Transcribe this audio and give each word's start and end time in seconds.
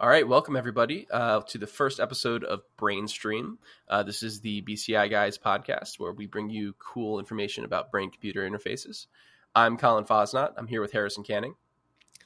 All 0.00 0.08
right, 0.08 0.26
welcome 0.26 0.56
everybody 0.56 1.06
uh, 1.10 1.42
to 1.48 1.58
the 1.58 1.66
first 1.66 2.00
episode 2.00 2.42
of 2.42 2.62
Brain 2.78 3.06
Stream. 3.06 3.58
Uh, 3.86 4.02
this 4.02 4.22
is 4.22 4.40
the 4.40 4.62
BCI 4.62 5.10
Guys 5.10 5.36
podcast 5.36 5.98
where 5.98 6.12
we 6.12 6.24
bring 6.24 6.48
you 6.48 6.74
cool 6.78 7.18
information 7.18 7.66
about 7.66 7.90
brain 7.90 8.10
computer 8.10 8.48
interfaces. 8.48 9.08
I'm 9.54 9.76
Colin 9.76 10.06
Fausnaught. 10.06 10.54
I'm 10.56 10.68
here 10.68 10.80
with 10.80 10.92
Harrison 10.92 11.22
Canning. 11.22 11.54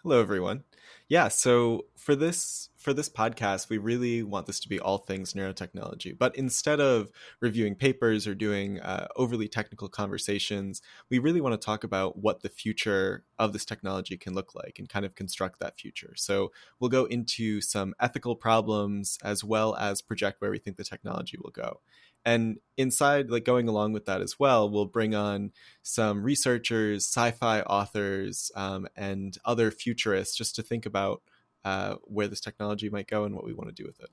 Hello, 0.04 0.21
everyone. 0.21 0.64
Yeah, 1.09 1.29
so 1.29 1.87
for 1.96 2.14
this 2.14 2.69
for 2.77 2.93
this 2.93 3.08
podcast, 3.08 3.71
we 3.71 3.78
really 3.78 4.22
want 4.22 4.45
this 4.45 4.60
to 4.60 4.69
be 4.69 4.78
all 4.78 4.99
things 4.99 5.33
neurotechnology. 5.33 6.19
But 6.19 6.37
instead 6.37 6.78
of 6.78 7.10
reviewing 7.40 7.74
papers 7.74 8.27
or 8.27 8.35
doing 8.35 8.81
uh, 8.81 9.09
overly 9.17 9.49
technical 9.49 9.88
conversations, 9.88 10.82
we 11.09 11.19
really 11.19 11.40
want 11.40 11.59
to 11.59 11.64
talk 11.64 11.85
about 11.85 12.19
what 12.19 12.42
the 12.42 12.51
future 12.51 13.24
of 13.38 13.54
this 13.54 13.64
technology 13.64 14.19
can 14.19 14.35
look 14.35 14.54
like 14.54 14.78
and 14.78 14.90
kind 14.90 15.06
of 15.06 15.14
construct 15.14 15.59
that 15.60 15.81
future. 15.81 16.12
So 16.16 16.52
we'll 16.78 16.91
go 16.91 17.06
into 17.06 17.62
some 17.62 17.95
ethical 17.98 18.36
problems 18.36 19.16
as 19.24 19.42
well 19.42 19.74
as 19.74 20.02
project 20.02 20.42
where 20.42 20.50
we 20.50 20.59
think 20.59 20.77
the 20.77 20.84
technology 20.84 21.38
will 21.42 21.50
go 21.50 21.80
and 22.24 22.59
inside 22.77 23.30
like 23.30 23.45
going 23.45 23.69
along 23.69 23.92
with 23.92 24.06
that 24.06 24.20
as 24.20 24.38
well 24.38 24.69
we'll 24.69 24.87
bring 24.87 25.15
on 25.15 25.52
some 25.82 26.23
researchers 26.23 27.05
sci-fi 27.05 27.60
authors 27.62 28.51
um, 28.56 28.87
and 28.96 29.38
other 29.45 29.70
futurists 29.70 30.37
just 30.37 30.56
to 30.56 30.62
think 30.62 30.87
about 30.87 31.23
uh, 31.65 31.96
where 32.02 32.29
this 32.29 32.41
technology 32.41 32.91
might 32.91 33.06
go 33.06 33.24
and 33.24 33.34
what 33.34 33.45
we 33.45 33.55
want 33.55 33.74
to 33.74 33.82
do 33.82 33.87
with 33.87 34.01
it. 34.01 34.10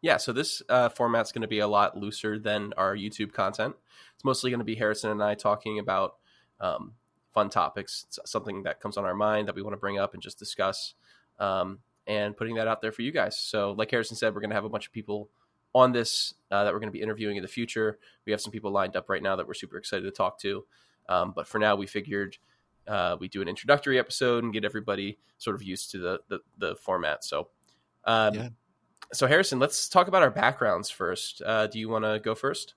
Yeah 0.00 0.16
so 0.16 0.32
this 0.32 0.62
uh, 0.68 0.88
format's 0.88 1.32
going 1.32 1.42
to 1.42 1.48
be 1.48 1.58
a 1.58 1.68
lot 1.68 1.96
looser 1.96 2.38
than 2.38 2.72
our 2.76 2.94
youtube 2.94 3.32
content. 3.32 3.74
It's 4.14 4.24
mostly 4.24 4.50
going 4.50 4.60
to 4.60 4.64
be 4.64 4.76
harrison 4.76 5.10
and 5.10 5.22
i 5.22 5.34
talking 5.34 5.78
about 5.78 6.16
um, 6.60 6.92
fun 7.32 7.50
topics 7.50 8.04
it's 8.08 8.18
something 8.30 8.64
that 8.64 8.80
comes 8.80 8.96
on 8.96 9.04
our 9.04 9.14
mind 9.14 9.48
that 9.48 9.54
we 9.54 9.62
want 9.62 9.72
to 9.72 9.78
bring 9.78 9.98
up 9.98 10.14
and 10.14 10.22
just 10.22 10.38
discuss 10.38 10.94
um, 11.38 11.78
and 12.06 12.36
putting 12.36 12.56
that 12.56 12.66
out 12.66 12.80
there 12.80 12.90
for 12.90 13.02
you 13.02 13.12
guys. 13.12 13.38
So 13.38 13.72
like 13.72 13.90
harrison 13.90 14.16
said 14.16 14.34
we're 14.34 14.40
going 14.40 14.50
to 14.50 14.56
have 14.56 14.64
a 14.64 14.68
bunch 14.68 14.86
of 14.86 14.92
people 14.92 15.30
on 15.74 15.92
this 15.92 16.34
uh, 16.50 16.64
that 16.64 16.72
we're 16.72 16.80
going 16.80 16.92
to 16.92 16.96
be 16.96 17.02
interviewing 17.02 17.36
in 17.36 17.42
the 17.42 17.48
future. 17.48 17.98
We 18.26 18.32
have 18.32 18.40
some 18.40 18.52
people 18.52 18.70
lined 18.70 18.96
up 18.96 19.08
right 19.08 19.22
now 19.22 19.36
that 19.36 19.46
we're 19.46 19.54
super 19.54 19.76
excited 19.76 20.04
to 20.04 20.10
talk 20.10 20.38
to. 20.40 20.64
Um, 21.08 21.32
but 21.34 21.46
for 21.46 21.58
now, 21.58 21.76
we 21.76 21.86
figured 21.86 22.36
uh, 22.86 23.16
we 23.20 23.28
do 23.28 23.42
an 23.42 23.48
introductory 23.48 23.98
episode 23.98 24.44
and 24.44 24.52
get 24.52 24.64
everybody 24.64 25.18
sort 25.38 25.56
of 25.56 25.62
used 25.62 25.90
to 25.92 25.98
the 25.98 26.20
the, 26.28 26.38
the 26.58 26.76
format. 26.76 27.24
So, 27.24 27.48
um, 28.04 28.34
yeah. 28.34 28.48
so 29.12 29.26
Harrison, 29.26 29.58
let's 29.58 29.88
talk 29.88 30.08
about 30.08 30.22
our 30.22 30.30
backgrounds 30.30 30.90
first. 30.90 31.42
Uh, 31.44 31.66
do 31.66 31.78
you 31.78 31.88
want 31.88 32.04
to 32.04 32.20
go 32.22 32.34
first? 32.34 32.74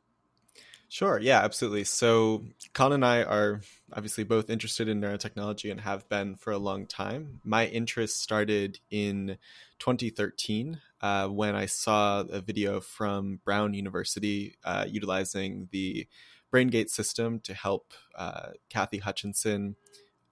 Sure. 0.89 1.17
Yeah, 1.17 1.39
absolutely. 1.39 1.85
So, 1.85 2.43
Colin 2.73 2.95
and 2.95 3.05
I 3.05 3.23
are 3.23 3.61
obviously 3.93 4.25
both 4.25 4.49
interested 4.49 4.89
in 4.89 4.99
neurotechnology 4.99 5.71
and 5.71 5.79
have 5.79 6.09
been 6.09 6.35
for 6.35 6.51
a 6.51 6.57
long 6.57 6.85
time. 6.85 7.39
My 7.45 7.67
interest 7.67 8.21
started 8.21 8.81
in 8.89 9.37
2013 9.79 10.81
uh, 11.01 11.27
when 11.27 11.55
I 11.55 11.65
saw 11.65 12.21
a 12.21 12.41
video 12.41 12.79
from 12.79 13.39
Brown 13.43 13.73
University 13.73 14.55
uh, 14.63 14.85
utilizing 14.87 15.67
the 15.71 16.07
BrainGate 16.53 16.89
system 16.89 17.39
to 17.41 17.53
help 17.53 17.93
uh, 18.15 18.49
Cathy 18.69 18.99
Hutchinson 18.99 19.75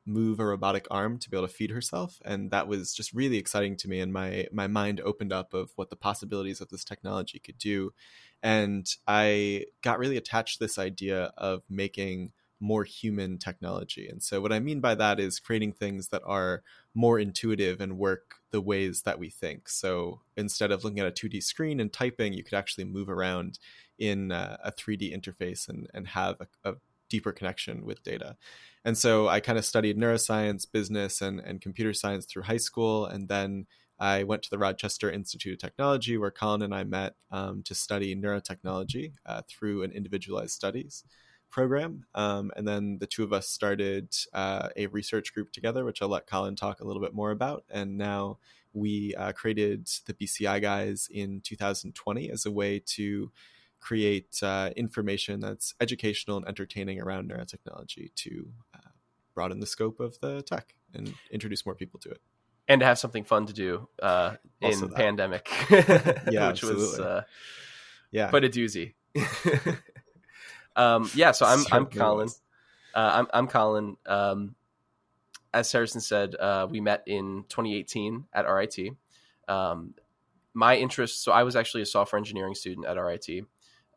move 0.05 0.39
a 0.39 0.45
robotic 0.45 0.87
arm 0.89 1.17
to 1.19 1.29
be 1.29 1.37
able 1.37 1.47
to 1.47 1.53
feed 1.53 1.71
herself. 1.71 2.19
And 2.25 2.51
that 2.51 2.67
was 2.67 2.93
just 2.93 3.13
really 3.13 3.37
exciting 3.37 3.75
to 3.77 3.87
me 3.87 3.99
and 3.99 4.11
my 4.11 4.47
my 4.51 4.67
mind 4.67 5.01
opened 5.01 5.31
up 5.31 5.53
of 5.53 5.71
what 5.75 5.89
the 5.89 5.95
possibilities 5.95 6.61
of 6.61 6.69
this 6.69 6.83
technology 6.83 7.39
could 7.39 7.57
do. 7.57 7.93
And 8.41 8.87
I 9.07 9.65
got 9.81 9.99
really 9.99 10.17
attached 10.17 10.57
to 10.57 10.63
this 10.63 10.79
idea 10.79 11.31
of 11.37 11.63
making 11.69 12.31
more 12.59 12.83
human 12.83 13.37
technology. 13.37 14.07
And 14.07 14.21
so, 14.21 14.41
what 14.41 14.51
I 14.51 14.59
mean 14.59 14.79
by 14.79 14.95
that 14.95 15.19
is 15.19 15.39
creating 15.39 15.73
things 15.73 16.09
that 16.09 16.21
are 16.25 16.63
more 16.93 17.19
intuitive 17.19 17.79
and 17.79 17.97
work 17.97 18.35
the 18.51 18.61
ways 18.61 19.03
that 19.03 19.19
we 19.19 19.29
think. 19.29 19.69
So, 19.69 20.21
instead 20.35 20.71
of 20.71 20.83
looking 20.83 20.99
at 20.99 21.07
a 21.07 21.11
2D 21.11 21.41
screen 21.43 21.79
and 21.79 21.91
typing, 21.91 22.33
you 22.33 22.43
could 22.43 22.55
actually 22.55 22.85
move 22.85 23.09
around 23.09 23.59
in 23.97 24.31
uh, 24.31 24.57
a 24.63 24.71
3D 24.71 25.15
interface 25.15 25.67
and, 25.69 25.87
and 25.93 26.07
have 26.09 26.35
a, 26.39 26.71
a 26.71 26.75
deeper 27.09 27.31
connection 27.31 27.85
with 27.85 28.03
data. 28.03 28.35
And 28.83 28.97
so, 28.97 29.27
I 29.27 29.39
kind 29.39 29.57
of 29.57 29.65
studied 29.65 29.97
neuroscience, 29.97 30.65
business, 30.69 31.21
and, 31.21 31.39
and 31.39 31.61
computer 31.61 31.93
science 31.93 32.25
through 32.25 32.43
high 32.43 32.57
school. 32.57 33.05
And 33.05 33.29
then 33.29 33.67
I 33.99 34.23
went 34.23 34.43
to 34.43 34.49
the 34.49 34.57
Rochester 34.57 35.11
Institute 35.11 35.53
of 35.53 35.59
Technology, 35.59 36.17
where 36.17 36.31
Colin 36.31 36.61
and 36.61 36.73
I 36.73 36.83
met 36.83 37.15
um, 37.31 37.63
to 37.63 37.75
study 37.75 38.15
neurotechnology 38.15 39.13
uh, 39.25 39.41
through 39.49 39.83
an 39.83 39.91
individualized 39.91 40.51
studies 40.51 41.03
program. 41.49 42.05
Um, 42.15 42.51
and 42.55 42.67
then 42.67 42.97
the 42.99 43.07
two 43.07 43.23
of 43.23 43.33
us 43.33 43.47
started 43.47 44.15
uh, 44.33 44.69
a 44.75 44.87
research 44.87 45.33
group 45.33 45.51
together, 45.51 45.85
which 45.85 46.01
I'll 46.01 46.09
let 46.09 46.27
Colin 46.27 46.55
talk 46.55 46.79
a 46.79 46.85
little 46.85 47.01
bit 47.01 47.13
more 47.13 47.31
about. 47.31 47.63
And 47.69 47.97
now 47.97 48.39
we 48.73 49.15
uh, 49.15 49.31
created 49.31 49.89
the 50.05 50.13
BCI 50.13 50.61
Guys 50.61 51.07
in 51.11 51.41
2020 51.41 52.29
as 52.29 52.45
a 52.45 52.51
way 52.51 52.79
to 52.85 53.31
create 53.79 54.41
uh, 54.43 54.71
information 54.75 55.39
that's 55.39 55.73
educational 55.79 56.37
and 56.37 56.47
entertaining 56.47 57.01
around 57.01 57.29
neurotechnology 57.29 58.13
to 58.15 58.49
uh, 58.75 58.89
broaden 59.33 59.59
the 59.59 59.65
scope 59.65 59.99
of 59.99 60.19
the 60.19 60.41
tech 60.41 60.75
and 60.93 61.13
introduce 61.31 61.65
more 61.65 61.75
people 61.75 61.99
to 61.99 62.09
it 62.09 62.21
and 62.69 62.79
to 62.81 62.85
have 62.85 62.99
something 62.99 63.23
fun 63.23 63.47
to 63.47 63.53
do 63.53 63.89
uh, 64.01 64.35
in 64.61 64.79
that. 64.79 64.95
pandemic. 64.95 65.49
yeah, 65.71 66.49
which 66.49 66.63
absolutely. 66.63 66.83
was 66.83 66.99
uh, 66.99 67.23
yeah, 68.11 68.29
but 68.31 68.45
a 68.45 68.49
doozy. 68.49 68.93
um, 70.79 71.09
yeah, 71.13 71.31
so 71.31 71.45
I'm 71.45 71.65
I'm 71.71 71.85
Colin. 71.85 72.29
Uh, 72.93 73.11
I'm 73.13 73.27
I'm 73.33 73.47
Colin. 73.47 73.97
Um, 74.05 74.55
as 75.53 75.71
Harrison 75.71 76.01
said, 76.01 76.35
uh, 76.35 76.67
we 76.69 76.79
met 76.79 77.03
in 77.07 77.43
2018 77.49 78.25
at 78.33 78.47
RIT. 78.47 78.77
Um, 79.47 79.95
my 80.53 80.75
interest, 80.77 81.23
so 81.23 81.31
I 81.31 81.43
was 81.43 81.55
actually 81.55 81.81
a 81.81 81.85
software 81.85 82.17
engineering 82.17 82.55
student 82.55 82.85
at 82.85 82.97
RIT, 82.97 83.45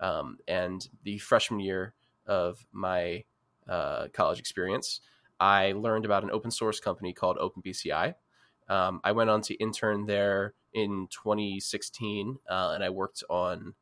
um, 0.00 0.38
and 0.48 0.86
the 1.04 1.18
freshman 1.18 1.60
year 1.60 1.94
of 2.26 2.64
my 2.72 3.24
uh, 3.68 4.08
college 4.12 4.38
experience, 4.38 5.00
I 5.40 5.72
learned 5.72 6.04
about 6.04 6.24
an 6.24 6.30
open 6.30 6.50
source 6.50 6.80
company 6.80 7.12
called 7.12 7.38
OpenBCI 7.38 8.14
um, 8.68 9.00
I 9.04 9.12
went 9.12 9.30
on 9.30 9.42
to 9.42 9.54
intern 9.54 10.06
there 10.06 10.54
in 10.72 11.08
2016, 11.10 12.38
uh, 12.48 12.72
and 12.74 12.82
I 12.82 12.90
worked 12.90 13.22
on 13.28 13.74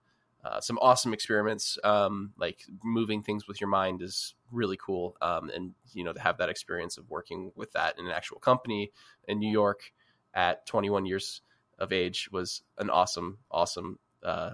uh, 0.44 0.60
some 0.60 0.78
awesome 0.80 1.12
experiments. 1.12 1.78
Um, 1.84 2.32
like 2.38 2.64
moving 2.82 3.22
things 3.22 3.46
with 3.46 3.60
your 3.60 3.68
mind 3.68 4.02
is 4.02 4.34
really 4.50 4.78
cool, 4.78 5.16
um, 5.20 5.50
and 5.54 5.74
you 5.92 6.04
know 6.04 6.12
to 6.12 6.20
have 6.20 6.38
that 6.38 6.48
experience 6.48 6.96
of 6.96 7.10
working 7.10 7.52
with 7.54 7.72
that 7.72 7.98
in 7.98 8.06
an 8.06 8.12
actual 8.12 8.38
company 8.38 8.90
in 9.28 9.38
New 9.38 9.50
York 9.50 9.92
at 10.32 10.66
21 10.66 11.06
years 11.06 11.42
of 11.78 11.92
age 11.92 12.28
was 12.30 12.62
an 12.78 12.90
awesome, 12.90 13.38
awesome 13.50 13.98
uh, 14.22 14.52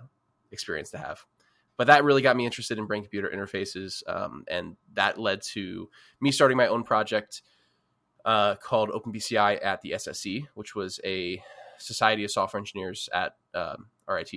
experience 0.50 0.90
to 0.90 0.98
have. 0.98 1.24
But 1.76 1.88
that 1.88 2.04
really 2.04 2.22
got 2.22 2.36
me 2.36 2.46
interested 2.46 2.78
in 2.78 2.86
brain 2.86 3.02
computer 3.02 3.30
interfaces, 3.32 4.02
um, 4.08 4.44
and 4.48 4.76
that 4.94 5.18
led 5.18 5.42
to 5.52 5.88
me 6.20 6.32
starting 6.32 6.56
my 6.56 6.68
own 6.68 6.82
project 6.82 7.42
uh, 8.24 8.56
called 8.56 8.90
OpenBCI 8.90 9.64
at 9.64 9.82
the 9.82 9.92
SSE, 9.92 10.46
which 10.54 10.74
was 10.74 10.98
a 11.04 11.40
Society 11.78 12.24
of 12.24 12.30
Software 12.30 12.58
Engineers 12.58 13.08
at 13.12 13.36
RIT. 14.08 14.32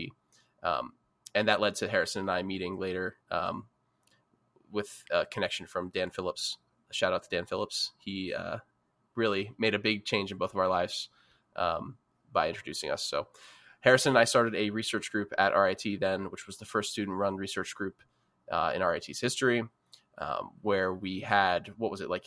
Um, 0.61 0.91
and 1.35 1.47
that 1.47 1.61
led 1.61 1.75
to 1.75 1.87
Harrison 1.87 2.21
and 2.21 2.31
I 2.31 2.43
meeting 2.43 2.77
later 2.77 3.17
um, 3.31 3.65
with 4.71 5.03
a 5.11 5.25
connection 5.25 5.65
from 5.65 5.89
Dan 5.89 6.09
Phillips. 6.09 6.57
A 6.89 6.93
shout 6.93 7.13
out 7.13 7.23
to 7.23 7.29
Dan 7.29 7.45
Phillips. 7.45 7.91
He 7.99 8.33
uh, 8.33 8.57
really 9.15 9.51
made 9.57 9.75
a 9.75 9.79
big 9.79 10.05
change 10.05 10.31
in 10.31 10.37
both 10.37 10.53
of 10.53 10.59
our 10.59 10.67
lives 10.67 11.09
um, 11.55 11.97
by 12.31 12.47
introducing 12.47 12.89
us. 12.89 13.03
So 13.03 13.27
Harrison 13.81 14.11
and 14.11 14.17
I 14.17 14.23
started 14.23 14.55
a 14.55 14.71
research 14.71 15.11
group 15.11 15.33
at 15.37 15.55
RIT 15.55 15.99
then, 15.99 16.31
which 16.31 16.47
was 16.47 16.57
the 16.57 16.65
first 16.65 16.91
student 16.91 17.17
run 17.17 17.35
research 17.35 17.75
group 17.75 18.01
uh, 18.51 18.71
in 18.75 18.83
RIT's 18.83 19.19
history, 19.19 19.63
um, 20.17 20.51
where 20.61 20.93
we 20.93 21.19
had, 21.19 21.73
what 21.77 21.91
was 21.91 22.01
it, 22.01 22.09
like 22.09 22.25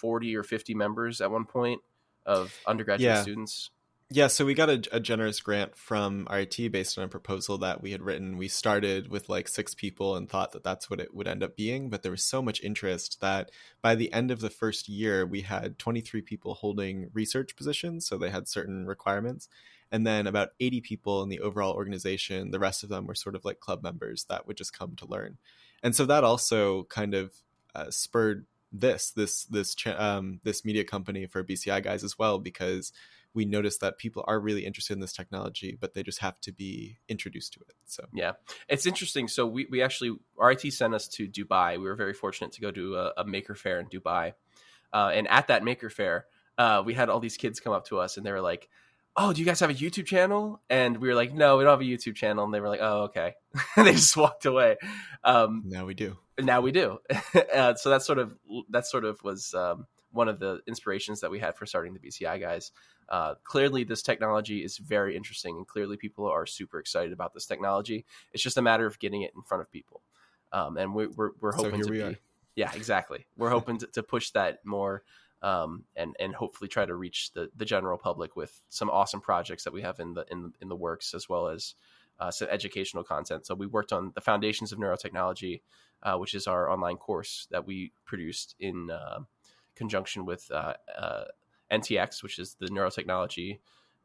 40 0.00 0.36
or 0.36 0.42
50 0.42 0.74
members 0.74 1.20
at 1.20 1.30
one 1.30 1.46
point 1.46 1.80
of 2.26 2.54
undergraduate 2.66 3.16
yeah. 3.16 3.22
students. 3.22 3.70
Yeah, 4.10 4.26
so 4.26 4.44
we 4.44 4.52
got 4.52 4.68
a, 4.68 4.82
a, 4.92 5.00
generous 5.00 5.40
grant 5.40 5.74
from 5.76 6.28
RIT 6.30 6.70
based 6.70 6.98
on 6.98 7.04
a 7.04 7.08
proposal 7.08 7.56
that 7.58 7.82
we 7.82 7.92
had 7.92 8.02
written. 8.02 8.36
We 8.36 8.48
started 8.48 9.08
with 9.08 9.30
like 9.30 9.48
six 9.48 9.74
people 9.74 10.14
and 10.14 10.28
thought 10.28 10.52
that 10.52 10.62
that's 10.62 10.90
what 10.90 11.00
it 11.00 11.14
would 11.14 11.26
end 11.26 11.42
up 11.42 11.56
being, 11.56 11.88
but 11.88 12.02
there 12.02 12.12
was 12.12 12.22
so 12.22 12.42
much 12.42 12.62
interest 12.62 13.22
that 13.22 13.50
by 13.80 13.94
the 13.94 14.12
end 14.12 14.30
of 14.30 14.40
the 14.40 14.50
first 14.50 14.90
year, 14.90 15.24
we 15.24 15.40
had 15.40 15.78
23 15.78 16.20
people 16.20 16.52
holding 16.52 17.08
research 17.14 17.56
positions, 17.56 18.06
so 18.06 18.18
they 18.18 18.28
had 18.28 18.46
certain 18.46 18.86
requirements, 18.86 19.48
and 19.90 20.06
then 20.06 20.26
about 20.26 20.50
80 20.60 20.82
people 20.82 21.22
in 21.22 21.30
the 21.30 21.40
overall 21.40 21.72
organization. 21.72 22.50
The 22.50 22.58
rest 22.58 22.82
of 22.82 22.90
them 22.90 23.06
were 23.06 23.14
sort 23.14 23.34
of 23.34 23.44
like 23.46 23.58
club 23.58 23.82
members 23.82 24.26
that 24.28 24.46
would 24.46 24.58
just 24.58 24.78
come 24.78 24.96
to 24.96 25.06
learn, 25.06 25.38
and 25.82 25.96
so 25.96 26.04
that 26.04 26.24
also 26.24 26.84
kind 26.84 27.14
of 27.14 27.32
uh, 27.74 27.90
spurred 27.90 28.44
this 28.70 29.10
this 29.12 29.44
this 29.46 29.74
um, 29.96 30.40
this 30.42 30.64
media 30.64 30.84
company 30.84 31.26
for 31.26 31.42
BCI 31.42 31.82
guys 31.82 32.04
as 32.04 32.18
well 32.18 32.38
because 32.38 32.92
we 33.34 33.44
noticed 33.44 33.80
that 33.80 33.98
people 33.98 34.24
are 34.26 34.38
really 34.38 34.64
interested 34.64 34.94
in 34.94 35.00
this 35.00 35.12
technology, 35.12 35.76
but 35.78 35.94
they 35.94 36.02
just 36.02 36.20
have 36.20 36.40
to 36.40 36.52
be 36.52 36.98
introduced 37.08 37.52
to 37.54 37.60
it. 37.60 37.74
So 37.86 38.04
yeah, 38.12 38.32
it's 38.68 38.86
interesting. 38.86 39.28
So 39.28 39.46
we 39.46 39.66
we 39.70 39.82
actually 39.82 40.16
RIT 40.38 40.72
sent 40.72 40.94
us 40.94 41.08
to 41.08 41.28
Dubai. 41.28 41.72
We 41.78 41.84
were 41.84 41.96
very 41.96 42.14
fortunate 42.14 42.52
to 42.52 42.60
go 42.60 42.70
to 42.70 42.96
a, 42.96 43.12
a 43.18 43.24
maker 43.24 43.54
fair 43.54 43.80
in 43.80 43.86
Dubai, 43.86 44.34
uh, 44.92 45.10
and 45.12 45.28
at 45.28 45.48
that 45.48 45.64
maker 45.64 45.90
fair, 45.90 46.26
uh, 46.58 46.82
we 46.84 46.94
had 46.94 47.08
all 47.08 47.20
these 47.20 47.36
kids 47.36 47.60
come 47.60 47.72
up 47.72 47.86
to 47.86 47.98
us 47.98 48.16
and 48.16 48.24
they 48.24 48.32
were 48.32 48.40
like, 48.40 48.68
oh, 49.16 49.32
do 49.32 49.40
you 49.40 49.46
guys 49.46 49.60
have 49.60 49.70
a 49.70 49.74
YouTube 49.74 50.06
channel? 50.06 50.60
And 50.68 50.98
we 50.98 51.08
were 51.08 51.14
like, 51.14 51.32
no, 51.32 51.56
we 51.56 51.64
don't 51.64 51.72
have 51.72 51.80
a 51.80 51.84
YouTube 51.84 52.16
channel. 52.16 52.44
And 52.44 52.52
they 52.52 52.60
were 52.60 52.68
like, 52.68 52.80
oh, 52.82 53.02
okay. 53.04 53.34
and 53.76 53.86
they 53.86 53.92
just 53.92 54.16
walked 54.16 54.46
away. 54.46 54.76
Um, 55.22 55.62
now 55.66 55.84
we 55.84 55.94
do. 55.94 56.16
Now 56.40 56.60
we 56.60 56.72
do. 56.72 56.98
uh, 57.54 57.74
so 57.74 57.90
that 57.90 58.02
sort 58.02 58.18
of 58.18 58.34
that 58.70 58.86
sort 58.86 59.04
of 59.04 59.22
was 59.22 59.54
um, 59.54 59.86
one 60.14 60.28
of 60.28 60.38
the 60.38 60.60
inspirations 60.66 61.20
that 61.20 61.30
we 61.30 61.38
had 61.38 61.56
for 61.56 61.66
starting 61.66 61.92
the 61.92 61.98
BCI 61.98 62.40
guys. 62.40 62.72
Uh, 63.08 63.34
clearly, 63.44 63.84
this 63.84 64.02
technology 64.02 64.64
is 64.64 64.78
very 64.78 65.16
interesting, 65.16 65.56
and 65.56 65.66
clearly, 65.66 65.96
people 65.96 66.26
are 66.26 66.46
super 66.46 66.78
excited 66.78 67.12
about 67.12 67.34
this 67.34 67.46
technology. 67.46 68.06
It's 68.32 68.42
just 68.42 68.56
a 68.56 68.62
matter 68.62 68.86
of 68.86 68.98
getting 68.98 69.22
it 69.22 69.32
in 69.36 69.42
front 69.42 69.60
of 69.60 69.70
people. 69.70 70.02
Um, 70.52 70.76
and 70.76 70.94
we, 70.94 71.08
we're 71.08 71.30
we're 71.40 71.52
hoping 71.52 71.82
so 71.82 71.88
to 71.88 71.92
be. 71.92 72.02
Are. 72.02 72.14
Yeah, 72.56 72.70
exactly. 72.74 73.26
We're 73.36 73.50
hoping 73.50 73.78
to, 73.78 73.86
to 73.88 74.02
push 74.02 74.30
that 74.30 74.64
more 74.64 75.02
um, 75.42 75.84
and 75.94 76.16
and 76.18 76.34
hopefully 76.34 76.68
try 76.68 76.86
to 76.86 76.94
reach 76.94 77.32
the 77.32 77.50
the 77.54 77.66
general 77.66 77.98
public 77.98 78.34
with 78.34 78.62
some 78.70 78.88
awesome 78.88 79.20
projects 79.20 79.64
that 79.64 79.72
we 79.72 79.82
have 79.82 80.00
in 80.00 80.14
the 80.14 80.24
in 80.30 80.52
in 80.62 80.68
the 80.68 80.76
works 80.76 81.12
as 81.12 81.28
well 81.28 81.48
as 81.48 81.74
uh, 82.18 82.30
some 82.30 82.48
educational 82.50 83.04
content. 83.04 83.46
So 83.46 83.54
we 83.54 83.66
worked 83.66 83.92
on 83.92 84.12
the 84.14 84.20
foundations 84.20 84.72
of 84.72 84.78
neurotechnology, 84.78 85.60
uh, 86.02 86.16
which 86.16 86.34
is 86.34 86.46
our 86.46 86.70
online 86.70 86.96
course 86.96 87.46
that 87.50 87.66
we 87.66 87.92
produced 88.06 88.54
in 88.58 88.90
uh, 88.90 89.20
conjunction 89.74 90.24
with 90.24 90.50
uh, 90.50 90.74
uh, 90.96 91.24
NTX, 91.72 92.22
which 92.22 92.38
is 92.38 92.56
the 92.58 92.66
neurotechnology. 92.66 93.58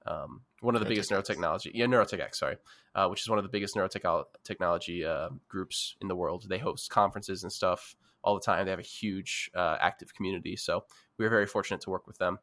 Um, 0.06 0.42
one 0.62 0.76
of 0.76 0.82
the 0.82 0.88
biggest 0.88 1.12
neurotechnology, 1.12 1.72
yeah, 1.74 1.86
NeuroTechX, 1.86 2.36
sorry, 2.36 2.58
uh, 2.96 3.08
which 3.08 3.22
is 3.22 3.30
one 3.30 3.38
of 3.38 3.44
the 3.44 3.50
biggest 3.50 3.76
neurotech 3.76 4.24
technology 4.44 5.06
groups 5.48 5.96
in 6.02 6.08
the 6.08 6.16
world. 6.16 6.46
They 6.48 6.58
host 6.58 6.90
conferences 6.90 7.44
and 7.44 7.52
stuff 7.52 7.96
all 8.24 8.34
the 8.34 8.42
time. 8.42 8.66
They 8.66 8.72
have 8.72 8.80
a 8.80 8.84
huge 8.84 9.52
active 9.56 10.14
community, 10.16 10.56
so 10.56 10.86
we 11.18 11.26
were 11.26 11.30
very 11.30 11.46
fortunate 11.46 11.82
to 11.82 11.90
work 11.90 12.08
with 12.08 12.18
them. 12.18 12.40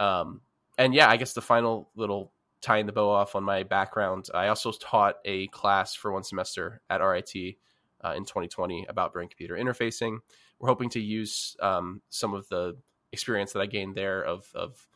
Um, 0.00 0.40
and 0.78 0.94
yeah, 0.94 1.08
I 1.08 1.18
guess 1.18 1.34
the 1.34 1.42
final 1.42 1.90
little 1.94 2.32
tying 2.62 2.86
the 2.86 2.92
bow 2.92 3.10
off 3.10 3.34
on 3.36 3.44
my 3.44 3.64
background, 3.64 4.28
I 4.32 4.48
also 4.48 4.72
taught 4.72 5.16
a 5.24 5.48
class 5.48 5.94
for 5.94 6.10
one 6.12 6.24
semester 6.24 6.80
at 6.88 7.02
RIT 7.02 7.56
uh, 8.04 8.14
in 8.16 8.24
2020 8.24 8.86
about 8.88 9.12
brain 9.12 9.28
computer 9.28 9.54
interfacing. 9.56 10.18
We're 10.58 10.68
hoping 10.68 10.90
to 10.90 11.00
use 11.00 11.56
um, 11.60 12.02
some 12.10 12.34
of 12.34 12.48
the 12.48 12.76
experience 13.12 13.52
that 13.52 13.60
I 13.60 13.66
gained 13.66 13.94
there 13.94 14.22
of, 14.24 14.50
of 14.54 14.86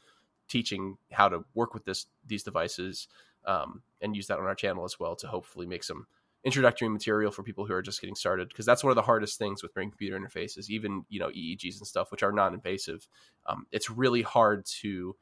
teaching 0.49 0.97
how 1.13 1.29
to 1.29 1.45
work 1.55 1.75
with 1.75 1.85
this 1.85 2.07
these 2.27 2.43
devices 2.43 3.09
um, 3.45 3.83
and 4.01 4.17
use 4.17 4.27
that 4.29 4.39
on 4.39 4.45
our 4.45 4.55
channel 4.55 4.85
as 4.85 4.99
well 4.99 5.17
to 5.17 5.27
hopefully 5.27 5.67
make 5.67 5.85
some 5.85 6.07
introductory 6.45 6.89
material 6.89 7.33
for 7.33 7.43
people 7.43 7.67
who 7.67 7.73
are 7.73 7.83
just 7.83 8.01
getting 8.01 8.15
started 8.15 8.49
because 8.49 8.65
that's 8.65 8.85
one 8.85 8.91
of 8.91 8.95
the 8.95 9.03
hardest 9.03 9.37
things 9.37 9.63
with 9.63 9.75
brain 9.75 9.91
computer 9.91 10.19
interfaces 10.19 10.71
even 10.71 11.05
you 11.09 11.19
know 11.19 11.29
eegs 11.31 11.79
and 11.79 11.87
stuff 11.87 12.13
which 12.13 12.23
are 12.23 12.31
non-invasive 12.31 13.09
um, 13.47 13.67
it's 13.73 13.91
really 13.91 14.23
hard 14.23 14.65
to 14.65 15.17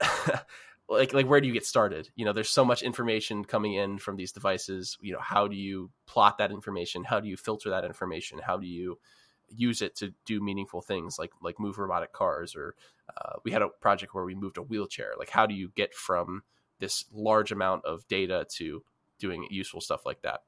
like 0.88 1.12
like 1.12 1.26
where 1.26 1.40
do 1.40 1.46
you 1.46 1.52
get 1.52 1.66
started? 1.66 2.10
You 2.14 2.24
know 2.24 2.32
there's 2.32 2.50
so 2.50 2.64
much 2.64 2.82
information 2.82 3.44
coming 3.44 3.74
in 3.74 3.98
from 3.98 4.16
these 4.16 4.32
devices. 4.32 4.98
You 5.00 5.12
know 5.12 5.20
how 5.20 5.48
do 5.48 5.56
you 5.56 5.90
plot 6.06 6.38
that 6.38 6.50
information? 6.50 7.04
How 7.04 7.20
do 7.20 7.28
you 7.28 7.36
filter 7.36 7.70
that 7.70 7.84
information? 7.84 8.38
How 8.38 8.56
do 8.56 8.66
you 8.66 8.98
use 9.48 9.82
it 9.82 9.94
to 9.96 10.12
do 10.24 10.40
meaningful 10.40 10.80
things 10.80 11.18
like 11.18 11.32
like 11.42 11.60
move 11.60 11.78
robotic 11.78 12.12
cars 12.12 12.56
or 12.56 12.74
uh, 13.16 13.34
we 13.44 13.50
had 13.50 13.62
a 13.62 13.68
project 13.68 14.14
where 14.14 14.24
we 14.24 14.34
moved 14.34 14.56
a 14.56 14.62
wheelchair. 14.62 15.12
Like 15.18 15.30
how 15.30 15.46
do 15.46 15.54
you 15.54 15.70
get 15.74 15.94
from 15.94 16.42
this 16.80 17.04
large 17.12 17.52
amount 17.52 17.84
of 17.84 18.06
data 18.08 18.46
to 18.56 18.82
doing 19.18 19.46
useful 19.50 19.80
stuff 19.80 20.04
like 20.04 20.22
that. 20.22 20.40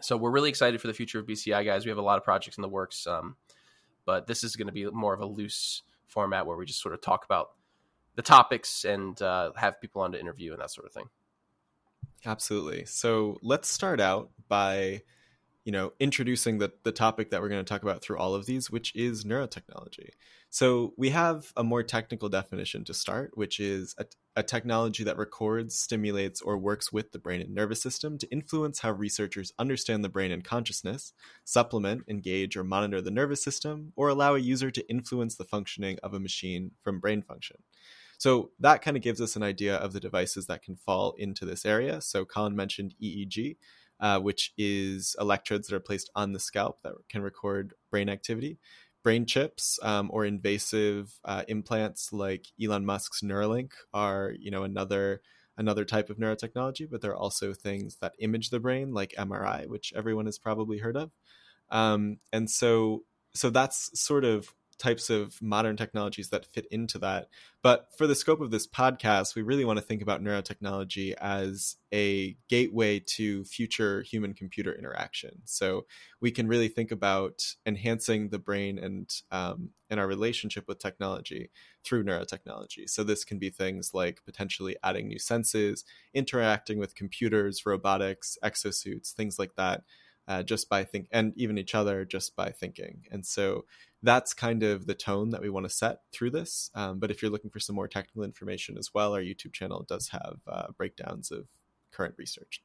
So 0.00 0.16
we're 0.16 0.30
really 0.30 0.50
excited 0.50 0.80
for 0.80 0.86
the 0.86 0.94
future 0.94 1.18
of 1.18 1.26
BCI, 1.26 1.64
guys. 1.64 1.84
We 1.84 1.90
have 1.90 1.98
a 1.98 2.02
lot 2.02 2.18
of 2.18 2.24
projects 2.24 2.58
in 2.58 2.62
the 2.62 2.68
works, 2.68 3.06
um, 3.06 3.36
but 4.04 4.26
this 4.26 4.44
is 4.44 4.56
going 4.56 4.66
to 4.66 4.72
be 4.72 4.86
more 4.86 5.14
of 5.14 5.20
a 5.20 5.26
loose 5.26 5.82
format 6.06 6.46
where 6.46 6.56
we 6.56 6.66
just 6.66 6.82
sort 6.82 6.94
of 6.94 7.00
talk 7.00 7.24
about 7.24 7.50
the 8.16 8.22
topics 8.22 8.84
and 8.84 9.20
uh, 9.22 9.52
have 9.54 9.80
people 9.80 10.02
on 10.02 10.12
to 10.12 10.20
interview 10.20 10.52
and 10.52 10.60
that 10.60 10.70
sort 10.70 10.86
of 10.86 10.92
thing. 10.92 11.08
Absolutely. 12.24 12.84
So 12.86 13.38
let's 13.42 13.68
start 13.68 14.00
out 14.00 14.30
by 14.48 15.02
you 15.66 15.72
know 15.72 15.92
introducing 16.00 16.58
the 16.58 16.72
the 16.84 16.92
topic 16.92 17.30
that 17.30 17.42
we're 17.42 17.48
going 17.48 17.62
to 17.62 17.68
talk 17.68 17.82
about 17.82 18.00
through 18.00 18.16
all 18.16 18.34
of 18.34 18.46
these 18.46 18.70
which 18.70 18.94
is 18.94 19.24
neurotechnology 19.24 20.10
so 20.48 20.94
we 20.96 21.10
have 21.10 21.52
a 21.56 21.64
more 21.64 21.82
technical 21.82 22.28
definition 22.28 22.84
to 22.84 22.94
start 22.94 23.32
which 23.34 23.58
is 23.58 23.94
a, 23.98 24.06
a 24.36 24.42
technology 24.44 25.02
that 25.02 25.18
records 25.18 25.74
stimulates 25.74 26.40
or 26.40 26.56
works 26.56 26.92
with 26.92 27.10
the 27.10 27.18
brain 27.18 27.40
and 27.40 27.52
nervous 27.52 27.82
system 27.82 28.16
to 28.16 28.30
influence 28.30 28.78
how 28.78 28.92
researchers 28.92 29.52
understand 29.58 30.04
the 30.04 30.08
brain 30.08 30.30
and 30.30 30.44
consciousness 30.44 31.12
supplement 31.44 32.04
engage 32.06 32.56
or 32.56 32.62
monitor 32.62 33.00
the 33.00 33.10
nervous 33.10 33.42
system 33.42 33.92
or 33.96 34.08
allow 34.08 34.36
a 34.36 34.38
user 34.38 34.70
to 34.70 34.88
influence 34.88 35.34
the 35.34 35.44
functioning 35.44 35.98
of 36.00 36.14
a 36.14 36.20
machine 36.20 36.70
from 36.80 37.00
brain 37.00 37.22
function 37.22 37.56
so 38.18 38.50
that 38.60 38.82
kind 38.82 38.96
of 38.96 39.02
gives 39.02 39.20
us 39.20 39.36
an 39.36 39.42
idea 39.42 39.76
of 39.76 39.92
the 39.92 40.00
devices 40.00 40.46
that 40.46 40.62
can 40.62 40.76
fall 40.76 41.14
into 41.18 41.44
this 41.44 41.66
area. 41.66 42.00
So 42.00 42.24
Colin 42.24 42.56
mentioned 42.56 42.94
EEG, 43.02 43.56
uh, 44.00 44.20
which 44.20 44.52
is 44.56 45.16
electrodes 45.20 45.68
that 45.68 45.76
are 45.76 45.80
placed 45.80 46.10
on 46.14 46.32
the 46.32 46.40
scalp 46.40 46.82
that 46.82 46.94
can 47.08 47.22
record 47.22 47.74
brain 47.90 48.08
activity. 48.08 48.58
Brain 49.02 49.26
chips 49.26 49.78
um, 49.82 50.10
or 50.12 50.24
invasive 50.24 51.20
uh, 51.24 51.44
implants 51.46 52.12
like 52.12 52.46
Elon 52.62 52.84
Musk's 52.84 53.20
Neuralink 53.22 53.72
are, 53.94 54.32
you 54.38 54.50
know, 54.50 54.64
another 54.64 55.20
another 55.58 55.84
type 55.84 56.10
of 56.10 56.18
neurotechnology. 56.18 56.88
But 56.90 57.00
there 57.00 57.12
are 57.12 57.16
also 57.16 57.54
things 57.54 57.96
that 58.00 58.14
image 58.18 58.50
the 58.50 58.60
brain, 58.60 58.92
like 58.92 59.14
MRI, 59.18 59.68
which 59.68 59.92
everyone 59.94 60.26
has 60.26 60.38
probably 60.38 60.78
heard 60.78 60.96
of. 60.96 61.12
Um, 61.70 62.18
and 62.32 62.50
so, 62.50 63.04
so 63.34 63.50
that's 63.50 63.98
sort 63.98 64.24
of 64.24 64.54
types 64.78 65.08
of 65.10 65.40
modern 65.40 65.76
technologies 65.76 66.28
that 66.30 66.46
fit 66.46 66.66
into 66.70 66.98
that. 66.98 67.28
But 67.62 67.88
for 67.96 68.06
the 68.06 68.14
scope 68.14 68.40
of 68.40 68.50
this 68.50 68.66
podcast, 68.66 69.34
we 69.34 69.42
really 69.42 69.64
want 69.64 69.78
to 69.78 69.84
think 69.84 70.02
about 70.02 70.22
neurotechnology 70.22 71.14
as 71.14 71.76
a 71.92 72.36
gateway 72.48 73.00
to 73.00 73.44
future 73.44 74.02
human 74.02 74.34
computer 74.34 74.72
interaction. 74.72 75.40
So 75.44 75.86
we 76.20 76.30
can 76.30 76.46
really 76.46 76.68
think 76.68 76.92
about 76.92 77.54
enhancing 77.64 78.28
the 78.28 78.38
brain 78.38 78.78
and 78.78 79.10
um, 79.30 79.70
and 79.88 80.00
our 80.00 80.06
relationship 80.06 80.66
with 80.68 80.78
technology 80.78 81.50
through 81.84 82.04
neurotechnology. 82.04 82.88
So 82.88 83.04
this 83.04 83.24
can 83.24 83.38
be 83.38 83.50
things 83.50 83.94
like 83.94 84.24
potentially 84.24 84.76
adding 84.82 85.08
new 85.08 85.18
senses, 85.18 85.84
interacting 86.12 86.78
with 86.78 86.94
computers, 86.94 87.64
robotics, 87.64 88.36
exosuits, 88.42 89.12
things 89.12 89.38
like 89.38 89.54
that. 89.56 89.84
Uh, 90.28 90.42
just 90.42 90.68
by 90.68 90.82
think 90.82 91.06
and 91.12 91.32
even 91.36 91.56
each 91.56 91.72
other 91.72 92.04
just 92.04 92.34
by 92.34 92.50
thinking 92.50 93.04
and 93.12 93.24
so 93.24 93.64
that's 94.06 94.34
kind 94.34 94.62
of 94.62 94.86
the 94.86 94.94
tone 94.94 95.30
that 95.30 95.42
we 95.42 95.50
want 95.50 95.64
to 95.64 95.70
set 95.70 96.00
through 96.12 96.30
this. 96.30 96.70
Um, 96.74 96.98
but 96.98 97.10
if 97.10 97.20
you're 97.20 97.30
looking 97.30 97.50
for 97.50 97.60
some 97.60 97.76
more 97.76 97.88
technical 97.88 98.22
information 98.22 98.78
as 98.78 98.94
well, 98.94 99.14
our 99.14 99.20
YouTube 99.20 99.52
channel 99.52 99.84
does 99.88 100.08
have 100.08 100.38
uh, 100.46 100.68
breakdowns 100.76 101.30
of 101.30 101.46
current 101.90 102.14
research. 102.16 102.62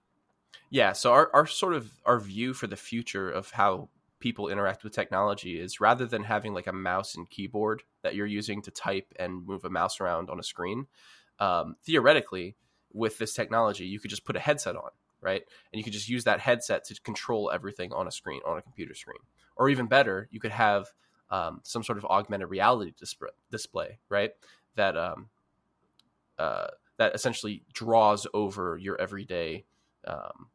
Yeah, 0.70 0.94
so 0.94 1.12
our, 1.12 1.30
our 1.34 1.48
sort 1.48 1.74
of 1.74 1.92
our 2.06 2.20
view 2.20 2.54
for 2.54 2.68
the 2.68 2.78
future 2.78 3.30
of 3.30 3.52
how 3.52 3.90
people 4.20 4.50
interact 4.50 4.84
with 4.84 4.94
technology 4.94 5.60
is 5.60 5.82
rather 5.82 6.06
than 6.06 6.24
having 6.24 6.54
like 6.54 6.68
a 6.68 6.74
mouse 6.74 7.16
and 7.16 7.30
keyboard 7.30 7.82
that 8.04 8.14
you're 8.14 8.28
using 8.28 8.62
to 8.62 8.72
type 8.72 9.12
and 9.18 9.46
move 9.46 9.66
a 9.66 9.70
mouse 9.70 10.00
around 10.00 10.30
on 10.30 10.40
a 10.40 10.44
screen, 10.44 10.86
um, 11.40 11.76
theoretically, 11.84 12.56
with 12.94 13.18
this 13.18 13.34
technology, 13.34 13.86
you 13.86 14.00
could 14.00 14.10
just 14.10 14.26
put 14.26 14.36
a 14.36 14.40
headset 14.40 14.76
on, 14.76 14.92
right? 15.22 15.44
And 15.72 15.78
you 15.78 15.84
could 15.84 15.94
just 15.94 16.10
use 16.10 16.24
that 16.26 16.40
headset 16.40 16.86
to 16.86 17.02
control 17.02 17.52
everything 17.54 17.94
on 17.94 18.08
a 18.08 18.12
screen, 18.12 18.42
on 18.46 18.58
a 18.58 18.62
computer 18.62 18.94
screen. 18.94 19.20
Or 19.56 19.70
even 19.70 19.88
better, 19.88 20.28
you 20.32 20.40
could 20.40 20.52
have 20.52 20.88
um, 21.30 21.62
some 21.64 21.84
sort 21.84 21.98
of 21.98 22.06
augmented 22.06 22.50
reality 22.50 22.94
display, 22.98 23.30
display 23.50 24.00
right? 24.10 24.32
That 24.76 24.98
um, 24.98 25.30
uh, 26.38 26.68
that 26.98 27.16
essentially 27.16 27.64
draws 27.74 28.28
over 28.34 28.78
your 28.78 29.00
everyday 29.00 29.66
um, 30.08 30.48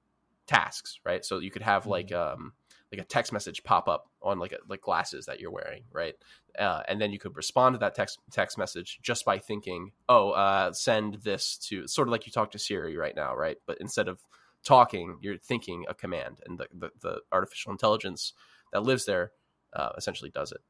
tasks, 0.46 1.00
right? 1.04 1.24
So 1.24 1.38
you 1.38 1.50
could 1.50 1.62
have 1.62 1.82
mm-hmm. 1.82 1.90
like 1.90 2.12
um, 2.12 2.52
like 2.92 3.00
a 3.00 3.04
text 3.04 3.32
message 3.32 3.64
pop 3.64 3.88
up 3.88 4.08
on 4.22 4.38
like 4.38 4.52
a, 4.52 4.58
like 4.68 4.80
glasses 4.80 5.26
that 5.26 5.40
you're 5.40 5.50
wearing, 5.50 5.84
right? 5.92 6.14
Uh, 6.58 6.82
and 6.88 7.00
then 7.00 7.12
you 7.12 7.18
could 7.18 7.36
respond 7.36 7.74
to 7.74 7.78
that 7.78 7.94
text 7.94 8.18
text 8.30 8.58
message 8.58 8.98
just 9.02 9.24
by 9.24 9.38
thinking, 9.38 9.92
oh, 10.08 10.30
uh, 10.30 10.72
send 10.72 11.14
this 11.22 11.56
to 11.58 11.86
sort 11.86 12.08
of 12.08 12.12
like 12.12 12.26
you 12.26 12.32
talk 12.32 12.50
to 12.52 12.58
Siri 12.58 12.96
right 12.96 13.16
now, 13.16 13.34
right? 13.34 13.56
But 13.66 13.78
instead 13.80 14.08
of 14.08 14.20
talking, 14.66 15.18
you're 15.22 15.38
thinking 15.38 15.84
a 15.88 15.94
command, 15.94 16.40
and 16.46 16.58
the 16.58 16.66
the, 16.74 16.90
the 17.00 17.20
artificial 17.32 17.72
intelligence 17.72 18.34
that 18.72 18.82
lives 18.82 19.06
there 19.06 19.32
uh, 19.72 19.90
essentially 19.96 20.30
does 20.30 20.52
it. 20.52 20.60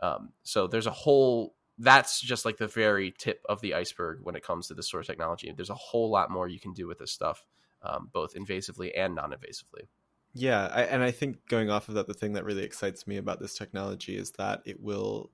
Um, 0.00 0.32
so 0.42 0.66
there's 0.66 0.86
a 0.86 0.92
whole 0.92 1.54
that's 1.78 2.20
just 2.20 2.44
like 2.44 2.58
the 2.58 2.66
very 2.66 3.14
tip 3.16 3.40
of 3.48 3.60
the 3.60 3.74
iceberg 3.74 4.18
when 4.22 4.34
it 4.34 4.42
comes 4.42 4.66
to 4.66 4.74
this 4.74 4.90
sort 4.90 5.02
of 5.02 5.06
technology. 5.06 5.52
There's 5.56 5.70
a 5.70 5.74
whole 5.74 6.10
lot 6.10 6.30
more 6.30 6.48
you 6.48 6.60
can 6.60 6.72
do 6.72 6.88
with 6.88 6.98
this 6.98 7.12
stuff, 7.12 7.46
um, 7.82 8.10
both 8.12 8.34
invasively 8.34 8.90
and 8.96 9.14
non-invasively. 9.14 9.86
Yeah, 10.34 10.68
I, 10.72 10.82
and 10.82 11.02
I 11.02 11.12
think 11.12 11.46
going 11.48 11.70
off 11.70 11.88
of 11.88 11.94
that, 11.94 12.06
the 12.06 12.14
thing 12.14 12.32
that 12.32 12.44
really 12.44 12.64
excites 12.64 13.06
me 13.06 13.16
about 13.16 13.40
this 13.40 13.54
technology 13.54 14.16
is 14.16 14.32
that 14.32 14.62
it 14.64 14.80
will 14.80 15.30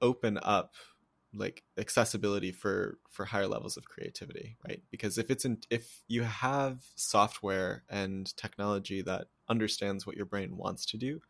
open 0.00 0.38
up 0.42 0.74
like 1.32 1.62
accessibility 1.78 2.50
for 2.50 2.98
for 3.08 3.24
higher 3.24 3.46
levels 3.46 3.76
of 3.76 3.84
creativity 3.84 4.56
right 4.66 4.82
because 4.90 5.16
if 5.16 5.30
it's 5.30 5.44
in 5.44 5.58
if 5.70 6.02
you 6.08 6.22
have 6.22 6.82
software 6.96 7.84
and 7.88 8.36
technology 8.36 9.00
that 9.00 9.28
understands 9.48 10.06
what 10.06 10.16
your 10.16 10.26
brain 10.26 10.56
wants 10.56 10.84
to 10.84 10.96
do 10.96 11.20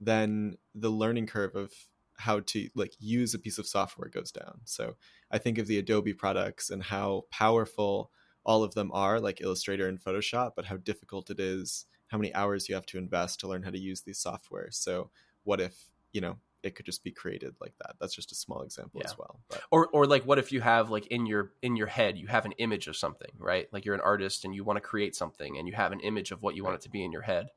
then 0.00 0.56
the 0.74 0.90
learning 0.90 1.26
curve 1.26 1.54
of 1.56 1.72
how 2.18 2.40
to 2.40 2.68
like 2.74 2.94
use 2.98 3.32
a 3.32 3.38
piece 3.38 3.58
of 3.58 3.66
software 3.66 4.08
goes 4.08 4.32
down. 4.32 4.60
So 4.64 4.96
I 5.30 5.38
think 5.38 5.58
of 5.58 5.66
the 5.66 5.78
Adobe 5.78 6.12
products 6.12 6.68
and 6.70 6.82
how 6.82 7.24
powerful 7.30 8.10
all 8.44 8.64
of 8.64 8.74
them 8.74 8.90
are, 8.92 9.20
like 9.20 9.40
Illustrator 9.40 9.88
and 9.88 10.02
Photoshop, 10.02 10.52
but 10.56 10.64
how 10.64 10.76
difficult 10.78 11.30
it 11.30 11.38
is, 11.38 11.86
how 12.08 12.18
many 12.18 12.34
hours 12.34 12.68
you 12.68 12.74
have 12.74 12.86
to 12.86 12.98
invest 12.98 13.40
to 13.40 13.48
learn 13.48 13.62
how 13.62 13.70
to 13.70 13.78
use 13.78 14.02
these 14.02 14.18
software. 14.18 14.68
So 14.70 15.10
what 15.44 15.60
if, 15.60 15.90
you 16.12 16.20
know, 16.20 16.38
it 16.62 16.74
could 16.74 16.86
just 16.86 17.04
be 17.04 17.10
created 17.10 17.54
like 17.60 17.74
that. 17.78 17.96
That's 18.00 18.14
just 18.14 18.32
a 18.32 18.34
small 18.34 18.62
example 18.62 19.00
yeah. 19.00 19.06
as 19.06 19.18
well. 19.18 19.40
But. 19.48 19.62
Or 19.70 19.88
or 19.88 20.06
like 20.06 20.24
what 20.24 20.38
if 20.38 20.52
you 20.52 20.60
have 20.60 20.90
like 20.90 21.06
in 21.06 21.26
your 21.26 21.52
in 21.62 21.76
your 21.76 21.86
head 21.86 22.18
you 22.18 22.26
have 22.26 22.44
an 22.44 22.52
image 22.52 22.88
of 22.88 22.96
something, 22.96 23.30
right? 23.38 23.68
Like 23.72 23.84
you're 23.84 23.94
an 23.94 24.00
artist 24.00 24.44
and 24.44 24.54
you 24.54 24.64
want 24.64 24.76
to 24.76 24.80
create 24.80 25.14
something 25.14 25.56
and 25.56 25.68
you 25.68 25.74
have 25.74 25.92
an 25.92 26.00
image 26.00 26.30
of 26.30 26.42
what 26.42 26.56
you 26.56 26.62
right. 26.62 26.70
want 26.70 26.80
it 26.80 26.84
to 26.84 26.90
be 26.90 27.04
in 27.04 27.12
your 27.12 27.22
head. 27.22 27.48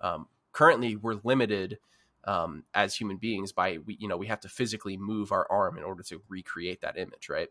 Um, 0.00 0.26
currently, 0.52 0.96
we're 0.96 1.18
limited 1.22 1.78
um, 2.24 2.64
as 2.74 2.94
human 2.94 3.18
beings 3.18 3.52
by 3.52 3.78
we 3.84 3.96
you 4.00 4.08
know 4.08 4.16
we 4.16 4.26
have 4.26 4.40
to 4.40 4.48
physically 4.48 4.96
move 4.96 5.32
our 5.32 5.46
arm 5.50 5.78
in 5.78 5.84
order 5.84 6.02
to 6.04 6.22
recreate 6.28 6.80
that 6.80 6.98
image, 6.98 7.28
right? 7.28 7.48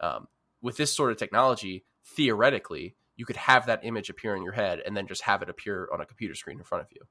Um, 0.00 0.28
with 0.62 0.76
this 0.76 0.92
sort 0.92 1.10
of 1.10 1.18
technology, 1.18 1.84
theoretically, 2.04 2.96
you 3.16 3.24
could 3.24 3.36
have 3.36 3.66
that 3.66 3.84
image 3.84 4.10
appear 4.10 4.36
in 4.36 4.42
your 4.42 4.52
head 4.52 4.80
and 4.84 4.96
then 4.96 5.06
just 5.06 5.22
have 5.22 5.42
it 5.42 5.50
appear 5.50 5.88
on 5.92 6.00
a 6.00 6.06
computer 6.06 6.34
screen 6.34 6.58
in 6.58 6.64
front 6.64 6.84
of 6.84 6.88
you. 6.92 7.02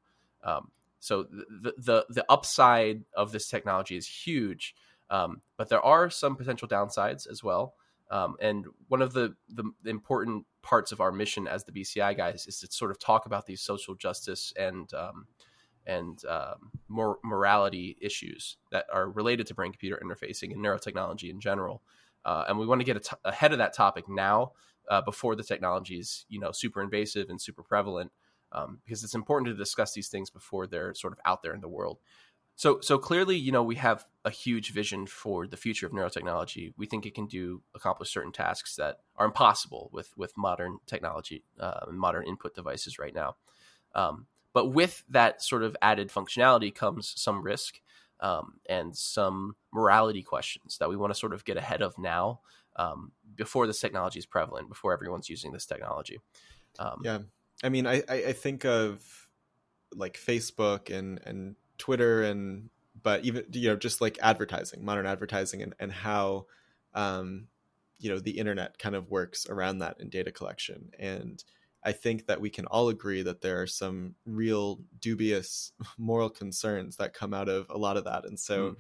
Um, 0.43 0.71
so 1.05 1.27
the, 1.29 1.73
the 1.77 2.05
the 2.09 2.25
upside 2.29 3.03
of 3.15 3.31
this 3.31 3.47
technology 3.47 3.95
is 3.95 4.07
huge, 4.07 4.73
um, 5.11 5.41
but 5.55 5.69
there 5.69 5.81
are 5.81 6.09
some 6.09 6.35
potential 6.35 6.67
downsides 6.67 7.29
as 7.29 7.43
well. 7.43 7.75
Um, 8.09 8.37
and 8.41 8.65
one 8.87 9.03
of 9.03 9.13
the 9.13 9.35
the 9.47 9.71
important 9.85 10.47
parts 10.63 10.91
of 10.91 11.01
our 11.01 11.11
mission 11.11 11.47
as 11.47 11.63
the 11.63 11.71
BCI 11.71 12.17
guys 12.17 12.47
is 12.47 12.59
to 12.61 12.71
sort 12.71 12.89
of 12.89 12.97
talk 12.97 13.27
about 13.27 13.45
these 13.45 13.61
social 13.61 13.93
justice 13.93 14.51
and 14.57 14.91
um, 14.95 15.27
and 15.85 16.25
um, 16.25 16.71
more 16.87 17.19
morality 17.23 17.95
issues 18.01 18.57
that 18.71 18.85
are 18.91 19.07
related 19.07 19.45
to 19.45 19.53
brain 19.53 19.71
computer 19.71 20.01
interfacing 20.03 20.53
and 20.53 20.57
neurotechnology 20.57 21.29
in 21.29 21.39
general. 21.39 21.83
Uh, 22.25 22.45
and 22.47 22.57
we 22.57 22.65
want 22.65 22.81
to 22.81 22.85
get 22.85 23.07
ahead 23.23 23.51
of 23.51 23.59
that 23.59 23.75
topic 23.75 24.09
now 24.09 24.53
uh, 24.89 25.01
before 25.01 25.35
the 25.35 25.43
technology 25.43 25.99
is 25.99 26.25
you 26.29 26.39
know 26.39 26.51
super 26.51 26.81
invasive 26.81 27.29
and 27.29 27.39
super 27.39 27.61
prevalent 27.61 28.11
um, 28.51 28.79
because 28.83 29.03
it's 29.03 29.15
important 29.15 29.47
to 29.47 29.57
discuss 29.57 29.93
these 29.93 30.09
things 30.09 30.29
before 30.29 30.67
they're 30.67 30.93
sort 30.93 31.13
of 31.13 31.19
out 31.25 31.43
there 31.43 31.53
in 31.53 31.61
the 31.61 31.67
world. 31.67 31.99
So, 32.57 32.79
so 32.79 32.97
clearly, 32.97 33.35
you 33.35 33.51
know, 33.51 33.63
we 33.63 33.75
have 33.75 34.05
a 34.23 34.29
huge 34.29 34.71
vision 34.71 35.07
for 35.07 35.45
the 35.45 35.57
future 35.57 35.85
of 35.85 35.91
neurotechnology. 35.91 36.73
We 36.77 36.85
think 36.85 37.05
it 37.05 37.13
can 37.13 37.27
do 37.27 37.61
accomplish 37.75 38.11
certain 38.11 38.31
tasks 38.31 38.77
that 38.77 38.99
are 39.17 39.25
impossible 39.25 39.89
with 39.91 40.15
with 40.15 40.37
modern 40.37 40.77
technology, 40.85 41.43
uh, 41.59 41.85
modern 41.91 42.25
input 42.25 42.55
devices 42.55 42.97
right 42.97 43.13
now. 43.13 43.35
Um, 43.93 44.27
but 44.53 44.67
with 44.67 45.03
that 45.09 45.41
sort 45.41 45.63
of 45.63 45.75
added 45.81 46.09
functionality 46.09 46.73
comes 46.73 47.13
some 47.17 47.43
risk 47.43 47.81
um, 48.21 48.53
and 48.69 48.95
some 48.95 49.57
morality 49.73 50.23
questions 50.23 50.77
that 50.77 50.89
we 50.89 50.95
want 50.95 51.13
to 51.13 51.19
sort 51.19 51.33
of 51.33 51.43
get 51.43 51.57
ahead 51.57 51.81
of 51.81 51.97
now 51.97 52.39
um, 52.77 53.11
before 53.35 53.67
this 53.67 53.81
technology 53.81 54.19
is 54.19 54.25
prevalent, 54.25 54.69
before 54.69 54.93
everyone's 54.93 55.29
using 55.29 55.51
this 55.51 55.65
technology. 55.65 56.19
Um, 56.79 57.01
yeah, 57.03 57.19
I 57.63 57.69
mean, 57.69 57.87
I, 57.87 58.03
I 58.09 58.33
think 58.33 58.65
of 58.65 59.27
like 59.93 60.17
Facebook 60.17 60.95
and 60.95 61.19
and 61.25 61.55
Twitter 61.77 62.23
and 62.23 62.69
but 63.01 63.23
even 63.23 63.45
you 63.51 63.69
know 63.69 63.75
just 63.75 64.01
like 64.01 64.17
advertising, 64.21 64.83
modern 64.83 65.05
advertising, 65.05 65.61
and 65.61 65.73
and 65.79 65.91
how 65.91 66.45
um, 66.93 67.47
you 67.99 68.09
know 68.09 68.19
the 68.19 68.37
internet 68.37 68.77
kind 68.77 68.95
of 68.95 69.09
works 69.09 69.47
around 69.49 69.79
that 69.79 69.99
in 69.99 70.09
data 70.09 70.31
collection. 70.31 70.91
And 70.99 71.43
I 71.83 71.91
think 71.91 72.25
that 72.25 72.41
we 72.41 72.49
can 72.49 72.65
all 72.65 72.89
agree 72.89 73.21
that 73.21 73.41
there 73.41 73.61
are 73.61 73.67
some 73.67 74.15
real 74.25 74.79
dubious 74.99 75.71
moral 75.97 76.29
concerns 76.29 76.97
that 76.97 77.13
come 77.13 77.33
out 77.33 77.47
of 77.47 77.67
a 77.69 77.77
lot 77.77 77.97
of 77.97 78.05
that. 78.05 78.25
And 78.25 78.39
so, 78.39 78.71
mm. 78.71 78.75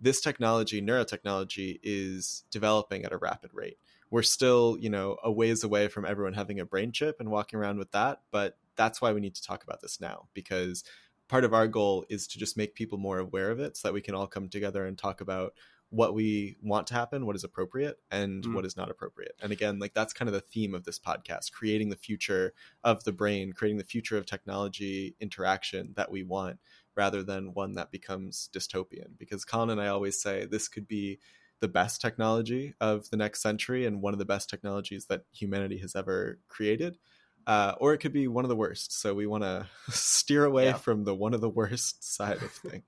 this 0.00 0.20
technology, 0.20 0.82
neurotechnology, 0.82 1.78
is 1.82 2.44
developing 2.50 3.04
at 3.04 3.12
a 3.12 3.16
rapid 3.16 3.50
rate 3.54 3.78
we're 4.10 4.22
still 4.22 4.76
you 4.80 4.90
know 4.90 5.16
a 5.22 5.30
ways 5.30 5.64
away 5.64 5.88
from 5.88 6.04
everyone 6.04 6.32
having 6.32 6.60
a 6.60 6.64
brain 6.64 6.92
chip 6.92 7.16
and 7.20 7.30
walking 7.30 7.58
around 7.58 7.78
with 7.78 7.90
that 7.92 8.20
but 8.30 8.56
that's 8.76 9.00
why 9.00 9.12
we 9.12 9.20
need 9.20 9.34
to 9.34 9.42
talk 9.42 9.62
about 9.64 9.80
this 9.80 10.00
now 10.00 10.28
because 10.34 10.84
part 11.28 11.44
of 11.44 11.52
our 11.52 11.68
goal 11.68 12.04
is 12.08 12.26
to 12.26 12.38
just 12.38 12.56
make 12.56 12.74
people 12.74 12.98
more 12.98 13.18
aware 13.18 13.50
of 13.50 13.60
it 13.60 13.76
so 13.76 13.88
that 13.88 13.94
we 13.94 14.00
can 14.00 14.14
all 14.14 14.26
come 14.26 14.48
together 14.48 14.86
and 14.86 14.96
talk 14.96 15.20
about 15.20 15.52
what 15.90 16.14
we 16.14 16.56
want 16.62 16.86
to 16.86 16.94
happen 16.94 17.24
what 17.24 17.36
is 17.36 17.44
appropriate 17.44 17.98
and 18.10 18.44
mm. 18.44 18.54
what 18.54 18.66
is 18.66 18.76
not 18.76 18.90
appropriate 18.90 19.34
and 19.42 19.52
again 19.52 19.78
like 19.78 19.94
that's 19.94 20.12
kind 20.12 20.28
of 20.28 20.34
the 20.34 20.40
theme 20.40 20.74
of 20.74 20.84
this 20.84 20.98
podcast 20.98 21.50
creating 21.50 21.88
the 21.88 21.96
future 21.96 22.52
of 22.84 23.02
the 23.04 23.12
brain 23.12 23.52
creating 23.52 23.78
the 23.78 23.84
future 23.84 24.18
of 24.18 24.26
technology 24.26 25.16
interaction 25.18 25.92
that 25.96 26.10
we 26.10 26.22
want 26.22 26.58
rather 26.94 27.22
than 27.22 27.54
one 27.54 27.72
that 27.72 27.90
becomes 27.90 28.50
dystopian 28.52 29.16
because 29.16 29.46
colin 29.46 29.70
and 29.70 29.80
i 29.80 29.88
always 29.88 30.20
say 30.20 30.44
this 30.44 30.68
could 30.68 30.86
be 30.86 31.18
the 31.60 31.68
best 31.68 32.00
technology 32.00 32.74
of 32.80 33.10
the 33.10 33.16
next 33.16 33.42
century 33.42 33.86
and 33.86 34.00
one 34.02 34.12
of 34.12 34.18
the 34.18 34.24
best 34.24 34.48
technologies 34.48 35.06
that 35.06 35.22
humanity 35.32 35.78
has 35.78 35.96
ever 35.96 36.38
created. 36.48 36.98
Uh, 37.46 37.74
or 37.80 37.94
it 37.94 37.98
could 37.98 38.12
be 38.12 38.28
one 38.28 38.44
of 38.44 38.50
the 38.50 38.56
worst. 38.56 39.00
So 39.00 39.14
we 39.14 39.26
want 39.26 39.42
to 39.42 39.66
steer 39.90 40.44
away 40.44 40.66
yeah. 40.66 40.74
from 40.74 41.04
the 41.04 41.14
one 41.14 41.34
of 41.34 41.40
the 41.40 41.48
worst 41.48 42.04
side 42.14 42.42
of 42.42 42.50
things. 42.50 42.84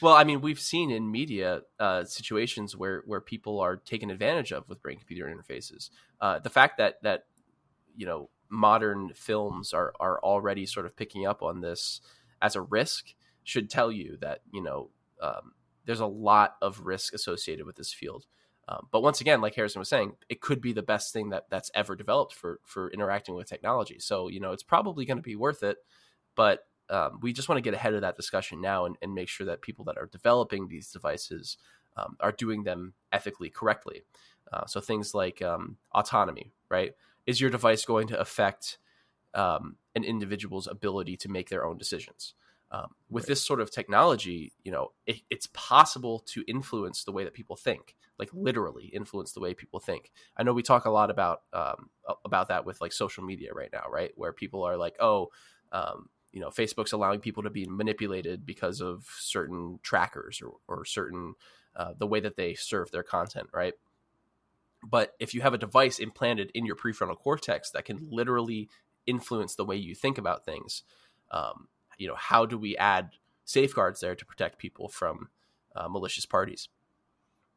well, 0.00 0.14
I 0.14 0.24
mean, 0.24 0.40
we've 0.40 0.60
seen 0.60 0.90
in 0.90 1.10
media 1.10 1.62
uh, 1.80 2.04
situations 2.04 2.76
where 2.76 3.02
where 3.06 3.20
people 3.20 3.60
are 3.60 3.76
taken 3.76 4.10
advantage 4.10 4.52
of 4.52 4.68
with 4.68 4.80
brain 4.82 4.98
computer 4.98 5.26
interfaces. 5.26 5.90
Uh, 6.20 6.38
the 6.38 6.50
fact 6.50 6.78
that 6.78 7.02
that 7.02 7.24
you 7.96 8.06
know 8.06 8.30
modern 8.48 9.12
films 9.14 9.72
are 9.72 9.92
are 9.98 10.20
already 10.20 10.64
sort 10.64 10.86
of 10.86 10.96
picking 10.96 11.26
up 11.26 11.42
on 11.42 11.60
this 11.60 12.00
as 12.40 12.54
a 12.54 12.60
risk 12.60 13.14
should 13.44 13.68
tell 13.68 13.90
you 13.90 14.16
that 14.20 14.40
you 14.52 14.62
know 14.62 14.90
um, 15.20 15.52
there's 15.84 16.00
a 16.00 16.06
lot 16.06 16.56
of 16.62 16.80
risk 16.80 17.14
associated 17.14 17.66
with 17.66 17.76
this 17.76 17.92
field. 17.92 18.26
Um, 18.68 18.86
but 18.90 19.02
once 19.02 19.20
again, 19.20 19.40
like 19.40 19.54
Harrison 19.54 19.80
was 19.80 19.88
saying, 19.88 20.12
it 20.28 20.40
could 20.40 20.60
be 20.60 20.72
the 20.72 20.82
best 20.82 21.12
thing 21.12 21.30
that 21.30 21.46
that's 21.50 21.70
ever 21.74 21.96
developed 21.96 22.34
for 22.34 22.60
for 22.64 22.90
interacting 22.90 23.34
with 23.34 23.48
technology. 23.48 23.98
So 23.98 24.28
you 24.28 24.40
know, 24.40 24.52
it's 24.52 24.62
probably 24.62 25.04
going 25.04 25.16
to 25.18 25.22
be 25.22 25.36
worth 25.36 25.62
it. 25.62 25.78
But 26.34 26.64
um, 26.88 27.18
we 27.22 27.32
just 27.32 27.48
want 27.48 27.56
to 27.56 27.62
get 27.62 27.74
ahead 27.74 27.94
of 27.94 28.02
that 28.02 28.16
discussion 28.16 28.60
now 28.60 28.84
and, 28.84 28.96
and, 29.00 29.14
make 29.14 29.28
sure 29.28 29.46
that 29.46 29.62
people 29.62 29.84
that 29.86 29.96
are 29.96 30.06
developing 30.06 30.68
these 30.68 30.90
devices 30.90 31.56
um, 31.96 32.16
are 32.20 32.32
doing 32.32 32.64
them 32.64 32.94
ethically 33.12 33.48
correctly. 33.48 34.02
Uh, 34.52 34.66
so 34.66 34.80
things 34.80 35.14
like 35.14 35.40
um, 35.40 35.76
autonomy, 35.94 36.52
right? 36.68 36.94
Is 37.26 37.40
your 37.40 37.50
device 37.50 37.84
going 37.84 38.08
to 38.08 38.20
affect 38.20 38.78
um, 39.34 39.76
an 39.94 40.04
individual's 40.04 40.66
ability 40.66 41.16
to 41.18 41.28
make 41.28 41.48
their 41.48 41.64
own 41.64 41.78
decisions? 41.78 42.34
Um, 42.72 42.94
with 43.10 43.24
right. 43.24 43.28
this 43.28 43.44
sort 43.44 43.60
of 43.60 43.70
technology, 43.70 44.54
you 44.64 44.72
know, 44.72 44.92
it, 45.06 45.20
it's 45.28 45.46
possible 45.52 46.20
to 46.20 46.42
influence 46.48 47.04
the 47.04 47.12
way 47.12 47.22
that 47.22 47.34
people 47.34 47.54
think, 47.54 47.94
like 48.18 48.30
literally 48.32 48.86
influence 48.86 49.32
the 49.32 49.40
way 49.40 49.52
people 49.52 49.78
think. 49.78 50.10
I 50.38 50.42
know 50.42 50.54
we 50.54 50.62
talk 50.62 50.86
a 50.86 50.90
lot 50.90 51.10
about 51.10 51.42
um, 51.52 51.90
about 52.24 52.48
that 52.48 52.64
with 52.64 52.80
like 52.80 52.94
social 52.94 53.24
media 53.24 53.52
right 53.52 53.68
now, 53.70 53.84
right? 53.90 54.12
Where 54.16 54.32
people 54.32 54.64
are 54.64 54.78
like, 54.78 54.96
oh, 55.00 55.28
um, 55.70 56.08
you 56.32 56.40
know, 56.40 56.48
Facebook's 56.48 56.92
allowing 56.92 57.20
people 57.20 57.42
to 57.42 57.50
be 57.50 57.66
manipulated 57.66 58.46
because 58.46 58.80
of 58.80 59.04
certain 59.18 59.78
trackers 59.82 60.40
or, 60.40 60.52
or 60.66 60.86
certain 60.86 61.34
uh, 61.76 61.92
the 61.98 62.06
way 62.06 62.20
that 62.20 62.36
they 62.36 62.54
serve 62.54 62.90
their 62.90 63.02
content, 63.02 63.48
right? 63.52 63.74
But 64.82 65.12
if 65.20 65.34
you 65.34 65.42
have 65.42 65.54
a 65.54 65.58
device 65.58 65.98
implanted 65.98 66.50
in 66.54 66.64
your 66.64 66.76
prefrontal 66.76 67.18
cortex 67.18 67.70
that 67.72 67.84
can 67.84 68.08
literally 68.10 68.68
influence 69.06 69.54
the 69.54 69.64
way 69.64 69.76
you 69.76 69.94
think 69.94 70.16
about 70.16 70.44
things, 70.44 70.82
um, 71.30 71.68
you 71.98 72.08
know 72.08 72.16
how 72.16 72.46
do 72.46 72.58
we 72.58 72.76
add 72.76 73.10
safeguards 73.44 74.00
there 74.00 74.14
to 74.14 74.24
protect 74.24 74.58
people 74.58 74.88
from 74.88 75.28
uh, 75.76 75.88
malicious 75.88 76.26
parties? 76.26 76.68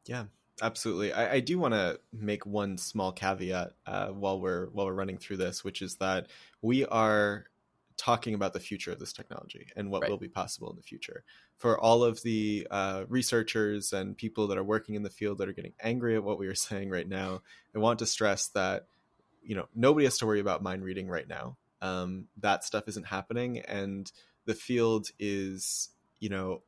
Yeah 0.06 0.24
absolutely. 0.62 1.12
I, 1.12 1.34
I 1.34 1.40
do 1.40 1.58
want 1.58 1.74
to 1.74 2.00
make 2.12 2.46
one 2.46 2.78
small 2.78 3.12
caveat 3.12 3.72
uh, 3.86 4.08
while 4.08 4.40
we're 4.40 4.66
while 4.70 4.86
we're 4.86 4.94
running 4.94 5.18
through 5.18 5.36
this 5.38 5.64
which 5.64 5.82
is 5.82 5.96
that 5.96 6.28
we 6.62 6.86
are 6.86 7.46
talking 7.96 8.34
about 8.34 8.52
the 8.52 8.60
future 8.60 8.92
of 8.92 8.98
this 8.98 9.12
technology 9.12 9.66
and 9.74 9.90
what 9.90 10.02
right. 10.02 10.10
will 10.10 10.18
be 10.18 10.28
possible 10.28 10.68
in 10.70 10.76
the 10.76 10.82
future. 10.82 11.24
For 11.56 11.80
all 11.80 12.04
of 12.04 12.22
the 12.22 12.66
uh, 12.70 13.04
researchers 13.08 13.92
and 13.92 14.16
people 14.16 14.48
that 14.48 14.58
are 14.58 14.64
working 14.64 14.96
in 14.96 15.02
the 15.02 15.10
field 15.10 15.38
that 15.38 15.48
are 15.48 15.54
getting 15.54 15.72
angry 15.80 16.14
at 16.14 16.22
what 16.22 16.38
we 16.38 16.46
are 16.46 16.54
saying 16.66 16.90
right 16.90 17.08
now 17.08 17.42
i 17.74 17.78
want 17.78 17.98
to 17.98 18.06
stress 18.06 18.48
that 18.48 18.86
you 19.42 19.54
know 19.54 19.66
nobody 19.74 20.04
has 20.04 20.18
to 20.18 20.26
worry 20.26 20.40
about 20.40 20.62
mind 20.62 20.84
reading 20.84 21.08
right 21.08 21.28
now 21.28 21.56
um, 21.82 22.26
that 22.38 22.64
stuff 22.64 22.88
isn't 22.88 23.06
happening 23.06 23.58
and 23.60 24.10
the 24.46 24.54
field 24.54 25.08
is 25.18 25.90
you 26.20 26.28
know 26.28 26.62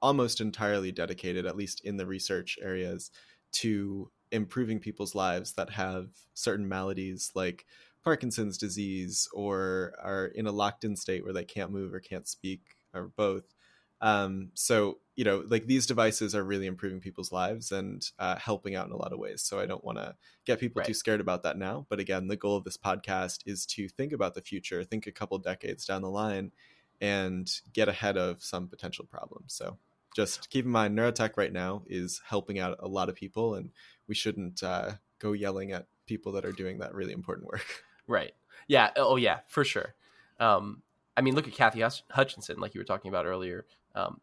almost 0.00 0.40
entirely 0.40 0.92
dedicated 0.92 1.46
at 1.46 1.56
least 1.56 1.84
in 1.84 1.96
the 1.96 2.06
research 2.06 2.58
areas 2.62 3.10
to 3.52 4.10
improving 4.30 4.78
people's 4.78 5.14
lives 5.14 5.52
that 5.52 5.70
have 5.70 6.08
certain 6.34 6.68
maladies 6.68 7.32
like 7.34 7.64
parkinson's 8.04 8.58
disease 8.58 9.28
or 9.32 9.94
are 10.02 10.26
in 10.26 10.46
a 10.46 10.52
locked 10.52 10.84
in 10.84 10.94
state 10.94 11.24
where 11.24 11.32
they 11.32 11.44
can't 11.44 11.72
move 11.72 11.92
or 11.94 12.00
can't 12.00 12.28
speak 12.28 12.60
or 12.94 13.10
both 13.16 13.54
um, 14.00 14.50
so 14.54 14.98
you 15.14 15.24
know 15.24 15.42
like 15.48 15.66
these 15.66 15.86
devices 15.86 16.34
are 16.34 16.44
really 16.44 16.66
improving 16.66 17.00
people's 17.00 17.32
lives 17.32 17.72
and 17.72 18.10
uh, 18.18 18.36
helping 18.36 18.74
out 18.74 18.86
in 18.86 18.92
a 18.92 18.96
lot 18.96 19.12
of 19.12 19.18
ways 19.18 19.42
so 19.42 19.58
i 19.58 19.64
don't 19.64 19.84
want 19.84 19.96
to 19.96 20.14
get 20.44 20.60
people 20.60 20.80
right. 20.80 20.86
too 20.86 20.92
scared 20.92 21.20
about 21.20 21.42
that 21.42 21.56
now 21.56 21.86
but 21.88 21.98
again 21.98 22.28
the 22.28 22.36
goal 22.36 22.56
of 22.56 22.64
this 22.64 22.76
podcast 22.76 23.40
is 23.46 23.64
to 23.64 23.88
think 23.88 24.12
about 24.12 24.34
the 24.34 24.42
future 24.42 24.84
think 24.84 25.06
a 25.06 25.12
couple 25.12 25.38
decades 25.38 25.86
down 25.86 26.02
the 26.02 26.10
line 26.10 26.52
and 27.00 27.60
get 27.72 27.88
ahead 27.88 28.16
of 28.16 28.42
some 28.42 28.68
potential 28.68 29.04
problems. 29.04 29.52
So 29.52 29.78
just 30.14 30.48
keep 30.50 30.64
in 30.64 30.70
mind 30.70 30.96
neurotech 30.96 31.36
right 31.36 31.52
now 31.52 31.82
is 31.86 32.22
helping 32.26 32.58
out 32.58 32.76
a 32.80 32.88
lot 32.88 33.08
of 33.08 33.14
people 33.14 33.54
and 33.54 33.70
we 34.08 34.14
shouldn't 34.14 34.62
uh, 34.62 34.92
go 35.18 35.32
yelling 35.32 35.72
at 35.72 35.86
people 36.06 36.32
that 36.32 36.44
are 36.44 36.52
doing 36.52 36.78
that 36.78 36.94
really 36.94 37.12
important 37.12 37.46
work. 37.46 37.66
Right. 38.08 38.34
Yeah 38.68 38.90
oh 38.94 39.16
yeah 39.16 39.40
for 39.48 39.64
sure. 39.64 39.96
Um, 40.38 40.82
i 41.16 41.22
mean 41.22 41.34
look 41.34 41.48
at 41.48 41.54
cathy 41.54 41.82
hutchinson 42.10 42.60
like 42.60 42.72
you 42.72 42.80
were 42.80 42.84
talking 42.84 43.08
about 43.08 43.26
earlier 43.26 43.66
um, 43.96 44.20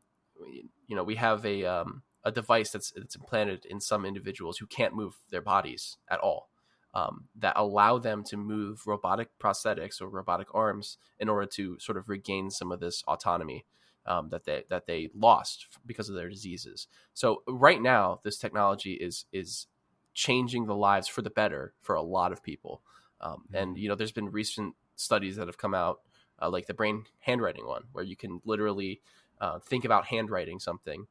you 0.87 0.95
know 0.95 1.03
we 1.03 1.15
have 1.15 1.45
a 1.45 1.65
um, 1.65 2.03
a 2.23 2.31
device 2.31 2.71
that's 2.71 2.91
that's 2.91 3.15
implanted 3.15 3.65
in 3.65 3.81
some 3.81 4.05
individuals 4.05 4.57
who 4.57 4.65
can't 4.65 4.95
move 4.95 5.15
their 5.29 5.41
bodies 5.41 5.97
at 6.09 6.19
all 6.19 6.49
um, 6.93 7.25
that 7.35 7.53
allow 7.55 7.97
them 7.97 8.23
to 8.23 8.37
move 8.37 8.85
robotic 8.85 9.29
prosthetics 9.39 10.01
or 10.01 10.07
robotic 10.07 10.47
arms 10.53 10.97
in 11.19 11.27
order 11.27 11.45
to 11.45 11.77
sort 11.79 11.97
of 11.97 12.07
regain 12.07 12.49
some 12.49 12.71
of 12.71 12.79
this 12.79 13.03
autonomy 13.07 13.65
um, 14.05 14.29
that 14.29 14.45
they 14.45 14.63
that 14.69 14.85
they 14.85 15.09
lost 15.15 15.67
because 15.85 16.09
of 16.09 16.15
their 16.15 16.29
diseases. 16.29 16.87
So 17.13 17.41
right 17.47 17.81
now, 17.81 18.19
this 18.23 18.37
technology 18.37 18.93
is 18.93 19.25
is 19.31 19.67
changing 20.13 20.67
the 20.67 20.75
lives 20.75 21.07
for 21.07 21.21
the 21.21 21.29
better 21.29 21.73
for 21.81 21.95
a 21.95 22.01
lot 22.01 22.31
of 22.31 22.43
people. 22.43 22.81
Um, 23.21 23.43
mm-hmm. 23.47 23.55
And 23.55 23.77
you 23.77 23.89
know, 23.89 23.95
there's 23.95 24.11
been 24.11 24.31
recent 24.31 24.75
studies 24.95 25.37
that 25.37 25.47
have 25.47 25.57
come 25.57 25.73
out, 25.73 26.01
uh, 26.39 26.49
like 26.49 26.67
the 26.67 26.73
brain 26.73 27.05
handwriting 27.19 27.65
one, 27.65 27.83
where 27.91 28.03
you 28.03 28.15
can 28.15 28.41
literally 28.45 29.01
uh, 29.41 29.59
think 29.59 29.85
about 29.85 30.05
handwriting 30.07 30.59
something 30.59 31.07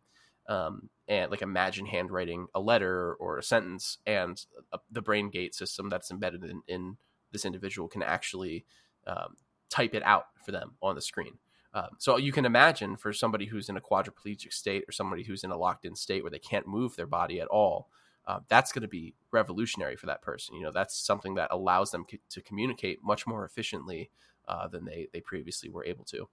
um, 0.49 0.89
and 1.09 1.31
like 1.31 1.43
imagine 1.43 1.87
handwriting 1.87 2.47
a 2.55 2.61
letter 2.61 3.15
or 3.15 3.39
a 3.39 3.43
sentence, 3.43 3.99
and 4.07 4.45
a, 4.73 4.79
the 4.91 5.03
BrainGate 5.03 5.55
system 5.55 5.89
that's 5.89 6.11
embedded 6.11 6.45
in, 6.45 6.63
in 6.67 6.97
this 7.31 7.45
individual 7.45 7.89
can 7.89 8.03
actually 8.03 8.65
um, 9.07 9.37
type 9.69 9.95
it 9.95 10.03
out 10.03 10.27
for 10.45 10.53
them 10.53 10.73
on 10.83 10.95
the 10.95 11.01
screen. 11.03 11.39
Um, 11.75 11.89
so 11.99 12.19
you 12.19 12.33
can 12.33 12.45
imagine 12.45 12.97
for 12.97 13.13
somebody 13.13 13.47
who's 13.47 13.69
in 13.69 13.77
a 13.77 13.81
quadriplegic 13.81 14.53
state 14.53 14.85
or 14.87 14.93
somebody 14.93 15.23
who's 15.23 15.43
in 15.43 15.51
a 15.51 15.57
locked 15.57 15.87
in 15.87 15.95
state 15.95 16.23
where 16.23 16.31
they 16.31 16.39
can't 16.39 16.67
move 16.67 16.97
their 16.97 17.07
body 17.07 17.41
at 17.41 17.49
all, 17.49 17.89
uh, 18.27 18.41
that's 18.49 18.73
going 18.73 18.83
to 18.83 18.89
be 18.89 19.15
revolutionary 19.31 19.97
for 19.97 20.07
that 20.07 20.23
person. 20.23 20.55
You 20.55 20.63
know, 20.65 20.73
that's 20.73 20.95
something 20.95 21.35
that 21.37 21.49
allows 21.51 21.91
them 21.91 22.05
to 22.29 22.43
communicate 22.43 23.03
much 23.03 23.27
more 23.27 23.45
efficiently 23.45 24.11
uh, 24.47 24.69
than 24.69 24.85
they, 24.85 25.09
they 25.13 25.21
previously 25.21 25.71
were 25.71 25.85
able 25.85 26.05
to. 26.05 26.29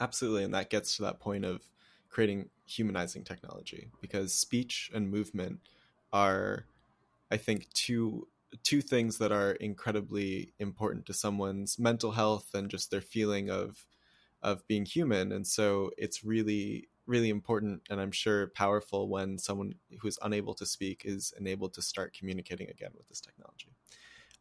Absolutely. 0.00 0.44
And 0.44 0.54
that 0.54 0.70
gets 0.70 0.96
to 0.96 1.02
that 1.02 1.20
point 1.20 1.44
of 1.44 1.68
creating 2.08 2.50
humanizing 2.66 3.24
technology 3.24 3.90
because 4.00 4.34
speech 4.34 4.90
and 4.94 5.10
movement 5.10 5.60
are 6.12 6.66
i 7.30 7.36
think 7.36 7.68
two 7.74 8.28
two 8.62 8.82
things 8.82 9.18
that 9.18 9.32
are 9.32 9.52
incredibly 9.52 10.54
important 10.58 11.06
to 11.06 11.14
someone's 11.14 11.78
mental 11.78 12.12
health 12.12 12.54
and 12.54 12.70
just 12.70 12.90
their 12.90 13.00
feeling 13.02 13.50
of 13.50 13.86
of 14.42 14.66
being 14.68 14.86
human 14.86 15.32
and 15.32 15.46
so 15.46 15.90
it's 15.98 16.24
really 16.24 16.88
really 17.06 17.30
important 17.30 17.82
and 17.90 18.00
i'm 18.00 18.12
sure 18.12 18.48
powerful 18.48 19.08
when 19.08 19.38
someone 19.38 19.74
who 20.00 20.08
is 20.08 20.18
unable 20.22 20.54
to 20.54 20.66
speak 20.66 21.02
is 21.04 21.34
enabled 21.38 21.74
to 21.74 21.82
start 21.82 22.14
communicating 22.14 22.68
again 22.70 22.92
with 22.96 23.08
this 23.08 23.20
technology 23.20 23.68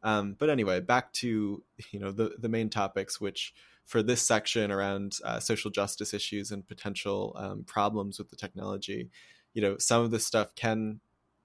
um, 0.03 0.33
but 0.33 0.49
anyway 0.49 0.79
back 0.79 1.11
to 1.13 1.63
you 1.91 1.99
know 1.99 2.11
the 2.11 2.35
the 2.39 2.49
main 2.49 2.69
topics 2.69 3.19
which 3.21 3.53
for 3.91 4.01
this 4.01 4.21
section 4.21 4.71
around 4.71 5.17
uh, 5.25 5.37
social 5.41 5.69
justice 5.69 6.13
issues 6.13 6.49
and 6.49 6.65
potential 6.65 7.35
um, 7.35 7.65
problems 7.65 8.17
with 8.17 8.29
the 8.29 8.37
technology, 8.37 9.09
you 9.53 9.61
know, 9.61 9.75
some 9.79 10.01
of 10.01 10.11
this 10.11 10.25
stuff 10.25 10.55
can 10.55 11.01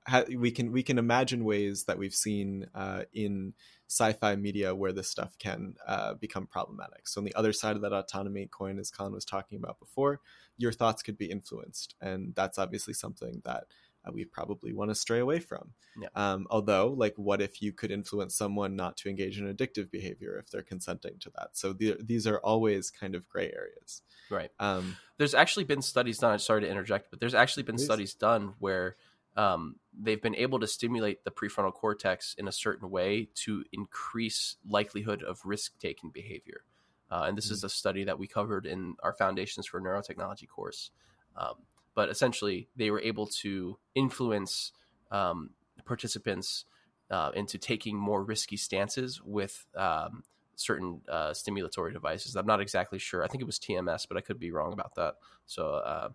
ha- 0.07 0.23
we 0.33 0.53
can 0.53 0.71
we 0.71 0.85
can 0.85 0.97
imagine 0.97 1.45
ways 1.45 1.87
that 1.89 1.99
we've 1.99 2.15
seen 2.15 2.67
uh, 2.73 3.03
in 3.13 3.53
sci-fi 3.89 4.37
media 4.37 4.77
where 4.77 4.93
this 4.93 5.09
stuff 5.09 5.37
can 5.41 5.75
uh, 5.89 6.15
become 6.15 6.47
problematic. 6.47 7.09
So 7.09 7.21
on 7.21 7.25
the 7.25 7.35
other 7.35 7.53
side 7.53 7.75
of 7.75 7.83
that 7.83 7.93
autonomy 7.93 8.47
coin, 8.47 8.79
as 8.79 8.93
Colin 8.93 9.13
was 9.13 9.25
talking 9.25 9.59
about 9.59 9.81
before, 9.81 10.21
your 10.57 10.71
thoughts 10.71 11.03
could 11.03 11.19
be 11.19 11.27
influenced, 11.27 11.97
and 12.01 12.33
that's 12.37 12.59
obviously 12.59 12.95
something 12.95 13.43
that 13.45 13.65
uh, 14.07 14.11
we 14.13 14.25
probably 14.25 14.73
want 14.73 14.91
to 14.91 14.95
stray 14.95 15.19
away 15.19 15.41
from. 15.41 15.73
Yeah. 16.01 16.09
Um, 16.15 16.47
although, 16.51 16.89
like, 16.89 17.15
what 17.17 17.41
if 17.41 17.63
you 17.63 17.73
could 17.73 17.91
influence 17.91 18.37
someone 18.37 18.77
not 18.77 18.97
to 18.99 19.09
engage 19.09 19.39
in 19.39 19.53
addictive 19.53 19.91
behavior 19.91 20.39
if 20.39 20.51
they're 20.51 20.63
consenting 20.63 21.19
to 21.21 21.31
that? 21.37 21.57
So 21.57 21.73
the, 21.73 21.97
these 22.01 22.27
are 22.27 22.39
always 22.39 22.91
kind 22.91 23.15
of 23.15 23.29
gray 23.29 23.53
areas. 23.53 24.03
Right. 24.31 24.51
Um, 24.59 24.97
there's 25.19 25.35
actually 25.35 25.65
been 25.65 25.83
studies 25.83 26.19
done. 26.19 26.33
I'm 26.33 26.39
sorry 26.39 26.63
to 26.63 26.69
interject, 26.69 27.11
but 27.11 27.21
there's 27.21 27.35
actually 27.35 27.63
been 27.63 27.77
please. 27.77 27.85
studies 27.85 28.15
done 28.15 28.55
where 28.59 28.97
um, 29.37 29.77
they've 29.99 30.21
been 30.21 30.35
able 30.35 30.59
to 30.61 30.67
stimulate 30.67 31.25
the 31.25 31.31
prefrontal 31.31 31.73
cortex 31.73 32.35
in 32.39 32.49
a 32.49 32.53
certain 32.53 32.91
way 32.91 33.29
to 33.35 33.65
increase 33.73 34.57
likelihood 34.69 35.23
of 35.23 35.41
risk 35.45 35.79
taking 35.79 36.11
behavior. 36.11 36.65
Uh, 37.11 37.25
and 37.29 37.37
this 37.37 37.47
mm-hmm. 37.47 37.55
is 37.55 37.65
a 37.65 37.69
study 37.69 38.05
that 38.05 38.19
we 38.19 38.27
covered 38.27 38.67
in 38.67 38.97
our 39.03 39.13
Foundations 39.13 39.67
for 39.67 39.81
Neurotechnology 39.81 40.49
course. 40.49 40.91
Um, 41.37 41.55
but 41.97 42.11
essentially 42.11 42.69
they 42.77 42.93
were 42.93 43.01
able 43.01 43.27
to 43.27 43.79
influence 43.97 44.71
um, 45.11 45.51
participants 45.85 46.67
uh, 47.11 47.33
into 47.35 47.59
taking 47.59 47.97
more 47.97 48.23
risky 48.23 48.57
stances 48.57 49.21
with 49.25 49.67
um, 49.75 50.23
certain 50.57 51.01
uh, 51.09 51.31
stimulatory 51.31 51.93
devices. 51.93 52.37
I'm 52.37 52.47
not 52.47 52.61
exactly 52.61 52.99
sure. 52.99 53.25
I 53.25 53.29
think 53.29 53.41
it 53.41 53.47
was 53.47 53.59
TMS, 53.59 54.07
but 54.07 54.19
I 54.19 54.21
could 54.21 54.39
be 54.39 54.51
wrong 54.51 54.75
about 54.75 54.95
that. 54.97 55.15
So, 55.47 55.71
uh, 55.71 56.11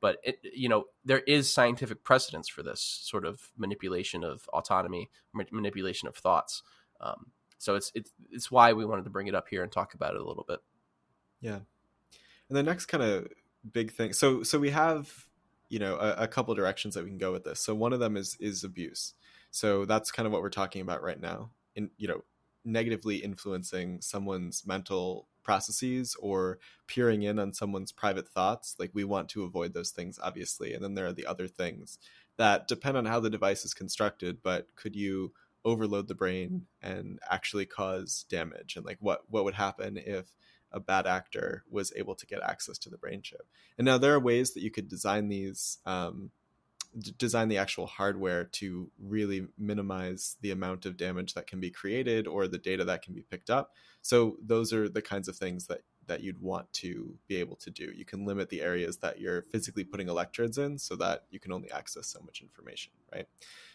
but 0.00 0.18
it, 0.22 0.38
you 0.42 0.68
know, 0.68 0.84
there 1.04 1.20
is 1.20 1.50
scientific 1.50 2.04
precedence 2.04 2.48
for 2.48 2.62
this 2.62 2.80
sort 2.80 3.24
of 3.24 3.52
manipulation 3.56 4.24
of 4.24 4.46
autonomy, 4.52 5.10
manipulation 5.32 6.08
of 6.08 6.16
thoughts. 6.16 6.62
Um, 7.00 7.28
so 7.56 7.76
it's 7.76 7.90
it's 7.94 8.12
it's 8.30 8.50
why 8.50 8.72
we 8.72 8.84
wanted 8.84 9.04
to 9.04 9.10
bring 9.10 9.28
it 9.28 9.34
up 9.34 9.48
here 9.48 9.62
and 9.62 9.72
talk 9.72 9.94
about 9.94 10.14
it 10.14 10.20
a 10.20 10.26
little 10.26 10.44
bit. 10.46 10.58
Yeah, 11.40 11.60
and 12.48 12.58
the 12.58 12.62
next 12.62 12.86
kind 12.86 13.02
of 13.02 13.28
big 13.70 13.92
thing. 13.92 14.12
So 14.12 14.42
so 14.42 14.58
we 14.58 14.70
have 14.70 15.26
you 15.68 15.78
know 15.78 15.96
a, 15.96 16.24
a 16.24 16.28
couple 16.28 16.54
directions 16.54 16.94
that 16.94 17.04
we 17.04 17.10
can 17.10 17.18
go 17.18 17.32
with 17.32 17.44
this. 17.44 17.60
So 17.60 17.74
one 17.74 17.92
of 17.92 18.00
them 18.00 18.16
is 18.16 18.36
is 18.40 18.64
abuse. 18.64 19.14
So 19.50 19.84
that's 19.84 20.10
kind 20.10 20.26
of 20.26 20.32
what 20.32 20.42
we're 20.42 20.50
talking 20.50 20.82
about 20.82 21.02
right 21.02 21.20
now. 21.20 21.50
In 21.74 21.90
you 21.96 22.08
know 22.08 22.22
negatively 22.64 23.16
influencing 23.16 24.00
someone's 24.00 24.64
mental 24.66 25.26
processes 25.42 26.16
or 26.20 26.58
peering 26.86 27.22
in 27.22 27.38
on 27.38 27.52
someone's 27.52 27.90
private 27.90 28.28
thoughts 28.28 28.76
like 28.78 28.90
we 28.94 29.02
want 29.02 29.28
to 29.28 29.42
avoid 29.42 29.74
those 29.74 29.90
things 29.90 30.18
obviously 30.22 30.72
and 30.72 30.84
then 30.84 30.94
there 30.94 31.06
are 31.06 31.12
the 31.12 31.26
other 31.26 31.48
things 31.48 31.98
that 32.36 32.68
depend 32.68 32.96
on 32.96 33.04
how 33.04 33.18
the 33.18 33.30
device 33.30 33.64
is 33.64 33.74
constructed 33.74 34.38
but 34.42 34.68
could 34.76 34.94
you 34.94 35.32
overload 35.64 36.08
the 36.08 36.14
brain 36.14 36.66
and 36.80 37.18
actually 37.28 37.66
cause 37.66 38.24
damage 38.28 38.76
and 38.76 38.86
like 38.86 38.98
what 39.00 39.22
what 39.28 39.44
would 39.44 39.54
happen 39.54 39.96
if 39.96 40.32
a 40.72 40.80
bad 40.80 41.06
actor 41.06 41.64
was 41.70 41.92
able 41.96 42.14
to 42.14 42.26
get 42.26 42.42
access 42.42 42.78
to 42.78 42.90
the 42.90 42.98
brain 42.98 43.22
chip. 43.22 43.46
And 43.78 43.84
now 43.84 43.98
there 43.98 44.14
are 44.14 44.20
ways 44.20 44.54
that 44.54 44.62
you 44.62 44.70
could 44.70 44.88
design 44.88 45.28
these, 45.28 45.78
um, 45.86 46.30
d- 46.98 47.14
design 47.16 47.48
the 47.48 47.58
actual 47.58 47.86
hardware 47.86 48.44
to 48.44 48.90
really 48.98 49.46
minimize 49.58 50.36
the 50.40 50.50
amount 50.50 50.86
of 50.86 50.96
damage 50.96 51.34
that 51.34 51.46
can 51.46 51.60
be 51.60 51.70
created 51.70 52.26
or 52.26 52.48
the 52.48 52.58
data 52.58 52.84
that 52.84 53.02
can 53.02 53.14
be 53.14 53.22
picked 53.22 53.50
up. 53.50 53.72
So 54.02 54.36
those 54.42 54.72
are 54.72 54.88
the 54.88 55.02
kinds 55.02 55.28
of 55.28 55.36
things 55.36 55.66
that 55.66 55.82
that 56.06 56.22
you'd 56.22 56.40
want 56.40 56.72
to 56.72 57.16
be 57.28 57.36
able 57.36 57.56
to 57.56 57.70
do. 57.70 57.92
You 57.94 58.04
can 58.04 58.26
limit 58.26 58.50
the 58.50 58.60
areas 58.60 58.98
that 58.98 59.20
you're 59.20 59.42
physically 59.42 59.84
putting 59.84 60.08
electrodes 60.08 60.58
in 60.58 60.78
so 60.78 60.96
that 60.96 61.24
you 61.30 61.38
can 61.38 61.52
only 61.52 61.70
access 61.70 62.08
so 62.08 62.20
much 62.24 62.40
information, 62.40 62.92
right? 63.12 63.26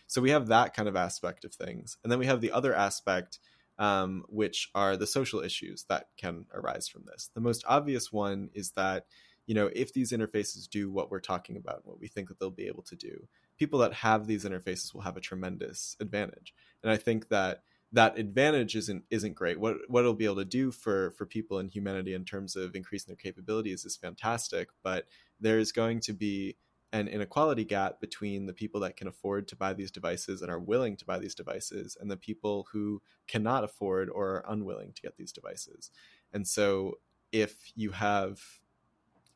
So 0.08 0.22
we 0.22 0.32
have 0.32 0.48
that 0.48 0.74
kind 0.74 0.88
of 0.88 0.96
aspect 0.96 1.46
of 1.46 1.54
things. 1.54 1.98
And 2.04 2.12
then 2.12 2.20
we 2.20 2.26
have 2.26 2.42
the 2.42 2.52
other 2.52 2.74
aspect 2.74 3.40
um, 3.80 4.24
which 4.28 4.70
are 4.74 4.98
the 4.98 5.08
social 5.08 5.42
issues 5.42 5.86
that 5.90 6.08
can 6.18 6.46
arise 6.54 6.88
from 6.88 7.04
this. 7.06 7.30
The 7.34 7.42
most 7.42 7.64
obvious 7.68 8.12
one 8.12 8.50
is 8.54 8.72
that, 8.72 9.06
you 9.46 9.56
know, 9.56 9.70
if 9.74 9.94
these 9.94 10.12
interfaces 10.12 10.70
do 10.70 10.92
what 10.92 11.12
we're 11.12 11.20
talking 11.20 11.58
about, 11.58 11.86
what 11.86 12.00
we 12.00 12.08
think 12.08 12.28
that 12.28 12.40
they'll 12.40 12.50
be 12.50 12.68
able 12.68 12.84
to 12.84 12.96
do, 12.96 13.28
people 13.58 13.80
that 13.80 13.94
have 13.94 14.28
these 14.28 14.46
interfaces 14.46 14.94
will 14.94 15.02
have 15.02 15.18
a 15.18 15.22
tremendous 15.22 15.96
advantage. 16.00 16.54
And 16.84 16.92
I 16.92 16.98
think 16.98 17.30
that 17.30 17.64
that 17.94 18.20
advantage 18.20 18.76
isn't 18.76 19.04
isn't 19.10 19.36
great. 19.36 19.60
What 19.60 19.78
what 19.88 20.02
it'll 20.02 20.14
be 20.14 20.26
able 20.26 20.36
to 20.38 20.46
do 20.46 20.72
for 20.72 21.12
for 21.12 21.26
people 21.26 21.60
in 21.60 21.70
humanity 21.70 22.14
in 22.14 22.26
terms 22.26 22.56
of 22.56 22.76
increasing 22.76 23.12
their 23.12 23.16
capabilities 23.16 23.86
is 23.86 23.96
fantastic, 23.96 24.70
but 24.84 25.06
there's 25.40 25.72
going 25.72 26.02
to 26.02 26.14
be 26.14 26.58
an 26.94 27.08
inequality 27.08 27.66
gap 27.66 28.00
between 28.00 28.46
the 28.46 28.54
people 28.54 28.80
that 28.82 28.96
can 28.96 29.08
afford 29.08 29.48
to 29.48 29.56
buy 29.56 29.74
these 29.74 29.92
devices 29.92 30.42
and 30.42 30.50
are 30.50 30.60
willing 30.60 30.96
to 30.96 31.06
buy 31.06 31.20
these 31.20 31.36
devices 31.36 31.98
and 32.00 32.10
the 32.10 32.18
people 32.18 32.68
who 32.72 33.02
cannot 33.28 33.64
afford 33.64 34.10
or 34.10 34.28
are 34.38 34.46
unwilling 34.48 34.94
to 34.94 35.02
get 35.02 35.18
these 35.18 35.32
devices. 35.34 35.92
And 36.32 36.48
so 36.48 37.00
if 37.32 37.56
you 37.76 37.92
have 37.92 38.42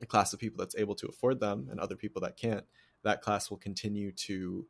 a 0.01 0.05
class 0.05 0.33
of 0.33 0.39
people 0.39 0.57
that's 0.57 0.75
able 0.75 0.95
to 0.95 1.07
afford 1.07 1.39
them 1.39 1.67
and 1.69 1.79
other 1.79 1.95
people 1.95 2.21
that 2.21 2.37
can't, 2.37 2.65
that 3.03 3.21
class 3.21 3.49
will 3.49 3.57
continue 3.57 4.11
to, 4.13 4.67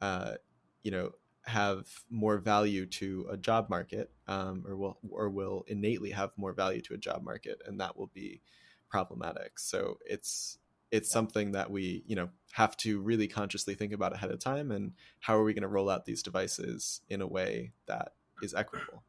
uh, 0.00 0.34
you 0.82 0.90
know, 0.90 1.10
have 1.46 1.88
more 2.10 2.38
value 2.38 2.86
to 2.86 3.26
a 3.30 3.36
job 3.36 3.68
market, 3.70 4.10
um, 4.28 4.64
or 4.66 4.76
will 4.76 4.98
or 5.10 5.30
will 5.30 5.64
innately 5.66 6.10
have 6.10 6.30
more 6.36 6.52
value 6.52 6.82
to 6.82 6.94
a 6.94 6.98
job 6.98 7.22
market, 7.22 7.60
and 7.66 7.80
that 7.80 7.96
will 7.96 8.10
be 8.12 8.42
problematic. 8.90 9.58
So 9.58 9.98
it's 10.04 10.58
it's 10.90 11.08
yeah. 11.08 11.12
something 11.14 11.52
that 11.52 11.70
we 11.70 12.02
you 12.06 12.16
know 12.16 12.28
have 12.52 12.76
to 12.76 13.00
really 13.00 13.28
consciously 13.28 13.74
think 13.74 13.92
about 13.92 14.12
ahead 14.12 14.30
of 14.30 14.38
time 14.38 14.70
and 14.70 14.92
how 15.20 15.36
are 15.36 15.44
we 15.44 15.54
going 15.54 15.62
to 15.62 15.68
roll 15.68 15.88
out 15.88 16.04
these 16.04 16.22
devices 16.22 17.00
in 17.08 17.20
a 17.20 17.26
way 17.26 17.72
that 17.86 18.12
is 18.42 18.54
equitable 18.54 19.02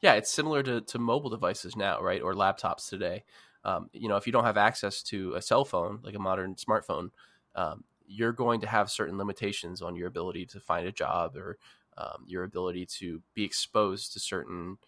yeah 0.00 0.14
it's 0.14 0.32
similar 0.32 0.62
to, 0.62 0.80
to 0.80 0.98
mobile 0.98 1.30
devices 1.30 1.76
now 1.76 2.00
right 2.00 2.22
or 2.22 2.34
laptops 2.34 2.88
today 2.88 3.22
um, 3.66 3.90
you 3.92 4.08
know, 4.08 4.16
if 4.16 4.28
you 4.28 4.32
don't 4.32 4.44
have 4.44 4.56
access 4.56 5.02
to 5.02 5.34
a 5.34 5.42
cell 5.42 5.64
phone, 5.64 5.98
like 6.04 6.14
a 6.14 6.20
modern 6.20 6.54
smartphone, 6.54 7.10
um, 7.56 7.82
you're 8.06 8.32
going 8.32 8.60
to 8.60 8.66
have 8.68 8.92
certain 8.92 9.18
limitations 9.18 9.82
on 9.82 9.96
your 9.96 10.06
ability 10.06 10.46
to 10.46 10.60
find 10.60 10.86
a 10.86 10.92
job 10.92 11.36
or 11.36 11.58
um, 11.98 12.24
your 12.28 12.44
ability 12.44 12.86
to 12.86 13.20
be 13.34 13.42
exposed 13.42 14.12
to 14.12 14.20
certain 14.20 14.78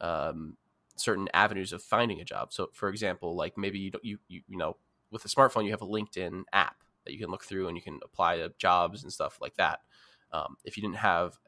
um, 0.00 0.56
certain 0.96 1.28
avenues 1.32 1.72
of 1.72 1.80
finding 1.80 2.20
a 2.20 2.24
job. 2.24 2.52
So, 2.52 2.70
for 2.72 2.88
example, 2.88 3.36
like 3.36 3.56
maybe 3.56 3.78
you 3.78 3.92
don't, 3.92 4.04
you, 4.04 4.18
you 4.26 4.40
you 4.48 4.58
know 4.58 4.78
with 5.14 5.24
a 5.24 5.28
smartphone 5.28 5.64
you 5.64 5.70
have 5.70 5.80
a 5.80 5.86
LinkedIn 5.86 6.42
app 6.52 6.82
that 7.04 7.12
you 7.12 7.18
can 7.20 7.30
look 7.30 7.44
through 7.44 7.68
and 7.68 7.76
you 7.76 7.82
can 7.82 8.00
apply 8.02 8.36
to 8.36 8.52
jobs 8.58 9.04
and 9.04 9.12
stuff 9.12 9.38
like 9.40 9.54
that. 9.54 9.78
Um, 10.32 10.56
if 10.64 10.76
you 10.76 10.82
didn't 10.82 10.96
have 10.96 11.38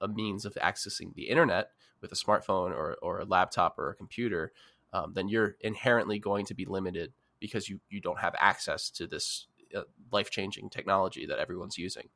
a 0.00 0.06
means 0.06 0.44
of 0.44 0.54
accessing 0.54 1.12
the 1.14 1.28
internet 1.28 1.70
with 2.00 2.12
a 2.12 2.14
smartphone 2.14 2.70
or, 2.70 2.96
or 3.02 3.18
a 3.18 3.24
laptop 3.24 3.78
or 3.78 3.90
a 3.90 3.94
computer, 3.96 4.52
um, 4.92 5.12
then 5.14 5.28
you're 5.28 5.56
inherently 5.60 6.20
going 6.20 6.46
to 6.46 6.54
be 6.54 6.66
limited 6.66 7.12
because 7.40 7.68
you, 7.68 7.80
you 7.90 8.00
don't 8.00 8.20
have 8.20 8.36
access 8.38 8.90
to 8.90 9.08
this 9.08 9.48
uh, 9.74 9.82
life 10.12 10.30
changing 10.30 10.70
technology 10.70 11.26
that 11.26 11.40
everyone's 11.40 11.76
using. 11.76 12.08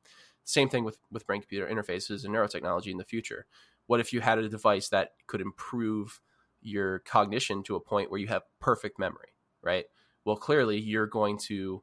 Same 0.45 0.69
thing 0.69 0.85
with, 0.85 0.99
with 1.11 1.27
brain 1.27 1.41
computer 1.41 1.67
interfaces 1.67 2.25
and 2.25 2.33
neurotechnology 2.33 2.93
in 2.93 2.99
the 2.99 3.05
future. 3.05 3.47
What 3.87 3.99
if 3.99 4.13
you 4.13 4.21
had 4.21 4.39
a 4.39 4.49
device 4.49 4.89
that 4.91 5.15
could 5.27 5.41
improve 5.41 6.21
your 6.63 7.01
cognition 7.01 7.65
to 7.65 7.75
a 7.75 7.81
point 7.81 8.11
where 8.11 8.21
you 8.21 8.29
have 8.29 8.43
perfect 8.61 8.99
memory, 8.99 9.35
right? 9.63 9.87
Well, 10.31 10.37
clearly 10.37 10.79
you're 10.79 11.09
going 11.09 11.39
to 11.49 11.83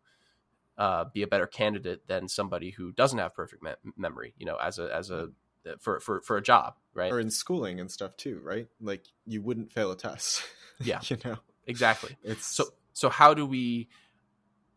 uh, 0.77 1.03
be 1.13 1.21
a 1.21 1.27
better 1.27 1.47
candidate 1.47 2.07
than 2.07 2.29
somebody 2.29 2.69
who 2.69 2.93
doesn't 2.93 3.19
have 3.19 3.35
perfect 3.35 3.61
me- 3.61 3.73
memory, 3.97 4.35
you 4.37 4.45
know, 4.45 4.55
as 4.55 4.79
a, 4.79 4.89
as 4.95 5.11
a, 5.11 5.31
for, 5.79 5.99
for, 5.99 6.21
for 6.21 6.37
a 6.37 6.41
job, 6.41 6.75
right? 6.93 7.11
Or 7.11 7.19
in 7.19 7.29
schooling 7.29 7.81
and 7.81 7.91
stuff 7.91 8.15
too, 8.15 8.39
right? 8.41 8.69
Like 8.79 9.03
you 9.25 9.41
wouldn't 9.41 9.73
fail 9.73 9.91
a 9.91 9.97
test. 9.97 10.43
Yeah. 10.81 11.01
you 11.03 11.17
know, 11.25 11.39
exactly. 11.65 12.15
it's 12.23 12.45
So, 12.45 12.65
so 12.93 13.09
how 13.09 13.33
do 13.33 13.45
we, 13.45 13.89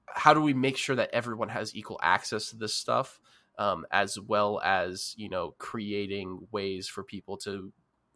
how 0.06 0.34
do 0.34 0.40
we 0.40 0.52
make 0.52 0.76
sure 0.76 0.96
that 0.96 1.10
everyone 1.12 1.50
has 1.50 1.76
equal 1.76 2.00
access 2.02 2.50
to 2.50 2.56
this 2.56 2.74
stuff? 2.74 3.20
Um, 3.56 3.86
as 3.92 4.18
well 4.18 4.60
as 4.64 5.14
you 5.16 5.28
know 5.28 5.54
creating 5.58 6.48
ways 6.50 6.88
for 6.88 7.04
people 7.04 7.36
to 7.44 7.70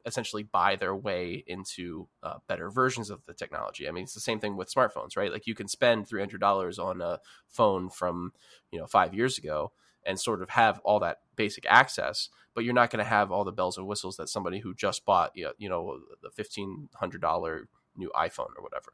essentially 0.07 0.43
buy 0.43 0.77
their 0.77 0.95
way 0.95 1.43
into 1.47 2.09
uh, 2.23 2.39
better 2.47 2.71
versions 2.71 3.11
of 3.11 3.25
the 3.27 3.35
technology. 3.35 3.89
I 3.89 3.91
mean, 3.91 4.05
it's 4.05 4.15
the 4.15 4.21
same 4.21 4.41
thing 4.41 4.57
with 4.57 4.73
smartphones, 4.73 5.17
right? 5.17 5.33
Like 5.33 5.47
you 5.47 5.55
can 5.55 5.69
spend 5.69 6.07
three 6.07 6.21
hundred 6.21 6.41
dollars 6.41 6.79
on 6.79 7.01
a 7.01 7.21
phone 7.49 7.89
from 7.91 8.33
you 8.71 8.79
know 8.79 8.87
five 8.87 9.15
years 9.15 9.39
ago 9.39 9.73
and 10.05 10.21
sort 10.21 10.43
of 10.43 10.51
have 10.51 10.81
all 10.85 11.01
that 11.01 11.21
basic 11.37 11.65
access, 11.69 12.29
but 12.55 12.65
you're 12.65 12.75
not 12.75 12.91
going 12.91 13.03
to 13.03 13.09
have 13.09 13.33
all 13.33 13.45
the 13.45 13.53
bells 13.53 13.79
and 13.79 13.87
whistles 13.87 14.17
that 14.17 14.29
somebody 14.29 14.59
who 14.59 14.75
just 14.75 15.05
bought 15.05 15.33
you 15.35 15.69
know, 15.69 16.01
the 16.23 16.31
fifteen 16.31 16.89
hundred 16.95 17.21
dollar 17.21 17.69
new 17.97 18.11
iPhone 18.15 18.51
or 18.57 18.63
whatever. 18.63 18.93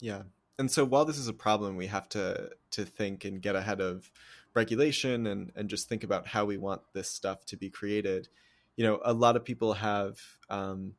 Yeah. 0.00 0.22
And 0.58 0.70
so 0.70 0.84
while 0.84 1.04
this 1.04 1.18
is 1.18 1.28
a 1.28 1.32
problem, 1.32 1.76
we 1.76 1.86
have 1.86 2.08
to 2.10 2.50
to 2.72 2.84
think 2.84 3.24
and 3.24 3.40
get 3.40 3.56
ahead 3.56 3.80
of 3.80 4.10
regulation 4.54 5.26
and 5.26 5.52
and 5.54 5.68
just 5.68 5.88
think 5.88 6.04
about 6.04 6.26
how 6.26 6.44
we 6.44 6.56
want 6.56 6.82
this 6.94 7.10
stuff 7.10 7.44
to 7.46 7.56
be 7.56 7.70
created. 7.70 8.28
You 8.78 8.84
know, 8.84 9.00
a 9.04 9.12
lot 9.12 9.34
of 9.34 9.44
people 9.44 9.72
have 9.72 10.20
um, 10.48 10.94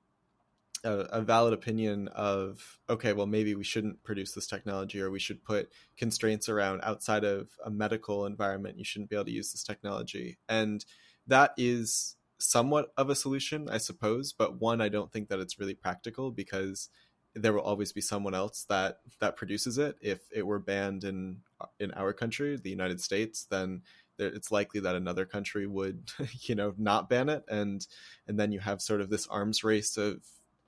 a, 0.84 0.92
a 0.92 1.22
valid 1.22 1.54
opinion 1.54 2.10
of 2.10 2.78
okay, 2.90 3.14
well 3.14 3.26
maybe 3.26 3.56
we 3.56 3.64
shouldn't 3.64 4.04
produce 4.04 4.34
this 4.34 4.48
technology 4.48 5.00
or 5.00 5.10
we 5.10 5.18
should 5.20 5.46
put 5.46 5.70
constraints 5.98 6.50
around 6.50 6.82
outside 6.84 7.24
of 7.24 7.48
a 7.64 7.72
medical 7.72 8.26
environment. 8.26 8.78
You 8.78 8.84
shouldn't 8.84 9.10
be 9.10 9.16
able 9.16 9.26
to 9.26 9.32
use 9.32 9.54
this 9.54 9.64
technology, 9.64 10.40
and 10.50 10.84
that 11.26 11.54
is 11.56 12.18
somewhat 12.38 12.92
of 12.98 13.10
a 13.10 13.16
solution, 13.16 13.70
I 13.70 13.78
suppose. 13.78 14.34
But 14.34 14.60
one, 14.60 14.82
I 14.82 14.90
don't 14.90 15.14
think 15.14 15.30
that 15.30 15.40
it's 15.40 15.58
really 15.58 15.74
practical 15.74 16.32
because 16.32 16.90
there 17.34 17.54
will 17.54 17.62
always 17.62 17.94
be 17.94 18.02
someone 18.02 18.36
else 18.36 18.66
that 18.68 18.98
that 19.22 19.38
produces 19.38 19.78
it. 19.78 19.96
If 20.02 20.20
it 20.34 20.46
were 20.46 20.60
banned 20.60 21.06
in 21.06 21.38
in 21.80 21.92
our 21.92 22.12
country, 22.12 22.58
the 22.58 22.70
United 22.70 23.00
States, 23.00 23.48
then 23.50 23.84
it's 24.28 24.52
likely 24.52 24.80
that 24.82 24.96
another 24.96 25.26
country 25.26 25.68
would, 25.68 26.12
you 26.42 26.56
know, 26.56 26.74
not 26.78 27.10
ban 27.10 27.30
it, 27.30 27.44
and 27.48 27.86
and 28.28 28.40
then 28.40 28.52
you 28.52 28.60
have 28.60 28.82
sort 28.82 29.02
of 29.02 29.10
this 29.10 29.28
arms 29.28 29.64
race 29.64 29.98
of 29.98 30.26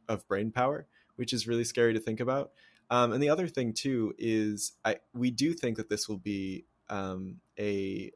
of 0.08 0.28
brain 0.28 0.52
power, 0.52 0.88
which 1.16 1.34
is 1.34 1.48
really 1.48 1.64
scary 1.64 1.94
to 1.94 2.00
think 2.00 2.20
about. 2.20 2.52
Um, 2.90 3.14
and 3.14 3.24
the 3.24 3.30
other 3.30 3.48
thing 3.48 3.74
too 3.74 4.14
is 4.18 4.74
I 4.84 4.98
we 5.14 5.32
do 5.32 5.54
think 5.54 5.78
that 5.78 5.90
this 5.90 6.10
will 6.10 6.18
be 6.18 6.66
um, 6.90 7.38
a 7.58 8.12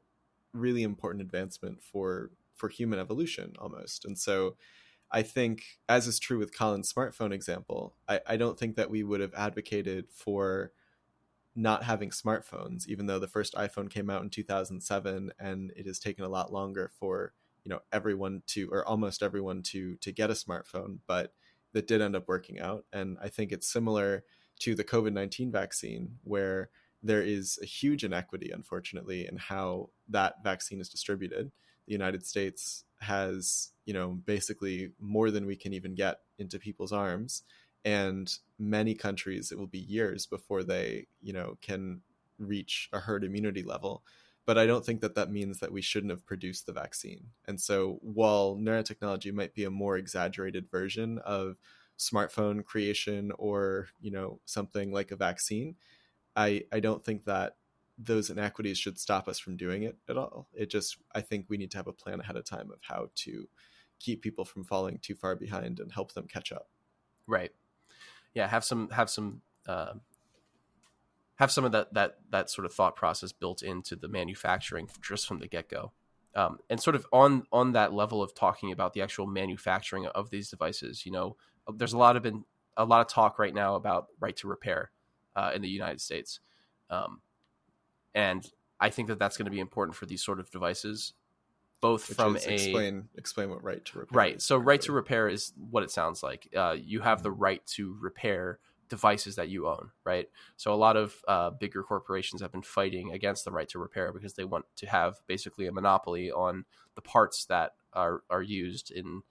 really 0.54 0.84
important 0.84 1.22
advancement 1.22 1.82
for 1.82 2.32
for 2.56 2.70
human 2.70 3.00
evolution 3.00 3.54
almost, 3.60 4.06
and 4.06 4.18
so 4.18 4.56
I 5.12 5.22
think, 5.22 5.64
as 5.88 6.08
is 6.08 6.20
true 6.20 6.40
with 6.40 6.58
Colin's 6.58 6.92
smartphone 6.92 7.32
example, 7.32 7.96
I, 8.08 8.20
I 8.28 8.38
don't 8.38 8.58
think 8.60 8.76
that 8.76 8.90
we 8.90 9.04
would 9.04 9.22
have 9.22 9.34
advocated 9.34 10.08
for 10.10 10.72
not 11.56 11.84
having 11.84 12.10
smartphones, 12.10 12.88
even 12.88 13.06
though 13.06 13.20
the 13.20 13.28
first 13.28 13.54
iPhone 13.56 13.90
came 13.90 14.10
out 14.10 14.22
in 14.22 14.30
2007 14.30 15.32
and 15.40 15.72
it 15.76 15.88
has 15.88 16.00
taken 16.00 16.26
a 16.26 16.30
lot 16.30 16.52
longer 16.52 16.92
for 17.00 17.34
you 17.64 17.70
know 17.70 17.80
everyone 17.92 18.44
to 18.48 18.70
or 18.72 18.86
almost 18.86 19.24
everyone 19.24 19.64
to 19.64 19.96
to 19.98 20.12
get 20.12 20.30
a 20.30 20.34
smartphone, 20.34 21.00
but 21.08 21.34
that 21.74 21.88
did 21.88 22.02
end 22.02 22.16
up 22.16 22.28
working 22.28 22.60
out. 22.60 22.86
And 22.94 23.18
I 23.22 23.30
think 23.30 23.52
it's 23.52 23.72
similar 23.72 24.24
to 24.60 24.76
the 24.76 24.84
COVID 24.84 25.14
19 25.14 25.52
vaccine, 25.52 26.18
where 26.24 26.70
there 27.02 27.22
is 27.22 27.60
a 27.62 27.66
huge 27.66 28.04
inequity, 28.04 28.52
unfortunately, 28.52 29.28
in 29.28 29.38
how 29.38 29.90
that 30.10 30.44
vaccine 30.44 30.80
is 30.80 30.90
distributed. 30.90 31.52
The 31.88 31.94
United 31.94 32.26
States 32.26 32.84
has 33.02 33.72
you 33.86 33.94
know 33.94 34.10
basically 34.10 34.92
more 35.00 35.32
than 35.32 35.46
we 35.46 35.56
can 35.56 35.74
even 35.74 35.96
get 35.96 36.20
into 36.38 36.60
people's 36.60 36.92
arms 36.92 37.44
and 37.86 38.40
many 38.60 38.96
countries 38.96 39.52
it 39.52 39.60
will 39.60 39.68
be 39.68 39.80
years 39.80 40.28
before 40.28 40.64
they 40.64 41.08
you 41.22 41.34
know 41.34 41.58
can 41.62 42.02
reach 42.40 42.90
a 42.94 43.00
herd 43.00 43.24
immunity 43.24 43.64
level 43.64 44.04
but 44.46 44.58
i 44.58 44.66
don't 44.66 44.86
think 44.86 45.02
that 45.02 45.16
that 45.16 45.32
means 45.32 45.60
that 45.60 45.72
we 45.72 45.82
shouldn't 45.82 46.12
have 46.12 46.26
produced 46.26 46.66
the 46.66 46.74
vaccine 46.74 47.32
and 47.46 47.62
so 47.62 48.00
while 48.02 48.58
neurotechnology 48.58 49.34
might 49.34 49.54
be 49.54 49.64
a 49.66 49.72
more 49.72 49.98
exaggerated 49.98 50.70
version 50.70 51.20
of 51.20 51.58
smartphone 52.00 52.66
creation 52.66 53.32
or 53.40 53.88
you 54.02 54.12
know 54.12 54.42
something 54.46 54.92
like 54.92 55.12
a 55.12 55.16
vaccine 55.16 55.78
i 56.36 56.64
i 56.72 56.80
don't 56.80 57.04
think 57.06 57.24
that 57.26 57.58
those 57.98 58.30
inequities 58.30 58.78
should 58.78 59.00
stop 59.00 59.28
us 59.30 59.40
from 59.40 59.56
doing 59.56 59.84
it 59.84 59.98
at 60.10 60.18
all. 60.18 60.50
It 60.54 60.70
just, 60.70 60.98
I 61.14 61.22
think 61.22 61.46
we 61.50 61.58
need 61.58 61.72
to 61.72 61.78
have 61.78 61.88
a 61.88 61.94
plan 61.94 62.20
ahead 62.20 62.36
of 62.36 62.44
time 62.44 62.70
of 62.72 62.80
how 62.82 63.12
to 63.16 63.50
keep 64.00 64.22
people 64.22 64.44
from 64.44 64.66
falling 64.66 65.00
too 65.00 65.16
far 65.16 65.36
behind 65.38 65.80
and 65.80 65.94
help 65.94 66.14
them 66.14 66.28
catch 66.28 66.52
up. 66.52 66.70
Right. 67.28 67.54
Yeah. 68.36 68.48
Have 68.48 68.64
some, 68.64 68.90
have 68.92 69.10
some, 69.10 69.42
uh, 69.68 69.94
have 71.36 71.52
some 71.52 71.66
of 71.66 71.72
that, 71.72 71.94
that, 71.96 72.18
that 72.30 72.52
sort 72.52 72.66
of 72.66 72.74
thought 72.74 72.96
process 72.96 73.32
built 73.32 73.64
into 73.64 73.96
the 73.96 74.08
manufacturing 74.08 74.88
just 75.02 75.28
from 75.28 75.40
the 75.40 75.48
get 75.48 75.68
go. 75.68 75.92
Um, 76.36 76.60
and 76.70 76.80
sort 76.80 76.96
of 76.96 77.08
on, 77.12 77.46
on 77.52 77.72
that 77.72 77.94
level 77.94 78.22
of 78.22 78.36
talking 78.36 78.72
about 78.72 78.94
the 78.94 79.02
actual 79.02 79.26
manufacturing 79.26 80.06
of 80.06 80.30
these 80.30 80.50
devices, 80.50 81.06
you 81.06 81.12
know, 81.12 81.38
there's 81.74 81.94
a 81.94 81.98
lot 81.98 82.16
of 82.16 82.22
been 82.22 82.44
a 82.78 82.86
lot 82.86 83.02
of 83.02 83.08
talk 83.08 83.40
right 83.40 83.54
now 83.54 83.76
about 83.76 84.08
right 84.20 84.36
to 84.38 84.48
repair 84.48 84.92
uh, 85.36 85.52
in 85.56 85.62
the 85.62 85.70
United 85.70 86.02
States. 86.02 86.40
Um, 86.90 87.22
and 88.14 88.46
I 88.80 88.90
think 88.90 89.08
that 89.08 89.20
that's 89.20 89.38
going 89.38 89.46
to 89.46 89.52
be 89.52 89.60
important 89.60 89.96
for 89.96 90.06
these 90.06 90.24
sort 90.24 90.40
of 90.40 90.52
devices, 90.52 91.14
both 91.82 92.08
Which 92.08 92.18
from 92.18 92.38
a 92.38 92.50
explain 92.54 93.10
explain 93.16 93.50
what 93.50 93.64
right 93.64 93.84
to 93.86 94.00
repair. 94.00 94.18
right. 94.18 94.42
So 94.42 94.58
right 94.58 94.82
to 94.82 94.92
repair 94.92 95.28
is 95.28 95.54
what 95.58 95.84
it 95.84 95.92
sounds 95.92 96.24
like. 96.24 96.50
Uh, 96.56 96.76
you 96.80 97.02
have 97.02 97.24
the 97.24 97.32
right 97.32 97.66
to 97.68 97.98
repair 98.00 98.60
devices 98.88 99.36
that 99.36 99.50
you 99.50 99.68
own, 99.68 99.90
right? 100.04 100.30
So 100.58 100.74
a 100.74 100.76
lot 100.76 100.96
of 100.96 101.16
uh, 101.28 101.50
bigger 101.52 101.84
corporations 101.84 102.42
have 102.42 102.52
been 102.52 102.62
fighting 102.62 103.12
against 103.12 103.44
the 103.46 103.52
right 103.52 103.68
to 103.70 103.80
repair 103.80 104.14
because 104.14 104.36
they 104.36 104.44
want 104.44 104.66
to 104.78 104.86
have 104.88 105.16
basically 105.28 105.66
a 105.68 105.72
monopoly 105.72 106.32
on 106.32 106.66
the 106.96 107.02
parts 107.02 107.46
that 107.46 107.74
are 107.94 108.22
are 108.30 108.44
used 108.44 108.92
in 108.92 109.24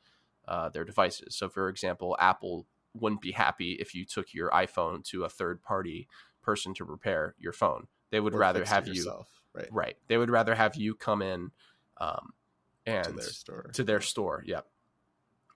uh, 0.48 0.68
their 0.68 0.84
devices. 0.84 1.36
So, 1.36 1.48
for 1.48 1.68
example, 1.68 2.16
Apple 2.18 2.66
wouldn't 2.94 3.20
be 3.20 3.32
happy 3.32 3.72
if 3.80 3.94
you 3.94 4.04
took 4.04 4.34
your 4.34 4.50
iPhone 4.50 5.04
to 5.04 5.24
a 5.24 5.28
third 5.28 5.62
party 5.62 6.08
person 6.42 6.74
to 6.74 6.84
repair 6.84 7.34
your 7.38 7.52
phone. 7.52 7.86
They 8.10 8.20
would 8.20 8.34
Or 8.34 8.38
rather 8.38 8.64
have 8.64 8.86
you 8.88 9.10
right 9.54 9.68
right. 9.70 9.96
They 10.08 10.18
would 10.18 10.30
rather 10.30 10.54
have 10.54 10.76
you 10.76 10.94
come 10.94 11.22
in 11.22 11.50
um, 11.98 12.32
and 12.86 13.04
to 13.04 13.12
their 13.12 13.22
store. 13.22 13.70
to 13.72 13.84
their 13.84 14.00
store, 14.00 14.42
yeah, 14.46 14.60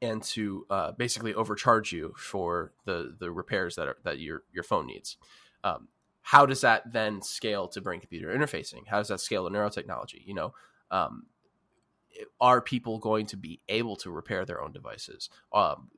and 0.01 0.23
to 0.23 0.67
uh, 0.71 0.93
basically 0.93 1.35
overcharge 1.35 1.93
you 1.93 2.15
for 2.17 2.73
the 2.85 3.15
the 3.19 3.31
repairs 3.31 3.77
that 3.77 3.89
are, 3.89 3.97
that 4.05 4.19
your 4.19 4.43
your 4.53 4.65
phone 4.65 4.87
needs. 4.87 5.17
Um, 5.65 5.89
how 6.23 6.45
does 6.45 6.61
that 6.61 6.93
then 6.93 7.23
scale 7.23 7.69
to 7.69 7.81
brain 7.81 8.01
computer 8.01 8.29
interfacing? 8.29 8.87
How 8.87 8.99
does 8.99 9.09
that 9.09 9.21
scale 9.21 9.49
to 9.49 9.55
neurotechnology? 9.55 10.27
You 10.27 10.35
know, 10.35 10.55
um, 10.91 11.25
are 12.41 12.61
people 12.61 12.99
going 12.99 13.27
to 13.27 13.37
be 13.37 13.61
able 13.69 13.97
to 13.97 14.11
repair 14.11 14.45
their 14.45 14.63
own 14.63 14.73
devices? 14.73 15.31
Um, 15.53 15.89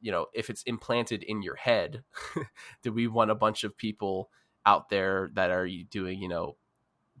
you 0.00 0.10
know, 0.12 0.26
if 0.34 0.50
it's 0.50 0.62
implanted 0.64 1.22
in 1.22 1.42
your 1.42 1.56
head, 1.56 2.02
do 2.82 2.92
we 2.92 3.06
want 3.06 3.30
a 3.30 3.34
bunch 3.34 3.64
of 3.64 3.76
people 3.76 4.30
out 4.64 4.88
there 4.88 5.30
that 5.34 5.50
are 5.50 5.68
doing, 5.90 6.20
you 6.20 6.28
know, 6.28 6.56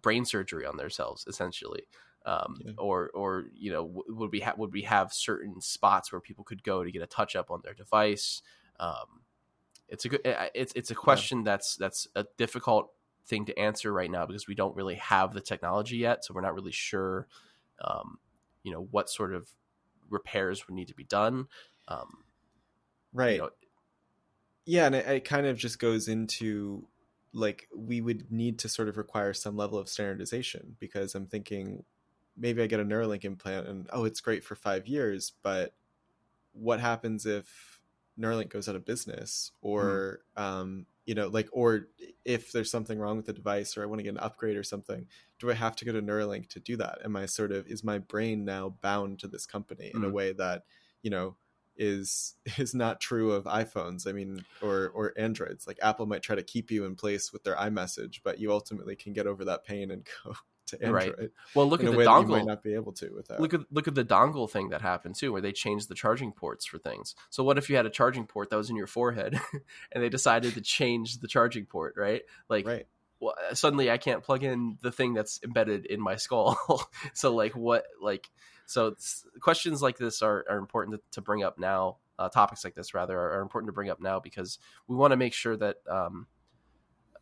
brain 0.02 0.24
surgery 0.24 0.66
on 0.66 0.76
themselves, 0.76 1.24
essentially? 1.26 1.84
Um, 2.26 2.56
Yeah. 2.62 2.72
Or, 2.76 3.10
or 3.14 3.46
you 3.54 3.72
know, 3.72 3.86
w- 3.86 4.04
would 4.08 4.32
we 4.32 4.40
have 4.40 4.58
would 4.58 4.72
we 4.72 4.82
have 4.82 5.12
certain 5.12 5.60
spots 5.60 6.12
where 6.12 6.20
people 6.20 6.44
could 6.44 6.62
go 6.62 6.84
to 6.84 6.90
get 6.90 7.00
a 7.00 7.06
touch 7.06 7.36
up 7.36 7.50
on 7.50 7.60
their 7.62 7.72
device? 7.72 8.42
Um, 8.78 9.22
it's 9.88 10.04
a 10.04 10.08
good 10.08 10.20
it's 10.24 10.72
it's 10.74 10.90
a 10.90 10.94
question 10.94 11.38
yeah. 11.38 11.44
that's 11.44 11.76
that's 11.76 12.08
a 12.14 12.26
difficult 12.36 12.90
thing 13.26 13.44
to 13.46 13.58
answer 13.58 13.92
right 13.92 14.10
now 14.10 14.26
because 14.26 14.46
we 14.46 14.54
don't 14.54 14.76
really 14.76 14.94
have 14.96 15.32
the 15.32 15.40
technology 15.40 15.96
yet 15.96 16.24
so 16.24 16.34
we're 16.34 16.40
not 16.40 16.54
really 16.54 16.72
sure 16.72 17.26
um, 17.84 18.18
you 18.62 18.72
know 18.72 18.86
what 18.90 19.10
sort 19.10 19.34
of 19.34 19.48
repairs 20.10 20.66
would 20.66 20.74
need 20.74 20.88
to 20.88 20.94
be 20.94 21.04
done 21.04 21.46
um, 21.88 22.24
right 23.12 23.36
you 23.36 23.42
know, 23.42 23.50
yeah 24.64 24.86
and 24.86 24.94
it, 24.94 25.06
it 25.06 25.24
kind 25.24 25.46
of 25.46 25.56
just 25.56 25.78
goes 25.78 26.08
into 26.08 26.86
like 27.32 27.68
we 27.76 28.00
would 28.00 28.30
need 28.30 28.58
to 28.60 28.68
sort 28.68 28.88
of 28.88 28.96
require 28.96 29.32
some 29.34 29.56
level 29.56 29.78
of 29.78 29.88
standardization 29.88 30.76
because 30.78 31.14
i'm 31.14 31.26
thinking 31.26 31.84
maybe 32.36 32.62
i 32.62 32.66
get 32.66 32.80
a 32.80 32.84
neuralink 32.84 33.24
implant 33.24 33.66
and 33.66 33.88
oh 33.92 34.04
it's 34.04 34.20
great 34.20 34.44
for 34.44 34.54
five 34.54 34.86
years 34.86 35.32
but 35.42 35.74
what 36.52 36.80
happens 36.80 37.26
if 37.26 37.80
neuralink 38.18 38.48
goes 38.48 38.68
out 38.68 38.76
of 38.76 38.84
business 38.84 39.52
or 39.60 40.20
mm. 40.36 40.42
um, 40.42 40.86
you 41.04 41.14
know 41.14 41.28
like 41.28 41.48
or 41.52 41.88
if 42.24 42.52
there's 42.52 42.70
something 42.70 42.98
wrong 42.98 43.16
with 43.16 43.26
the 43.26 43.32
device 43.32 43.76
or 43.76 43.82
i 43.82 43.86
want 43.86 43.98
to 43.98 44.02
get 44.02 44.14
an 44.14 44.18
upgrade 44.18 44.56
or 44.56 44.62
something 44.62 45.06
do 45.38 45.50
i 45.50 45.54
have 45.54 45.76
to 45.76 45.84
go 45.84 45.92
to 45.92 46.02
neuralink 46.02 46.48
to 46.48 46.60
do 46.60 46.76
that 46.76 46.98
am 47.04 47.16
i 47.16 47.26
sort 47.26 47.52
of 47.52 47.66
is 47.66 47.84
my 47.84 47.98
brain 47.98 48.44
now 48.44 48.74
bound 48.80 49.18
to 49.18 49.28
this 49.28 49.46
company 49.46 49.90
in 49.94 50.04
a 50.04 50.08
mm. 50.08 50.12
way 50.12 50.32
that 50.32 50.62
you 51.02 51.10
know 51.10 51.36
is 51.78 52.34
is 52.58 52.74
not 52.74 53.00
true 53.00 53.32
of 53.32 53.44
iPhones. 53.44 54.06
I 54.06 54.12
mean, 54.12 54.44
or 54.62 54.90
or 54.94 55.12
Androids. 55.16 55.66
Like 55.66 55.78
Apple 55.82 56.06
might 56.06 56.22
try 56.22 56.36
to 56.36 56.42
keep 56.42 56.70
you 56.70 56.84
in 56.84 56.96
place 56.96 57.32
with 57.32 57.44
their 57.44 57.56
iMessage, 57.56 58.20
but 58.24 58.38
you 58.38 58.52
ultimately 58.52 58.96
can 58.96 59.12
get 59.12 59.26
over 59.26 59.44
that 59.44 59.64
pain 59.64 59.90
and 59.90 60.06
go 60.24 60.34
to 60.66 60.82
Android. 60.82 61.14
Right. 61.18 61.30
Well, 61.54 61.68
look 61.68 61.82
at 61.82 61.90
the 61.90 61.98
dongle. 61.98 62.28
might 62.28 62.44
not 62.44 62.62
be 62.62 62.74
able 62.74 62.92
to 62.92 63.10
without. 63.14 63.40
Look 63.40 63.54
at 63.54 63.60
look 63.70 63.88
at 63.88 63.94
the 63.94 64.04
dongle 64.04 64.50
thing 64.50 64.70
that 64.70 64.82
happened 64.82 65.14
too, 65.14 65.32
where 65.32 65.40
they 65.40 65.52
changed 65.52 65.88
the 65.88 65.94
charging 65.94 66.32
ports 66.32 66.66
for 66.66 66.78
things. 66.78 67.14
So 67.30 67.44
what 67.44 67.58
if 67.58 67.70
you 67.70 67.76
had 67.76 67.86
a 67.86 67.90
charging 67.90 68.26
port 68.26 68.50
that 68.50 68.56
was 68.56 68.70
in 68.70 68.76
your 68.76 68.86
forehead, 68.86 69.38
and 69.92 70.02
they 70.02 70.08
decided 70.08 70.54
to 70.54 70.60
change 70.60 71.18
the 71.18 71.28
charging 71.28 71.66
port, 71.66 71.94
right? 71.96 72.22
Like, 72.48 72.66
right. 72.66 72.86
Well, 73.18 73.34
suddenly 73.54 73.90
I 73.90 73.96
can't 73.96 74.22
plug 74.22 74.42
in 74.42 74.76
the 74.82 74.92
thing 74.92 75.14
that's 75.14 75.40
embedded 75.42 75.86
in 75.86 76.00
my 76.00 76.16
skull. 76.16 76.58
so 77.14 77.34
like, 77.34 77.56
what 77.56 77.84
like? 78.00 78.28
So 78.66 78.94
questions 79.40 79.80
like 79.80 79.96
this 79.96 80.22
are, 80.22 80.44
are 80.48 80.58
important 80.58 80.96
to, 80.96 81.02
to 81.12 81.20
bring 81.20 81.42
up 81.42 81.58
now. 81.58 81.98
Uh, 82.18 82.28
topics 82.28 82.64
like 82.64 82.74
this 82.74 82.94
rather 82.94 83.18
are, 83.18 83.38
are, 83.38 83.42
important 83.42 83.68
to 83.68 83.74
bring 83.74 83.90
up 83.90 84.00
now 84.00 84.18
because 84.18 84.58
we 84.88 84.96
want 84.96 85.12
to 85.12 85.18
make 85.18 85.34
sure 85.34 85.54
that 85.54 85.76
um, 85.86 86.26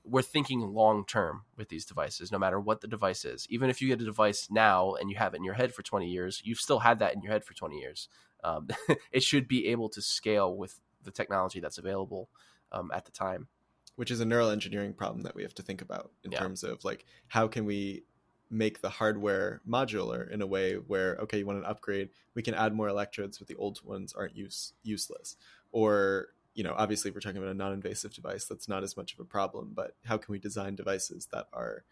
we're 0.05 0.23
thinking 0.23 0.61
long 0.61 1.05
term 1.07 1.43
with 1.57 1.69
these 1.69 1.85
devices, 1.85 2.31
no 2.31 2.39
matter 2.39 2.61
what 2.61 2.81
the 2.81 2.87
device 2.87 3.25
is. 3.25 3.47
Even 3.49 3.71
if 3.71 3.81
you 3.81 3.89
get 3.89 4.01
a 4.01 4.05
device 4.05 4.49
now 4.51 4.95
and 4.95 5.11
you 5.11 5.17
have 5.17 5.35
it 5.35 5.39
in 5.39 5.45
your 5.45 5.55
head 5.55 5.75
for 5.75 5.83
20 5.83 6.07
years, 6.09 6.43
you've 6.45 6.59
still 6.59 6.79
had 6.79 6.99
that 6.99 7.15
in 7.15 7.23
your 7.23 7.33
head 7.33 7.45
for 7.45 7.55
20 7.55 7.79
years. 7.79 8.09
Um, 8.43 8.69
it 9.13 9.23
should 9.23 9.49
be 9.49 9.69
able 9.69 9.89
to 9.91 10.03
scale 10.03 10.55
with 10.55 10.79
the 11.03 11.11
technology 11.11 11.61
that's 11.61 11.79
available 11.79 12.29
um, 12.71 12.91
at 12.95 13.07
the 13.07 13.13
time. 13.13 13.49
Which 13.97 14.11
is 14.11 14.21
a 14.21 14.25
neural 14.25 14.51
engineering 14.51 14.93
problem 14.93 15.23
that 15.23 15.35
we 15.35 15.43
have 15.43 15.55
to 15.55 15.63
think 15.63 15.81
about 15.81 16.11
in 16.25 16.33
yeah. 16.33 16.39
terms 16.39 16.65
of 16.65 16.85
like 16.85 17.07
how 17.29 17.47
can 17.47 17.65
we 17.65 18.05
make 18.51 18.81
the 18.81 18.89
hardware 18.89 19.61
modular 19.69 20.31
in 20.31 20.43
a 20.43 20.47
way 20.47 20.75
where 20.75 21.17
okay, 21.17 21.39
you 21.39 21.47
want 21.47 21.59
an 21.59 21.65
upgrade, 21.65 22.11
we 22.35 22.43
can 22.43 22.55
add 22.55 22.75
more 22.75 22.89
electrodes, 22.89 23.39
but 23.39 23.49
the 23.49 23.55
old 23.55 23.81
ones 23.85 24.13
aren't 24.13 24.37
use 24.37 24.73
useless. 24.83 25.37
Or 25.73 26.29
you 26.55 26.63
know, 26.63 26.75
obviously, 26.77 27.09
if 27.09 27.15
we're 27.15 27.21
talking 27.21 27.39
about 27.39 27.51
a 27.51 27.55
non-invasive 27.55 28.15
device, 28.15 28.45
that's 28.45 28.69
not 28.69 28.83
as 28.83 28.97
much 28.97 29.13
of 29.13 29.21
a 29.21 29.25
problem. 29.25 29.73
But 29.75 29.97
how 30.05 30.17
can 30.17 30.33
we 30.33 30.39
design 30.39 30.77
devices 30.77 31.29
that 31.33 31.49
are 31.53 31.85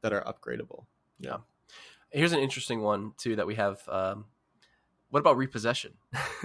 that 0.00 0.12
are 0.12 0.22
upgradable? 0.22 0.86
Yeah. 1.20 1.38
Here's 2.10 2.32
an 2.32 2.40
interesting 2.40 2.82
one 2.82 3.12
too 3.18 3.36
that 3.36 3.46
we 3.46 3.56
have. 3.56 3.86
Um, 3.88 4.26
what 5.10 5.20
about 5.20 5.36
repossession? 5.36 5.94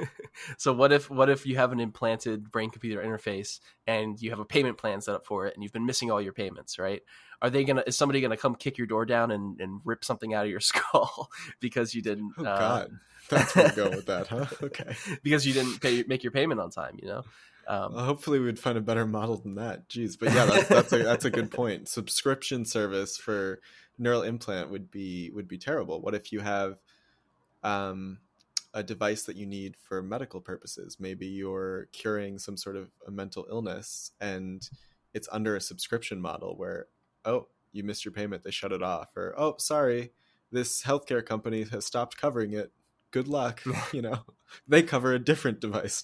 so 0.58 0.72
what 0.74 0.92
if 0.92 1.10
what 1.10 1.30
if 1.30 1.46
you 1.46 1.56
have 1.58 1.72
an 1.72 1.80
implanted 1.80 2.52
brain 2.52 2.70
computer 2.70 3.02
interface 3.02 3.60
and 3.88 4.22
you 4.22 4.30
have 4.30 4.40
a 4.40 4.46
payment 4.46 4.78
plan 4.78 5.02
set 5.02 5.16
up 5.16 5.26
for 5.26 5.48
it 5.48 5.56
and 5.56 5.64
you've 5.64 5.74
been 5.74 5.86
missing 5.86 6.12
all 6.12 6.22
your 6.22 6.34
payments, 6.34 6.78
right? 6.78 7.02
Are 7.42 7.50
they 7.50 7.64
gonna 7.64 7.84
is 7.88 7.98
somebody 7.98 8.22
gonna 8.22 8.38
come 8.38 8.56
kick 8.56 8.78
your 8.78 8.88
door 8.88 9.06
down 9.06 9.32
and, 9.32 9.60
and 9.60 9.82
rip 9.84 10.06
something 10.06 10.34
out 10.34 10.46
of 10.46 10.52
your 10.52 10.60
skull 10.62 11.32
because 11.60 11.96
you 11.96 12.02
didn't? 12.02 12.34
Oh, 12.38 12.46
uh, 12.46 12.60
God, 12.60 13.00
that's 13.30 13.56
where 13.56 13.70
we 13.70 13.76
go 13.76 13.90
with 13.90 14.06
that, 14.06 14.28
huh? 14.28 14.46
Okay, 14.64 14.96
because 15.24 15.46
you 15.46 15.54
didn't 15.54 15.82
pay 15.82 16.04
make 16.08 16.24
your 16.24 16.32
payment 16.32 16.60
on 16.60 16.70
time, 16.70 16.98
you 17.02 17.08
know. 17.08 17.24
Um, 17.72 17.94
well, 17.94 18.04
hopefully, 18.04 18.40
we'd 18.40 18.60
find 18.60 18.78
a 18.78 18.82
better 18.82 19.08
model 19.08 19.38
than 19.38 19.56
that. 19.56 19.88
Jeez, 19.88 20.20
but 20.20 20.34
yeah, 20.34 20.46
that's 20.46 20.68
that's 20.68 20.92
a 20.92 21.04
that's 21.04 21.24
a 21.24 21.30
good 21.30 21.52
point. 21.60 21.88
Subscription 21.88 22.66
service 22.66 23.16
for 23.16 23.62
neural 23.98 24.24
implant 24.24 24.70
would 24.70 24.92
be 24.92 25.32
would 25.34 25.48
be 25.48 25.58
terrible. 25.58 26.02
What 26.02 26.14
if 26.14 26.34
you 26.34 26.42
have 26.42 26.80
um, 27.64 28.18
a 28.74 28.84
device 28.84 29.24
that 29.24 29.38
you 29.38 29.46
need 29.46 29.78
for 29.78 30.04
medical 30.04 30.42
purposes? 30.42 30.98
Maybe 31.00 31.28
you're 31.28 31.88
curing 31.94 32.40
some 32.40 32.58
sort 32.58 32.76
of 32.76 32.90
a 33.08 33.12
mental 33.12 33.48
illness, 33.50 34.12
and 34.20 34.70
it's 35.14 35.30
under 35.32 35.56
a 35.56 35.62
subscription 35.62 36.20
model 36.20 36.58
where 36.58 36.88
oh 37.24 37.48
you 37.72 37.86
missed 37.86 38.04
your 38.04 38.12
payment, 38.12 38.44
they 38.44 38.52
shut 38.52 38.74
it 38.74 38.84
off, 38.84 39.16
or 39.16 39.34
oh 39.38 39.56
sorry, 39.60 40.12
this 40.52 40.84
healthcare 40.84 41.26
company 41.26 41.64
has 41.64 41.86
stopped 41.86 42.18
covering 42.18 42.52
it 42.52 42.74
good 43.12 43.28
luck 43.28 43.62
you 43.94 44.02
know. 44.02 44.20
They 44.68 44.84
cover 44.84 45.14
a 45.14 45.20
different 45.20 45.62
device 45.62 46.04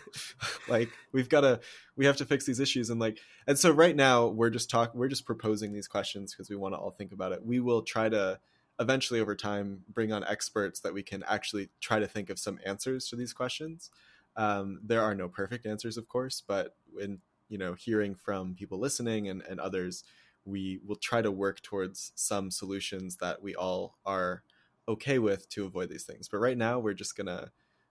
like 0.68 0.90
we've 1.12 1.30
got 1.30 1.42
to 1.42 1.60
we 1.96 2.04
have 2.04 2.16
to 2.18 2.26
fix 2.26 2.44
these 2.44 2.60
issues 2.60 2.90
and 2.90 3.00
like 3.00 3.18
and 3.46 3.58
so 3.58 3.70
right 3.70 3.96
now 3.96 4.26
we're 4.26 4.50
just 4.50 4.68
talk 4.68 4.94
we're 4.94 5.08
just 5.08 5.24
proposing 5.24 5.72
these 5.72 5.88
questions 5.88 6.34
because 6.34 6.50
we 6.50 6.56
want 6.56 6.74
to 6.74 6.78
all 6.78 6.90
think 6.90 7.12
about 7.12 7.32
it. 7.32 7.44
We 7.44 7.58
will 7.58 7.82
try 7.82 8.10
to 8.10 8.38
eventually 8.78 9.20
over 9.20 9.34
time 9.34 9.80
bring 9.88 10.12
on 10.12 10.24
experts 10.24 10.80
that 10.80 10.92
we 10.92 11.02
can 11.02 11.22
actually 11.26 11.70
try 11.80 11.98
to 11.98 12.06
think 12.06 12.28
of 12.28 12.38
some 12.38 12.58
answers 12.66 13.08
to 13.08 13.16
these 13.16 13.32
questions. 13.32 13.90
Um, 14.36 14.80
there 14.82 15.02
are 15.02 15.14
no 15.14 15.28
perfect 15.28 15.66
answers 15.66 15.96
of 15.96 16.06
course 16.06 16.42
but 16.46 16.76
in 17.00 17.18
you 17.48 17.58
know 17.58 17.74
hearing 17.74 18.14
from 18.14 18.54
people 18.54 18.78
listening 18.78 19.28
and, 19.28 19.42
and 19.48 19.58
others 19.58 20.04
we 20.44 20.80
will 20.86 20.96
try 20.96 21.20
to 21.20 21.30
work 21.30 21.62
towards 21.62 22.12
some 22.14 22.50
solutions 22.50 23.16
that 23.16 23.42
we 23.42 23.54
all 23.54 23.98
are 24.06 24.42
okay 24.88 25.18
with 25.18 25.48
to 25.50 25.64
avoid 25.64 25.88
these 25.88 26.04
things. 26.04 26.28
But 26.28 26.38
right 26.38 26.56
now, 26.56 26.78
we're 26.78 26.94
just 26.94 27.16
gonna 27.16 27.50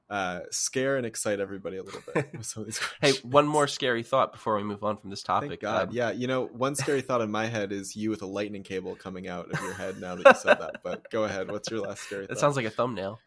uh, 0.10 0.40
scare 0.50 0.98
and 0.98 1.06
excite 1.06 1.40
everybody 1.40 1.78
a 1.78 1.84
little 1.84 2.02
bit 2.14 2.34
with 2.38 2.46
some 2.46 2.62
of 2.62 2.68
these 2.68 2.80
hey, 3.02 3.12
one 3.22 3.46
more 3.46 3.68
scary 3.68 4.02
thought 4.02 4.32
before 4.32 4.56
we 4.56 4.64
move 4.64 4.84
on 4.84 4.98
from 4.98 5.10
this 5.10 5.22
topic. 5.22 5.50
Thank 5.50 5.62
God, 5.62 5.90
um, 5.90 5.94
yeah, 5.94 6.12
you 6.12 6.28
know, 6.28 6.48
one 6.48 6.76
scary 6.84 7.02
thought 7.02 7.22
in 7.22 7.30
my 7.30 7.46
head 7.46 7.72
is 7.72 7.96
you 7.96 8.10
with 8.10 8.22
a 8.22 8.26
lightning 8.26 8.64
cable 8.64 8.96
coming 8.96 9.28
out 9.28 9.52
of 9.52 9.62
your 9.62 9.74
head. 9.74 10.00
Now 10.00 10.16
that 10.16 10.26
you 10.26 10.34
said 10.42 10.60
that, 10.60 10.78
but 10.84 11.10
go 11.12 11.26
ahead. 11.26 11.52
What's 11.52 11.70
your 11.70 11.82
last 11.82 12.04
scary? 12.04 12.22
That 12.22 12.30
thought? 12.30 12.40
sounds 12.40 12.56
like 12.56 12.66
a 12.66 12.72
thumbnail. 12.72 13.20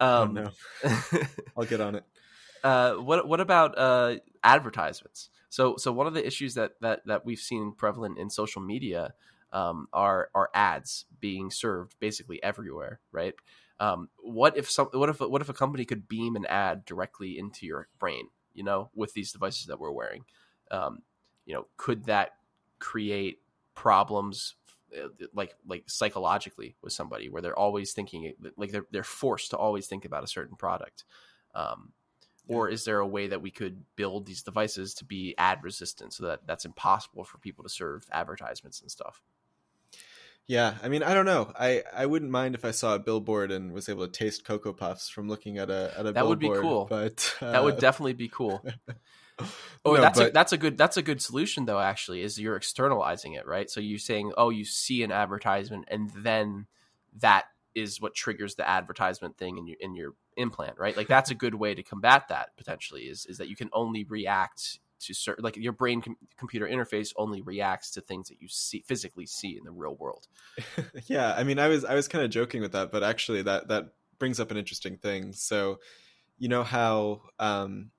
Oh, 0.00 0.22
um, 0.22 0.38
oh 0.38 0.50
no, 0.84 1.20
I'll 1.56 1.64
get 1.64 1.80
on 1.80 1.94
it. 1.94 2.04
Uh, 2.62 2.94
what 2.94 3.26
what 3.26 3.40
about 3.40 3.78
uh, 3.78 4.16
advertisements? 4.44 5.30
So 5.48 5.76
so 5.78 5.92
one 5.92 6.06
of 6.06 6.14
the 6.14 6.26
issues 6.26 6.54
that 6.54 6.72
that 6.82 7.06
that 7.06 7.24
we've 7.24 7.38
seen 7.38 7.72
prevalent 7.72 8.18
in 8.18 8.28
social 8.28 8.60
media 8.60 9.14
um, 9.52 9.88
are 9.92 10.30
are 10.34 10.50
ads 10.54 11.06
being 11.20 11.50
served 11.50 11.96
basically 12.00 12.42
everywhere, 12.42 13.00
right? 13.12 13.34
Um, 13.80 14.08
what 14.18 14.56
if 14.56 14.70
some 14.70 14.88
what 14.92 15.08
if 15.08 15.20
what 15.20 15.40
if 15.40 15.48
a 15.48 15.54
company 15.54 15.84
could 15.84 16.08
beam 16.08 16.36
an 16.36 16.46
ad 16.46 16.84
directly 16.84 17.38
into 17.38 17.66
your 17.66 17.88
brain? 17.98 18.28
You 18.54 18.64
know, 18.64 18.90
with 18.94 19.12
these 19.14 19.32
devices 19.32 19.66
that 19.66 19.78
we're 19.78 19.92
wearing, 19.92 20.24
um, 20.70 21.02
you 21.46 21.54
know, 21.54 21.66
could 21.76 22.04
that 22.06 22.32
create 22.78 23.40
problems 23.74 24.54
uh, 24.96 25.08
like 25.32 25.54
like 25.66 25.84
psychologically 25.86 26.76
with 26.82 26.92
somebody 26.92 27.28
where 27.28 27.42
they're 27.42 27.58
always 27.58 27.92
thinking 27.92 28.32
like 28.56 28.72
they're 28.72 28.86
they're 28.90 29.04
forced 29.04 29.50
to 29.50 29.56
always 29.56 29.86
think 29.86 30.04
about 30.04 30.24
a 30.24 30.28
certain 30.28 30.56
product? 30.56 31.04
Um, 31.54 31.92
or 32.48 32.70
is 32.70 32.84
there 32.84 32.98
a 32.98 33.06
way 33.06 33.26
that 33.26 33.42
we 33.42 33.50
could 33.50 33.84
build 33.94 34.26
these 34.26 34.42
devices 34.42 34.94
to 34.94 35.04
be 35.04 35.34
ad 35.36 35.62
resistant 35.62 36.14
so 36.14 36.24
that 36.24 36.40
that's 36.46 36.64
impossible 36.64 37.24
for 37.24 37.38
people 37.38 37.62
to 37.62 37.68
serve 37.68 38.06
advertisements 38.10 38.80
and 38.80 38.90
stuff 38.90 39.22
yeah, 40.48 40.76
I 40.82 40.88
mean, 40.88 41.02
I 41.02 41.12
don't 41.12 41.26
know. 41.26 41.52
I, 41.54 41.82
I 41.94 42.06
wouldn't 42.06 42.30
mind 42.30 42.54
if 42.54 42.64
I 42.64 42.70
saw 42.70 42.94
a 42.94 42.98
billboard 42.98 43.52
and 43.52 43.70
was 43.72 43.90
able 43.90 44.06
to 44.06 44.10
taste 44.10 44.46
Cocoa 44.46 44.72
Puffs 44.72 45.10
from 45.10 45.28
looking 45.28 45.58
at 45.58 45.68
a 45.68 45.92
at 45.94 46.00
a 46.00 46.02
that 46.04 46.14
billboard. 46.14 46.28
would 46.28 46.38
be 46.38 46.60
cool. 46.60 46.86
But 46.88 47.34
uh... 47.42 47.52
that 47.52 47.62
would 47.62 47.78
definitely 47.78 48.14
be 48.14 48.28
cool. 48.28 48.64
oh, 49.84 49.94
no, 49.94 50.00
that's 50.00 50.18
but... 50.18 50.30
a, 50.30 50.32
that's 50.32 50.54
a 50.54 50.56
good 50.56 50.78
that's 50.78 50.96
a 50.96 51.02
good 51.02 51.20
solution 51.20 51.66
though. 51.66 51.78
Actually, 51.78 52.22
is 52.22 52.40
you're 52.40 52.56
externalizing 52.56 53.34
it, 53.34 53.46
right? 53.46 53.68
So 53.68 53.80
you're 53.80 53.98
saying, 53.98 54.32
oh, 54.38 54.48
you 54.48 54.64
see 54.64 55.02
an 55.02 55.12
advertisement, 55.12 55.84
and 55.88 56.10
then 56.16 56.66
that 57.18 57.44
is 57.74 58.00
what 58.00 58.14
triggers 58.14 58.54
the 58.54 58.66
advertisement 58.66 59.36
thing 59.36 59.58
in 59.58 59.66
your 59.66 59.76
in 59.80 59.94
your 59.94 60.14
implant, 60.38 60.78
right? 60.78 60.96
Like 60.96 61.08
that's 61.08 61.30
a 61.30 61.34
good 61.34 61.56
way 61.56 61.74
to 61.74 61.82
combat 61.82 62.28
that 62.28 62.56
potentially. 62.56 63.02
Is 63.02 63.26
is 63.26 63.36
that 63.36 63.48
you 63.48 63.56
can 63.56 63.68
only 63.74 64.04
react 64.04 64.78
to 65.00 65.14
certain 65.14 65.44
like 65.44 65.56
your 65.56 65.72
brain 65.72 66.00
com- 66.00 66.16
computer 66.36 66.66
interface 66.66 67.12
only 67.16 67.42
reacts 67.42 67.90
to 67.92 68.00
things 68.00 68.28
that 68.28 68.40
you 68.40 68.48
see 68.48 68.84
physically 68.86 69.26
see 69.26 69.56
in 69.56 69.64
the 69.64 69.70
real 69.70 69.96
world. 69.96 70.26
Yeah 71.06 71.34
i 71.36 71.44
mean 71.44 71.58
i 71.58 71.68
was 71.68 71.84
i 71.84 71.94
was 71.94 72.08
kind 72.08 72.24
of 72.24 72.30
joking 72.30 72.60
with 72.60 72.72
that 72.72 72.90
but 72.90 73.02
actually 73.02 73.42
that 73.42 73.68
that 73.68 73.92
brings 74.18 74.40
up 74.40 74.50
an 74.50 74.56
interesting 74.56 74.96
thing. 74.96 75.32
So 75.32 75.78
you 76.38 76.48
know 76.48 76.62
how 76.62 77.22
um 77.38 77.90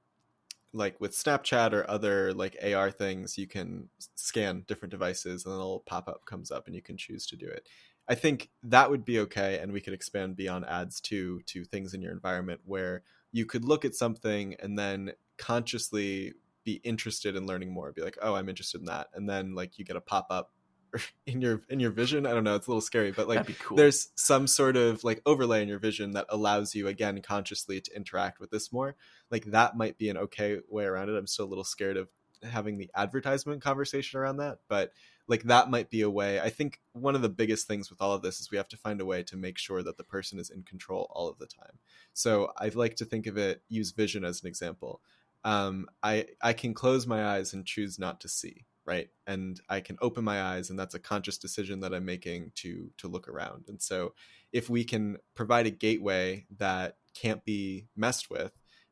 like 0.72 1.00
with 1.02 1.14
snapchat 1.14 1.74
or 1.74 1.90
other 1.90 2.32
like 2.34 2.56
ar 2.64 2.92
things 2.92 3.38
you 3.38 3.48
can 3.48 3.90
scan 4.16 4.64
different 4.68 4.92
devices 4.92 5.46
and 5.46 5.54
a 5.54 5.58
little 5.58 5.84
pop-up 5.88 6.26
comes 6.26 6.52
up 6.52 6.68
and 6.68 6.76
you 6.76 6.82
can 6.82 6.96
choose 6.96 7.26
to 7.28 7.36
do 7.36 7.48
it. 7.48 7.68
I 8.08 8.16
think 8.16 8.50
that 8.64 8.90
would 8.90 9.06
be 9.06 9.20
okay 9.20 9.60
and 9.60 9.72
we 9.72 9.82
could 9.82 9.94
expand 9.94 10.36
beyond 10.36 10.66
ads 10.66 11.02
too 11.02 11.42
to 11.48 11.64
things 11.66 11.94
in 11.94 12.02
your 12.02 12.12
environment 12.12 12.62
where 12.66 13.04
you 13.32 13.46
could 13.46 13.66
look 13.66 13.86
at 13.86 13.96
something 13.96 14.56
and 14.60 14.78
then 14.78 15.12
consciously 15.38 16.34
be 16.70 16.82
interested 16.84 17.36
in 17.36 17.48
learning 17.48 17.74
more 17.74 17.92
be 17.92 18.02
like 18.02 18.18
oh 18.22 18.36
i'm 18.36 18.50
interested 18.50 18.80
in 18.80 18.86
that. 18.86 19.08
And 19.14 19.28
then 19.28 19.56
like 19.56 19.80
you 19.80 19.86
get 19.86 19.96
a 19.96 20.02
pop-up 20.02 20.52
in 21.26 21.42
your 21.42 21.62
in 21.70 21.80
your 21.80 21.92
vision. 21.92 22.26
I 22.26 22.32
don't 22.32 22.44
know 22.44 22.56
it's 22.56 22.68
a 22.68 22.72
little 22.72 22.82
scary 22.82 23.12
but 23.12 23.28
like 23.28 23.58
cool. 23.60 23.78
there's 23.78 24.10
some 24.16 24.48
sort 24.48 24.78
of 24.78 25.04
like 25.04 25.22
overlay 25.26 25.62
in 25.62 25.68
your 25.68 25.80
vision 25.80 26.12
that 26.12 26.26
allows 26.30 26.76
you 26.76 26.88
again 26.88 27.22
consciously 27.22 27.82
to 27.82 27.96
interact 27.96 28.40
with 28.40 28.52
this 28.52 28.72
more. 28.72 28.96
Like 29.32 29.46
that 29.46 29.78
might 29.78 29.98
be 29.98 30.10
an 30.10 30.18
okay 30.18 30.60
way 30.70 30.86
around 30.86 31.10
it. 31.10 31.18
I'm 31.18 31.28
still 31.28 31.46
a 31.46 31.48
little 31.48 31.64
scared 31.64 31.98
of 31.98 32.10
having 32.44 32.78
the 32.78 32.90
advertisement 32.96 33.62
conversation 33.62 34.20
around 34.20 34.38
that 34.38 34.60
but 34.70 34.92
like 35.28 35.44
that 35.44 35.70
might 35.70 35.92
be 35.92 36.02
a 36.02 36.10
way. 36.10 36.40
I 36.40 36.50
think 36.50 36.80
one 36.94 37.16
of 37.16 37.22
the 37.22 37.30
biggest 37.30 37.68
things 37.68 37.90
with 37.90 38.02
all 38.02 38.14
of 38.14 38.24
this 38.24 38.40
is 38.40 38.50
we 38.50 38.58
have 38.58 38.68
to 38.70 38.78
find 38.78 39.00
a 39.00 39.06
way 39.06 39.22
to 39.24 39.38
make 39.38 39.60
sure 39.60 39.84
that 39.84 39.98
the 39.98 40.04
person 40.04 40.40
is 40.40 40.50
in 40.50 40.64
control 40.64 41.12
all 41.12 41.30
of 41.30 41.38
the 41.38 41.46
time. 41.46 41.78
So 42.14 42.52
I'd 42.58 42.74
like 42.74 42.96
to 42.96 43.06
think 43.06 43.28
of 43.28 43.38
it 43.38 43.62
use 43.70 43.92
vision 43.92 44.26
as 44.26 44.42
an 44.42 44.48
example 44.48 45.02
um, 45.44 45.88
i 46.04 46.26
i 46.42 46.54
can 46.54 46.74
close 46.74 47.08
my 47.08 47.26
eyes 47.26 47.54
and 47.54 47.66
choose 47.66 48.00
not 48.00 48.22
to 48.22 48.28
see 48.28 48.66
right 48.86 49.10
and 49.28 49.62
i 49.70 49.80
can 49.80 49.98
open 50.02 50.24
my 50.24 50.42
eyes 50.42 50.70
and 50.70 50.80
that's 50.80 50.96
a 50.96 51.00
conscious 51.00 51.38
decision 51.38 51.80
that 51.80 51.94
i'm 51.94 52.06
making 52.06 52.52
to 52.56 52.90
to 52.98 53.08
look 53.08 53.28
around 53.28 53.66
and 53.68 53.82
so 53.82 54.14
if 54.52 54.70
we 54.70 54.84
can 54.84 55.18
provide 55.36 55.68
a 55.68 55.72
gateway 55.72 56.46
that 56.58 56.98
can't 57.14 57.44
be 57.46 57.88
messed 57.96 58.30
with 58.30 58.52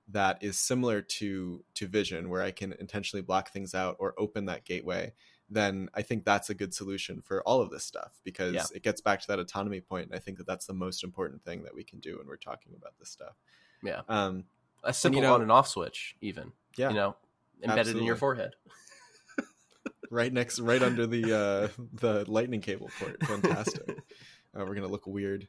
that 0.10 0.38
is 0.42 0.58
similar 0.58 1.02
to 1.02 1.64
to 1.74 1.88
vision 1.88 2.30
where 2.30 2.42
i 2.42 2.52
can 2.52 2.74
intentionally 2.80 3.24
block 3.24 3.52
things 3.52 3.74
out 3.74 3.96
or 4.00 4.14
open 4.18 4.46
that 4.46 4.66
gateway 4.66 5.12
then 5.50 5.90
I 5.94 6.02
think 6.02 6.26
that's 6.26 6.50
a 6.50 6.56
good 6.56 6.74
solution 6.74 7.22
for 7.22 7.42
all 7.44 7.62
of 7.62 7.70
this 7.70 7.84
stuff 7.84 8.20
because 8.24 8.54
yeah. 8.54 8.66
it 8.74 8.84
gets 8.84 9.02
back 9.02 9.22
to 9.22 9.28
that 9.28 9.40
autonomy 9.40 9.82
point, 9.82 10.08
and 10.08 10.16
I 10.16 10.20
think 10.20 10.38
that 10.38 10.48
that's 10.48 10.66
the 10.66 10.74
most 10.74 11.04
important 11.04 11.44
thing 11.44 11.64
that 11.64 11.74
we 11.74 11.84
can 11.84 12.00
do 12.00 12.18
when 12.18 12.28
we're 12.28 12.38
talking 12.38 12.74
about 12.76 12.94
this 13.00 13.10
stuff. 13.10 13.36
Yeah, 13.84 14.02
um, 14.10 14.46
a 14.88 14.94
simple 14.94 15.20
and, 15.20 15.24
you 15.24 15.30
know, 15.30 15.36
on 15.36 15.42
and 15.42 15.52
off 15.52 15.68
switch, 15.68 16.16
even. 16.22 16.52
Yeah, 16.78 16.90
you 16.90 16.96
know, 16.96 17.16
embedded 17.62 17.80
absolutely. 17.80 18.02
in 18.02 18.08
your 18.08 18.16
forehead, 18.16 18.52
right 20.12 20.34
next, 20.34 20.60
right 20.60 20.82
under 20.82 21.06
the 21.06 21.34
uh, 21.34 21.68
the 21.94 22.26
lightning 22.28 22.62
cable 22.62 22.90
port. 23.00 23.24
Fantastic. 23.24 23.90
uh, 23.90 24.66
we're 24.66 24.76
gonna 24.76 24.88
look 24.88 25.06
weird. 25.06 25.48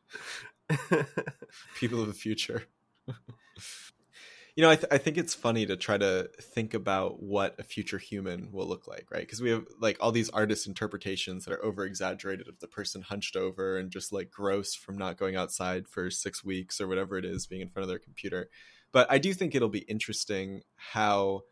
People 1.76 2.02
of 2.02 2.08
the 2.08 2.14
future 2.14 2.64
you 4.56 4.62
know, 4.62 4.70
I, 4.70 4.76
th- 4.76 4.88
I 4.90 4.98
think 4.98 5.16
it's 5.16 5.34
funny 5.34 5.66
to 5.66 5.76
try 5.76 5.98
to 5.98 6.30
think 6.40 6.74
about 6.74 7.22
what 7.22 7.54
a 7.58 7.62
future 7.62 7.98
human 7.98 8.50
will 8.52 8.66
look 8.66 8.86
like, 8.86 9.06
right? 9.10 9.20
Because 9.20 9.40
we 9.40 9.50
have 9.50 9.64
like 9.80 9.96
all 10.00 10.12
these 10.12 10.30
artist 10.30 10.66
interpretations 10.66 11.44
that 11.44 11.54
are 11.54 11.64
over 11.64 11.84
exaggerated 11.84 12.48
of 12.48 12.58
the 12.60 12.68
person 12.68 13.02
hunched 13.02 13.36
over 13.36 13.78
and 13.78 13.90
just 13.90 14.12
like 14.12 14.30
gross 14.30 14.74
from 14.74 14.98
not 14.98 15.16
going 15.16 15.36
outside 15.36 15.88
for 15.88 16.10
six 16.10 16.44
weeks 16.44 16.80
or 16.80 16.88
whatever 16.88 17.16
it 17.16 17.24
is, 17.24 17.46
being 17.46 17.62
in 17.62 17.68
front 17.68 17.84
of 17.84 17.88
their 17.88 17.98
computer. 17.98 18.50
But 18.92 19.10
I 19.10 19.18
do 19.18 19.34
think 19.34 19.54
it'll 19.54 19.68
be 19.68 19.80
interesting 19.80 20.62
how, 20.76 21.42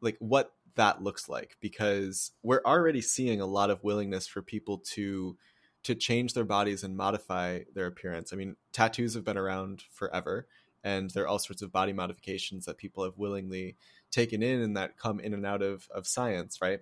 like, 0.00 0.16
what 0.18 0.52
that 0.76 1.02
looks 1.02 1.28
like 1.28 1.56
because 1.60 2.32
we're 2.42 2.62
already 2.64 3.00
seeing 3.00 3.40
a 3.40 3.46
lot 3.46 3.70
of 3.70 3.82
willingness 3.82 4.26
for 4.26 4.42
people 4.42 4.78
to 4.78 5.36
to 5.82 5.94
change 5.94 6.34
their 6.34 6.44
bodies 6.44 6.82
and 6.82 6.96
modify 6.96 7.60
their 7.72 7.86
appearance. 7.86 8.32
I 8.32 8.36
mean, 8.36 8.56
tattoos 8.72 9.14
have 9.14 9.24
been 9.24 9.38
around 9.38 9.84
forever 9.92 10.48
and 10.86 11.10
there 11.10 11.24
are 11.24 11.28
all 11.28 11.40
sorts 11.40 11.62
of 11.62 11.72
body 11.72 11.92
modifications 11.92 12.64
that 12.64 12.78
people 12.78 13.04
have 13.04 13.18
willingly 13.18 13.76
taken 14.10 14.42
in 14.42 14.62
and 14.62 14.76
that 14.76 14.96
come 14.96 15.18
in 15.18 15.34
and 15.34 15.44
out 15.44 15.60
of, 15.60 15.88
of 15.92 16.06
science 16.06 16.62
right 16.62 16.80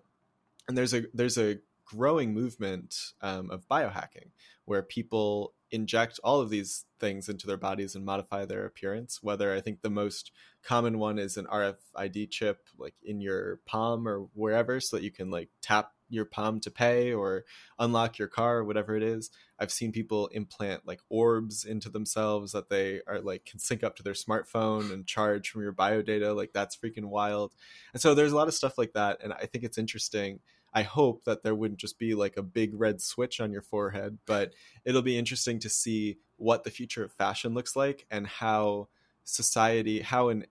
and 0.68 0.76
there's 0.76 0.94
a 0.94 1.04
there's 1.14 1.38
a 1.38 1.58
growing 1.84 2.32
movement 2.32 3.12
um, 3.22 3.50
of 3.50 3.66
biohacking 3.68 4.28
where 4.66 4.82
people 4.82 5.54
inject 5.74 6.20
all 6.22 6.40
of 6.40 6.50
these 6.50 6.84
things 7.00 7.28
into 7.28 7.46
their 7.46 7.56
bodies 7.56 7.94
and 7.94 8.04
modify 8.04 8.44
their 8.44 8.64
appearance 8.64 9.18
whether 9.22 9.52
i 9.52 9.60
think 9.60 9.82
the 9.82 9.90
most 9.90 10.30
common 10.62 10.98
one 10.98 11.18
is 11.18 11.36
an 11.36 11.46
rfid 11.46 12.30
chip 12.30 12.66
like 12.78 12.94
in 13.02 13.20
your 13.20 13.60
palm 13.66 14.06
or 14.06 14.28
wherever 14.34 14.80
so 14.80 14.96
that 14.96 15.02
you 15.02 15.10
can 15.10 15.30
like 15.30 15.50
tap 15.60 15.92
your 16.08 16.24
palm 16.24 16.60
to 16.60 16.70
pay 16.70 17.12
or 17.12 17.44
unlock 17.78 18.18
your 18.18 18.28
car 18.28 18.58
or 18.58 18.64
whatever 18.64 18.96
it 18.96 19.02
is. 19.02 19.30
I've 19.58 19.70
seen 19.70 19.92
people 19.92 20.28
implant 20.28 20.86
like 20.86 21.00
orbs 21.08 21.64
into 21.64 21.88
themselves 21.88 22.52
that 22.52 22.68
they 22.68 23.00
are 23.06 23.20
like 23.20 23.44
can 23.44 23.58
sync 23.58 23.82
up 23.82 23.96
to 23.96 24.02
their 24.02 24.14
smartphone 24.14 24.92
and 24.92 25.06
charge 25.06 25.50
from 25.50 25.62
your 25.62 25.72
bio 25.72 26.02
data. 26.02 26.32
Like 26.32 26.52
that's 26.52 26.76
freaking 26.76 27.06
wild. 27.06 27.52
And 27.92 28.00
so 28.00 28.14
there's 28.14 28.32
a 28.32 28.36
lot 28.36 28.48
of 28.48 28.54
stuff 28.54 28.78
like 28.78 28.92
that. 28.92 29.18
And 29.22 29.32
I 29.32 29.46
think 29.46 29.64
it's 29.64 29.78
interesting. 29.78 30.40
I 30.74 30.82
hope 30.82 31.24
that 31.24 31.42
there 31.42 31.54
wouldn't 31.54 31.78
just 31.78 31.98
be 31.98 32.14
like 32.14 32.36
a 32.36 32.42
big 32.42 32.72
red 32.74 33.00
switch 33.00 33.40
on 33.40 33.52
your 33.52 33.62
forehead, 33.62 34.18
but 34.26 34.52
it'll 34.84 35.02
be 35.02 35.16
interesting 35.16 35.60
to 35.60 35.68
see 35.68 36.18
what 36.36 36.64
the 36.64 36.70
future 36.70 37.04
of 37.04 37.12
fashion 37.12 37.54
looks 37.54 37.76
like 37.76 38.06
and 38.10 38.26
how 38.26 38.88
society, 39.22 40.00
how 40.00 40.28
and 40.30 40.46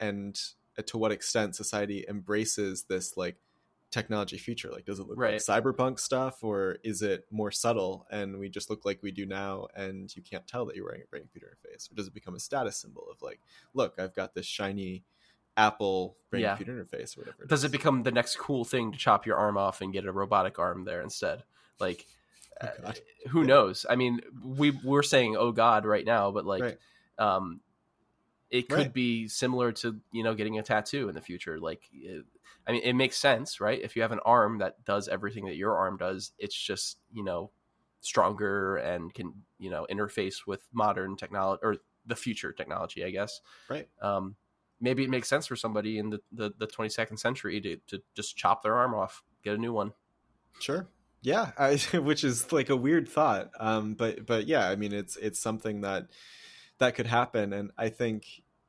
and 0.00 0.40
to 0.86 0.98
what 0.98 1.12
extent 1.12 1.54
society 1.54 2.04
embraces 2.08 2.84
this 2.84 3.16
like 3.16 3.36
technology 3.90 4.38
future? 4.38 4.70
Like, 4.70 4.84
does 4.84 4.98
it 4.98 5.06
look 5.06 5.18
right. 5.18 5.34
like 5.34 5.42
cyberpunk 5.42 6.00
stuff, 6.00 6.42
or 6.42 6.78
is 6.82 7.02
it 7.02 7.26
more 7.30 7.50
subtle 7.50 8.06
and 8.10 8.38
we 8.38 8.48
just 8.48 8.70
look 8.70 8.84
like 8.84 9.02
we 9.02 9.12
do 9.12 9.26
now, 9.26 9.68
and 9.74 10.14
you 10.16 10.22
can't 10.22 10.46
tell 10.46 10.64
that 10.66 10.76
you're 10.76 10.84
wearing 10.84 11.02
a 11.02 11.06
brain 11.06 11.22
computer 11.22 11.56
interface, 11.56 11.90
or 11.90 11.94
does 11.94 12.06
it 12.06 12.14
become 12.14 12.34
a 12.34 12.40
status 12.40 12.76
symbol 12.76 13.06
of 13.10 13.22
like, 13.22 13.40
look, 13.74 13.94
I've 13.98 14.14
got 14.14 14.34
this 14.34 14.46
shiny 14.46 15.04
Apple 15.60 16.16
brain 16.30 16.42
yeah. 16.42 16.56
computer 16.56 16.84
interface, 16.84 17.16
or 17.16 17.22
whatever? 17.22 17.42
It 17.42 17.48
does 17.48 17.60
is. 17.60 17.64
it 17.66 17.72
become 17.72 18.02
the 18.02 18.12
next 18.12 18.36
cool 18.36 18.64
thing 18.64 18.92
to 18.92 18.98
chop 18.98 19.26
your 19.26 19.36
arm 19.36 19.56
off 19.56 19.80
and 19.80 19.92
get 19.92 20.06
a 20.06 20.12
robotic 20.12 20.58
arm 20.58 20.84
there 20.84 21.02
instead? 21.02 21.42
Like, 21.78 22.06
oh, 22.62 22.68
uh, 22.84 22.92
who 23.28 23.44
knows? 23.44 23.86
I 23.88 23.96
mean, 23.96 24.20
we 24.42 24.70
we're 24.70 25.02
saying 25.02 25.36
oh 25.36 25.52
god 25.52 25.84
right 25.84 26.04
now, 26.04 26.30
but 26.30 26.44
like. 26.44 26.62
Right. 26.62 26.78
Um, 27.18 27.60
it 28.50 28.68
could 28.68 28.78
right. 28.78 28.92
be 28.92 29.28
similar 29.28 29.70
to 29.70 30.00
you 30.10 30.24
know 30.24 30.34
getting 30.34 30.58
a 30.58 30.62
tattoo 30.62 31.08
in 31.08 31.14
the 31.14 31.20
future 31.20 31.60
like 31.60 31.82
it, 31.92 32.24
I 32.66 32.72
mean, 32.72 32.82
it 32.84 32.94
makes 32.94 33.16
sense, 33.16 33.60
right? 33.60 33.80
If 33.80 33.96
you 33.96 34.02
have 34.02 34.12
an 34.12 34.20
arm 34.24 34.58
that 34.58 34.84
does 34.84 35.08
everything 35.08 35.46
that 35.46 35.56
your 35.56 35.76
arm 35.76 35.96
does, 35.96 36.32
it's 36.38 36.54
just 36.54 36.98
you 37.12 37.24
know 37.24 37.50
stronger 38.00 38.76
and 38.76 39.12
can 39.12 39.34
you 39.58 39.70
know 39.70 39.86
interface 39.90 40.46
with 40.46 40.66
modern 40.72 41.16
technology 41.16 41.60
or 41.62 41.76
the 42.06 42.16
future 42.16 42.52
technology, 42.52 43.04
I 43.04 43.10
guess. 43.10 43.40
Right. 43.68 43.88
Um, 44.02 44.36
maybe 44.80 45.04
it 45.04 45.10
makes 45.10 45.28
sense 45.28 45.46
for 45.46 45.56
somebody 45.56 45.98
in 45.98 46.10
the, 46.10 46.20
the, 46.32 46.52
the 46.58 46.66
22nd 46.66 47.18
century 47.18 47.60
to, 47.60 47.76
to 47.88 48.02
just 48.14 48.36
chop 48.36 48.62
their 48.62 48.74
arm 48.74 48.94
off, 48.94 49.22
get 49.44 49.54
a 49.54 49.58
new 49.58 49.72
one. 49.72 49.92
Sure. 50.58 50.88
Yeah, 51.22 51.52
I, 51.58 51.76
which 51.94 52.24
is 52.24 52.52
like 52.52 52.70
a 52.70 52.76
weird 52.76 53.08
thought. 53.08 53.50
Um, 53.58 53.94
but 53.94 54.26
but 54.26 54.46
yeah, 54.46 54.68
I 54.68 54.76
mean, 54.76 54.92
it's 54.92 55.16
it's 55.16 55.40
something 55.40 55.82
that 55.82 56.08
that 56.78 56.94
could 56.94 57.06
happen, 57.06 57.52
and 57.52 57.70
I 57.76 57.90
think 57.90 58.24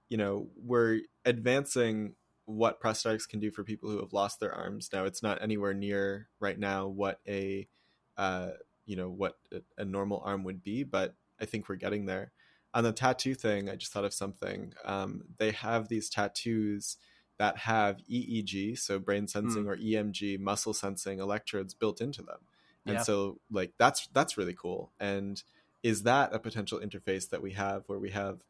you 0.10 0.18
know 0.18 0.50
we're 0.62 1.02
advancing 1.26 2.16
what 2.46 2.82
prosthetics 2.82 3.28
can 3.28 3.40
do 3.40 3.52
for 3.52 3.64
people 3.64 3.90
who 3.90 4.00
have 4.00 4.14
lost 4.14 4.40
their 4.40 4.54
arms. 4.54 4.90
Now, 4.92 5.06
it's 5.06 5.24
not 5.24 5.42
anywhere 5.42 5.74
near 5.74 6.28
right 6.40 6.60
now 6.60 6.88
what 6.88 7.20
a 7.28 7.68
uh, 8.18 8.50
you 8.86 8.96
know 8.96 9.10
what 9.10 9.38
a, 9.54 9.62
a, 9.78 9.86
normal 9.86 10.22
arm 10.26 10.44
would 10.44 10.64
be, 10.64 10.84
but 10.84 11.16
I 11.40 11.46
think 11.46 11.70
we're 11.70 11.76
getting 11.76 12.06
there. 12.06 12.34
On 12.74 12.84
the 12.84 12.94
tattoo 12.94 13.36
thing, 13.36 13.70
I 13.70 13.76
just 13.76 13.92
thought 13.92 14.06
of 14.06 14.14
something. 14.14 14.74
Um, 14.86 15.24
they 15.38 15.52
have 15.52 15.90
these 15.90 16.10
tattoos 16.10 16.98
that 17.38 17.58
have 17.58 17.98
EEG, 18.10 18.78
so 18.78 19.00
brain 19.00 19.28
sensing, 19.28 19.66
mm. 19.66 19.68
or 19.68 19.76
EMG, 19.76 20.40
muscle 20.40 20.74
sensing 20.74 21.20
electrodes 21.20 21.74
built 21.74 22.00
into 22.00 22.22
them, 22.22 22.38
and 22.86 22.96
yeah. 22.96 23.02
so 23.04 23.40
like 23.52 23.74
that's 23.78 24.08
that's 24.14 24.38
really 24.38 24.54
cool. 24.54 24.92
And 25.00 25.42
is 25.84 26.04
that 26.04 26.34
a 26.34 26.40
potential 26.40 26.80
interface 26.80 27.30
that 27.30 27.42
we 27.42 27.52
have 27.54 27.84
where 27.88 28.00
we 28.00 28.12
have 28.12 28.44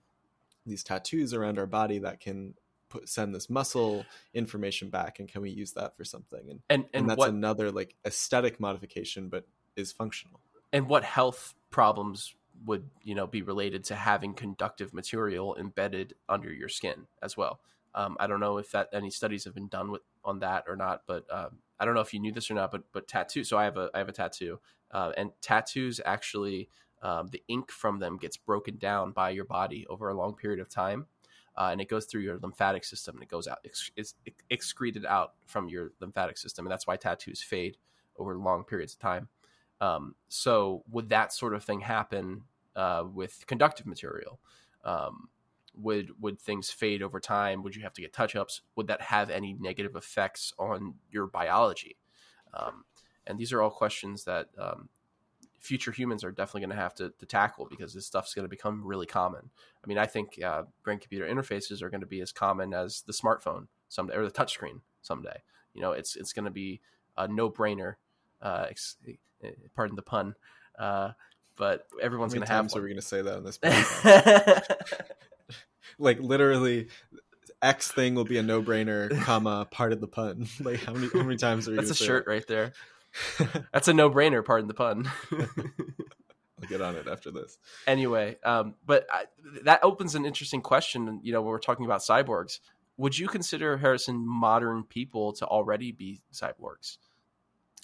these 0.66 0.84
tattoos 0.84 1.34
around 1.34 1.58
our 1.58 1.66
body 1.66 2.00
that 2.00 2.20
can 2.20 2.54
put 2.90 3.08
send 3.08 3.34
this 3.34 3.50
muscle 3.50 4.06
information 4.34 4.90
back 4.90 5.20
and 5.20 5.30
can 5.30 5.42
we 5.42 5.50
use 5.50 5.72
that 5.72 5.96
for 5.96 6.04
something 6.04 6.42
and 6.50 6.60
and, 6.70 6.84
and, 6.84 6.90
and 6.94 7.10
that's 7.10 7.18
what, 7.18 7.30
another 7.30 7.72
like 7.72 7.96
aesthetic 8.06 8.60
modification 8.60 9.30
but 9.30 9.48
is 9.76 9.92
functional 9.92 10.42
and 10.74 10.88
what 10.88 11.04
health 11.04 11.56
problems 11.70 12.36
would 12.66 12.90
you 13.02 13.16
know 13.16 13.28
be 13.28 13.42
related 13.42 13.84
to 13.86 13.96
having 13.96 14.34
conductive 14.34 14.94
material 14.94 15.56
embedded 15.56 16.14
under 16.30 16.52
your 16.52 16.70
skin 16.70 17.08
as 17.22 17.36
well. 17.38 17.60
Um, 17.94 18.16
i 18.22 18.28
don't 18.28 18.40
know 18.40 18.58
if 18.58 18.72
that 18.72 18.88
any 18.94 19.10
studies 19.10 19.44
have 19.44 19.54
been 19.54 19.68
done 19.68 19.92
with 19.92 20.02
on 20.24 20.40
that 20.40 20.64
or 20.66 20.78
not 20.78 21.02
but 21.08 21.26
um, 21.30 21.58
i 21.78 21.84
don't 21.84 21.94
know 21.94 22.00
if 22.00 22.14
you 22.14 22.22
knew 22.22 22.32
this 22.32 22.50
or 22.50 22.54
not 22.54 22.72
but 22.72 22.84
but 22.94 23.06
tattoo 23.06 23.44
so 23.44 23.58
i 23.58 23.66
have 23.66 23.76
a 23.76 23.90
i 23.94 23.98
have 23.98 24.08
a 24.08 24.14
tattoo 24.14 24.62
uh, 24.92 25.12
and 25.18 25.32
tattoos 25.42 26.00
actually 26.06 26.70
um, 27.02 27.28
the 27.34 27.44
ink 27.50 27.70
from 27.70 28.00
them 28.00 28.16
gets 28.16 28.38
broken 28.38 28.78
down 28.78 29.12
by 29.12 29.30
your 29.30 29.44
body 29.44 29.86
over 29.90 30.08
a 30.08 30.14
long 30.14 30.34
period 30.34 30.62
of 30.62 30.70
time 30.70 31.06
uh, 31.58 31.68
and 31.70 31.82
it 31.82 31.90
goes 31.90 32.06
through 32.06 32.22
your 32.22 32.38
lymphatic 32.38 32.86
system 32.86 33.16
and 33.16 33.24
it 33.24 33.30
goes 33.30 33.46
out 33.46 33.60
ex- 33.66 33.92
it's 33.98 34.16
excreted 34.50 35.06
out 35.06 35.34
from 35.46 35.68
your 35.68 35.92
lymphatic 36.00 36.38
system 36.38 36.66
and 36.66 36.72
that's 36.72 36.88
why 36.88 36.96
tattoos 36.96 37.44
fade 37.44 37.76
over 38.18 38.38
long 38.38 38.64
periods 38.64 38.94
of 38.94 39.00
time. 39.00 39.28
Um, 39.80 40.16
so 40.30 40.84
would 40.92 41.10
that 41.10 41.34
sort 41.34 41.56
of 41.56 41.64
thing 41.64 41.82
happen 41.82 42.44
uh, 42.76 43.04
with 43.14 43.46
conductive 43.48 43.86
material 43.86 44.40
um, 44.84 45.30
would 45.76 46.12
would 46.20 46.40
things 46.40 46.70
fade 46.70 47.02
over 47.02 47.20
time 47.20 47.64
would 47.64 47.76
you 47.76 47.82
have 47.82 47.94
to 47.94 48.02
get 48.02 48.14
touch 48.14 48.36
ups 48.36 48.62
would 48.76 48.88
that 48.88 49.02
have 49.02 49.30
any 49.30 49.54
negative 49.54 49.96
effects 49.96 50.54
on 50.58 50.96
your 51.12 51.28
biology 51.28 51.98
um, 52.54 52.84
and 53.28 53.38
these 53.38 53.54
are 53.54 53.62
all 53.62 53.70
questions 53.70 54.24
that 54.26 54.48
um, 54.58 54.90
future 55.62 55.92
humans 55.92 56.24
are 56.24 56.32
definitely 56.32 56.62
going 56.62 56.76
to 56.76 56.76
have 56.76 56.96
to, 56.96 57.14
tackle 57.28 57.68
because 57.70 57.94
this 57.94 58.06
stuff's 58.06 58.34
going 58.34 58.44
to 58.44 58.50
become 58.50 58.82
really 58.84 59.06
common. 59.06 59.50
I 59.84 59.88
mean, 59.88 59.98
I 59.98 60.08
think 60.08 60.40
uh, 60.44 60.64
brain 60.84 61.00
computer 61.00 61.26
interfaces 61.26 61.82
are 61.82 61.90
going 61.90 62.02
to 62.02 62.08
be 62.08 62.20
as 62.20 62.32
common 62.32 62.74
as 62.74 63.04
the 63.04 63.14
smartphone 63.14 63.68
someday 63.88 64.16
or 64.16 64.26
the 64.26 64.32
touchscreen 64.32 64.82
someday. 65.02 65.42
You 65.74 65.82
know, 65.82 65.92
it's 65.92 66.16
it's 66.16 66.34
going 66.34 66.46
to 66.46 66.52
be 66.52 66.82
a 67.16 67.28
no 67.28 67.50
brainer. 67.50 67.96
Uh, 68.42 68.66
ex- 68.70 68.98
eh, 69.08 69.52
pardon 69.76 69.96
the 69.96 70.02
pun. 70.02 70.36
Uh, 70.78 71.12
but 71.62 71.86
everyone's 72.02 72.34
going 72.34 72.44
to 72.44 72.52
have. 72.52 72.64
Times 72.64 72.76
are 72.76 72.82
we 72.82 72.88
going 72.88 72.96
to 72.96 73.04
say 73.04 73.22
that 73.22 73.38
on 73.38 73.44
this? 73.44 73.60
podcast? 73.64 74.64
like 76.00 76.20
literally, 76.20 76.88
X 77.62 77.92
thing 77.92 78.16
will 78.16 78.24
be 78.24 78.40
a 78.40 78.42
no 78.42 78.64
brainer, 78.64 79.16
comma 79.22 79.68
part 79.70 79.94
of 79.94 80.02
the 80.02 80.08
pun. 80.08 80.48
Like 80.60 80.80
how 80.84 80.94
many 80.94 81.10
how 81.14 81.22
many 81.22 81.38
times 81.38 81.68
are 81.68 81.72
we? 81.72 81.78
That's 81.78 81.92
a 81.92 81.96
shirt 81.96 82.26
that? 82.26 82.32
right 82.32 82.48
there. 82.48 82.74
That's 83.72 83.88
a 83.88 83.94
no 83.94 84.10
brainer. 84.10 84.44
Pardon 84.44 84.68
the 84.68 84.74
pun. 84.74 85.12
I'll 85.32 86.68
get 86.68 86.82
on 86.82 86.96
it 86.96 87.08
after 87.08 87.30
this. 87.30 87.60
Anyway, 87.86 88.38
um, 88.44 88.74
but 88.84 89.06
I, 89.12 89.26
that 89.66 89.84
opens 89.84 90.16
an 90.16 90.26
interesting 90.26 90.62
question. 90.62 91.20
You 91.22 91.32
know, 91.32 91.44
when 91.44 91.52
we're 91.52 91.60
talking 91.60 91.86
about 91.86 92.02
cyborgs, 92.02 92.58
would 92.98 93.16
you 93.16 93.28
consider 93.28 93.78
Harrison 93.78 94.28
modern 94.28 94.84
people 94.84 95.34
to 95.34 95.46
already 95.46 95.92
be 95.92 96.22
cyborgs? 96.34 96.98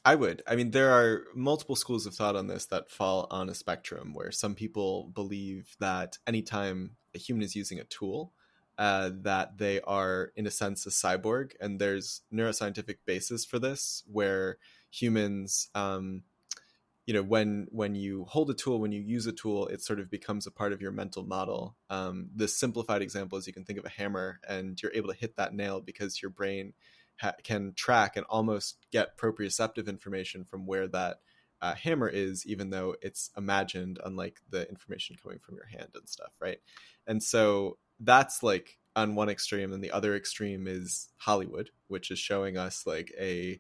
I 0.08 0.16
would. 0.16 0.42
I 0.48 0.56
mean, 0.56 0.72
there 0.72 0.92
are 0.92 1.26
multiple 1.36 1.76
schools 1.76 2.06
of 2.06 2.16
thought 2.16 2.38
on 2.38 2.48
this 2.48 2.68
that 2.68 2.90
fall 2.90 3.28
on 3.30 3.50
a 3.50 3.54
spectrum 3.54 4.14
where 4.14 4.32
some 4.32 4.56
people 4.56 5.12
believe 5.14 5.76
that 5.82 6.18
anytime 6.26 6.92
a 7.14 7.18
human 7.18 7.44
is 7.44 7.58
using 7.58 7.78
a 7.78 7.84
tool, 7.84 8.32
uh, 8.78 9.10
that 9.24 9.58
they 9.58 9.82
are, 9.82 10.32
in 10.38 10.48
a 10.48 10.52
sense, 10.52 10.86
a 10.86 10.92
cyborg. 10.92 11.56
And 11.60 11.78
there's 11.78 12.22
neuroscientific 12.34 13.00
basis 13.06 13.44
for 13.44 13.60
this, 13.60 14.06
where 14.10 14.60
humans, 14.90 15.68
um, 15.76 16.24
you 17.06 17.14
know, 17.14 17.24
when 17.24 17.68
when 17.70 17.94
you 17.94 18.24
hold 18.30 18.50
a 18.50 18.54
tool, 18.54 18.80
when 18.80 18.94
you 18.94 19.02
use 19.02 19.28
a 19.28 19.34
tool, 19.34 19.68
it 19.68 19.82
sort 19.82 20.00
of 20.00 20.10
becomes 20.10 20.48
a 20.48 20.52
part 20.52 20.72
of 20.72 20.82
your 20.82 20.94
mental 20.94 21.24
model. 21.24 21.76
Um, 21.90 22.30
the 22.34 22.48
simplified 22.48 23.02
example 23.02 23.38
is 23.38 23.46
you 23.46 23.52
can 23.52 23.66
think 23.66 23.78
of 23.78 23.84
a 23.84 23.90
hammer, 23.90 24.40
and 24.48 24.82
you're 24.82 24.94
able 24.96 25.10
to 25.10 25.20
hit 25.20 25.36
that 25.36 25.54
nail 25.54 25.82
because 25.82 26.22
your 26.22 26.32
brain 26.32 26.72
ha- 27.20 27.36
can 27.44 27.74
track 27.76 28.18
and 28.18 28.26
almost 28.30 28.78
get 28.92 29.18
proprioceptive 29.18 29.88
information 29.88 30.44
from 30.44 30.66
where 30.66 30.88
that 30.88 31.20
uh, 31.62 31.74
hammer 31.74 32.08
is, 32.08 32.46
even 32.46 32.70
though 32.70 32.96
it's 33.02 33.32
imagined, 33.36 34.00
unlike 34.06 34.40
the 34.50 34.68
information 34.70 35.16
coming 35.22 35.40
from 35.40 35.56
your 35.56 35.66
hand 35.66 35.90
and 35.96 36.08
stuff, 36.08 36.34
right? 36.40 36.60
And 37.08 37.22
so 37.22 37.78
that's 38.00 38.44
like 38.44 38.78
on 38.96 39.16
one 39.16 39.30
extreme, 39.30 39.74
and 39.74 39.84
the 39.84 39.92
other 39.92 40.16
extreme 40.16 40.68
is 40.68 41.10
Hollywood, 41.18 41.70
which 41.88 42.12
is 42.12 42.20
showing 42.20 42.58
us 42.58 42.86
like 42.86 43.12
a 43.20 43.60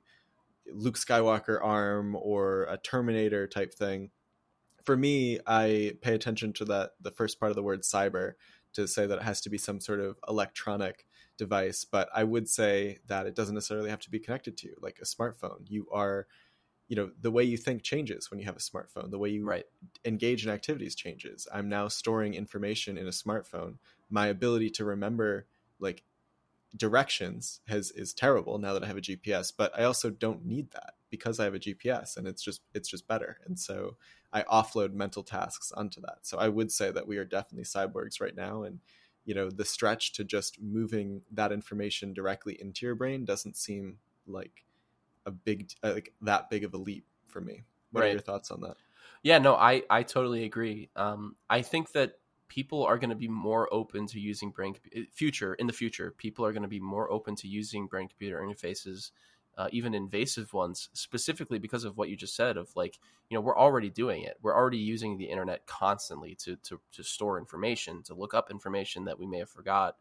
Luke 0.72 0.97
Skywalker 0.97 1.64
arm 1.64 2.16
or 2.16 2.64
a 2.64 2.78
Terminator 2.78 3.47
type 3.47 3.74
thing. 3.74 4.12
For 4.84 4.95
me, 4.95 5.39
I 5.45 5.93
pay 6.01 6.14
attention 6.14 6.53
to 6.53 6.66
that 6.66 6.91
the 7.01 7.12
first 7.12 7.39
part 7.39 7.51
of 7.51 7.55
the 7.55 7.64
word 7.64 7.82
cyber 7.82 8.34
to 8.78 8.88
say 8.88 9.08
that 9.08 9.18
it 9.18 9.24
has 9.24 9.42
to 9.42 9.50
be 9.50 9.58
some 9.58 9.80
sort 9.80 10.00
of 10.00 10.18
electronic 10.28 11.06
device, 11.38 11.84
but 11.84 12.10
I 12.16 12.24
would 12.24 12.48
say 12.48 13.00
that 13.08 13.26
it 13.26 13.36
doesn't 13.36 13.56
necessarily 13.56 13.90
have 13.90 14.00
to 14.02 14.12
be 14.12 14.20
connected 14.20 14.56
to 14.58 14.68
you, 14.68 14.76
like 14.82 15.00
a 15.02 15.06
smartphone. 15.06 15.62
You 15.68 15.88
are, 15.92 16.28
you 16.88 16.96
know, 16.96 17.12
the 17.20 17.32
way 17.32 17.44
you 17.44 17.58
think 17.58 17.82
changes 17.82 18.30
when 18.30 18.40
you 18.40 18.46
have 18.46 18.56
a 18.56 18.60
smartphone. 18.60 19.10
The 19.10 19.18
way 19.18 19.30
you 19.30 19.46
right. 19.46 19.66
engage 20.06 20.46
in 20.46 20.52
activities 20.52 20.96
changes. 20.96 21.48
I'm 21.52 21.70
now 21.70 21.88
storing 21.88 22.36
information 22.36 22.98
in 22.98 23.08
a 23.08 23.12
smartphone. 23.12 23.78
My 24.10 24.28
ability 24.28 24.70
to 24.72 24.86
remember 24.86 25.48
like 25.80 26.04
directions 26.76 27.62
has 27.68 27.92
is 27.92 28.14
terrible 28.14 28.60
now 28.60 28.74
that 28.74 28.84
I 28.84 28.88
have 28.88 28.98
a 28.98 29.02
GPS, 29.02 29.52
but 29.56 29.78
I 29.78 29.84
also 29.86 30.12
don't 30.12 30.46
need 30.46 30.72
that 30.72 30.94
because 31.10 31.39
I 31.39 31.45
have 31.45 31.55
a 31.55 31.60
GPS 31.60 32.18
and 32.18 32.28
it's 32.28 32.41
just 32.41 32.62
it's 32.74 32.89
just 32.89 33.08
better. 33.08 33.38
And 33.45 33.60
so 33.60 33.95
I 34.34 34.43
offload 34.43 34.93
mental 34.93 35.24
tasks 35.24 35.72
onto 35.72 36.01
that. 36.01 36.20
So 36.24 36.38
I 36.38 36.49
would 36.49 36.72
say 36.72 36.91
that 36.91 37.08
we 37.08 37.18
are 37.18 37.26
definitely 37.26 37.66
cyborgs 37.66 38.20
right 38.20 38.36
now 38.36 38.64
and 38.64 38.80
you 39.28 39.36
know 39.36 39.51
the 39.51 39.66
stretch 39.66 40.14
to 40.14 40.24
just 40.24 40.60
moving 40.60 41.22
that 41.32 41.51
information 41.51 42.14
directly 42.14 42.58
into 42.60 42.86
your 42.86 42.95
brain 42.95 43.26
doesn't 43.26 43.55
seem 43.55 43.97
like 44.26 44.64
a 45.28 45.32
big 45.32 45.70
uh, 45.84 45.93
like 45.93 46.14
that 46.22 46.49
big 46.49 46.64
of 46.64 46.74
a 46.74 46.78
leap 46.78 47.05
for 47.28 47.41
me 47.41 47.64
what 47.91 48.01
right. 48.01 48.08
are 48.08 48.12
your 48.14 48.22
thoughts 48.22 48.49
on 48.49 48.62
that 48.62 48.78
yeah 49.22 49.38
no 49.38 49.53
i 49.55 49.84
i 49.89 50.01
totally 50.01 50.45
agree 50.45 50.89
um 50.95 51.36
i 51.49 51.62
think 51.62 51.91
that 51.91 52.14
people 52.47 52.86
are 52.86 52.97
going 52.97 53.10
to 53.10 53.16
be 53.16 53.28
more 53.28 53.72
open 53.74 54.08
to 54.08 54.20
using 54.20 54.49
brain 54.49 54.74
future 55.12 55.53
in 55.55 55.68
the 55.68 55.74
future 55.74 56.16
people 56.18 56.45
are 56.45 56.53
going 56.53 56.64
to 56.64 56.70
be 56.70 56.80
more 56.80 57.12
open 57.12 57.36
to 57.36 57.47
using 57.49 57.86
brain 57.86 58.08
computer 58.08 58.39
interfaces 58.39 59.12
uh, 59.58 59.68
even 59.72 59.95
invasive 59.95 60.53
ones, 60.53 60.89
specifically 60.93 61.58
because 61.60 61.84
of 61.84 61.97
what 61.97 62.10
you 62.10 62.16
just 62.16 62.36
said 62.36 62.58
of 62.58 62.70
like, 62.76 62.99
you 63.30 63.36
know, 63.36 63.41
we're 63.41 63.58
already 63.58 63.89
doing 63.89 64.24
it. 64.24 64.38
We're 64.41 64.55
already 64.55 64.78
using 64.78 65.18
the 65.18 65.26
internet 65.26 65.66
constantly 65.66 66.36
to 66.43 66.55
to, 66.58 66.80
to 66.93 67.03
store 67.03 67.39
information, 67.39 68.03
to 68.03 68.14
look 68.14 68.34
up 68.34 68.51
information 68.51 69.05
that 69.05 69.20
we 69.20 69.26
may 69.26 69.39
have 69.39 69.49
forgot, 69.49 69.95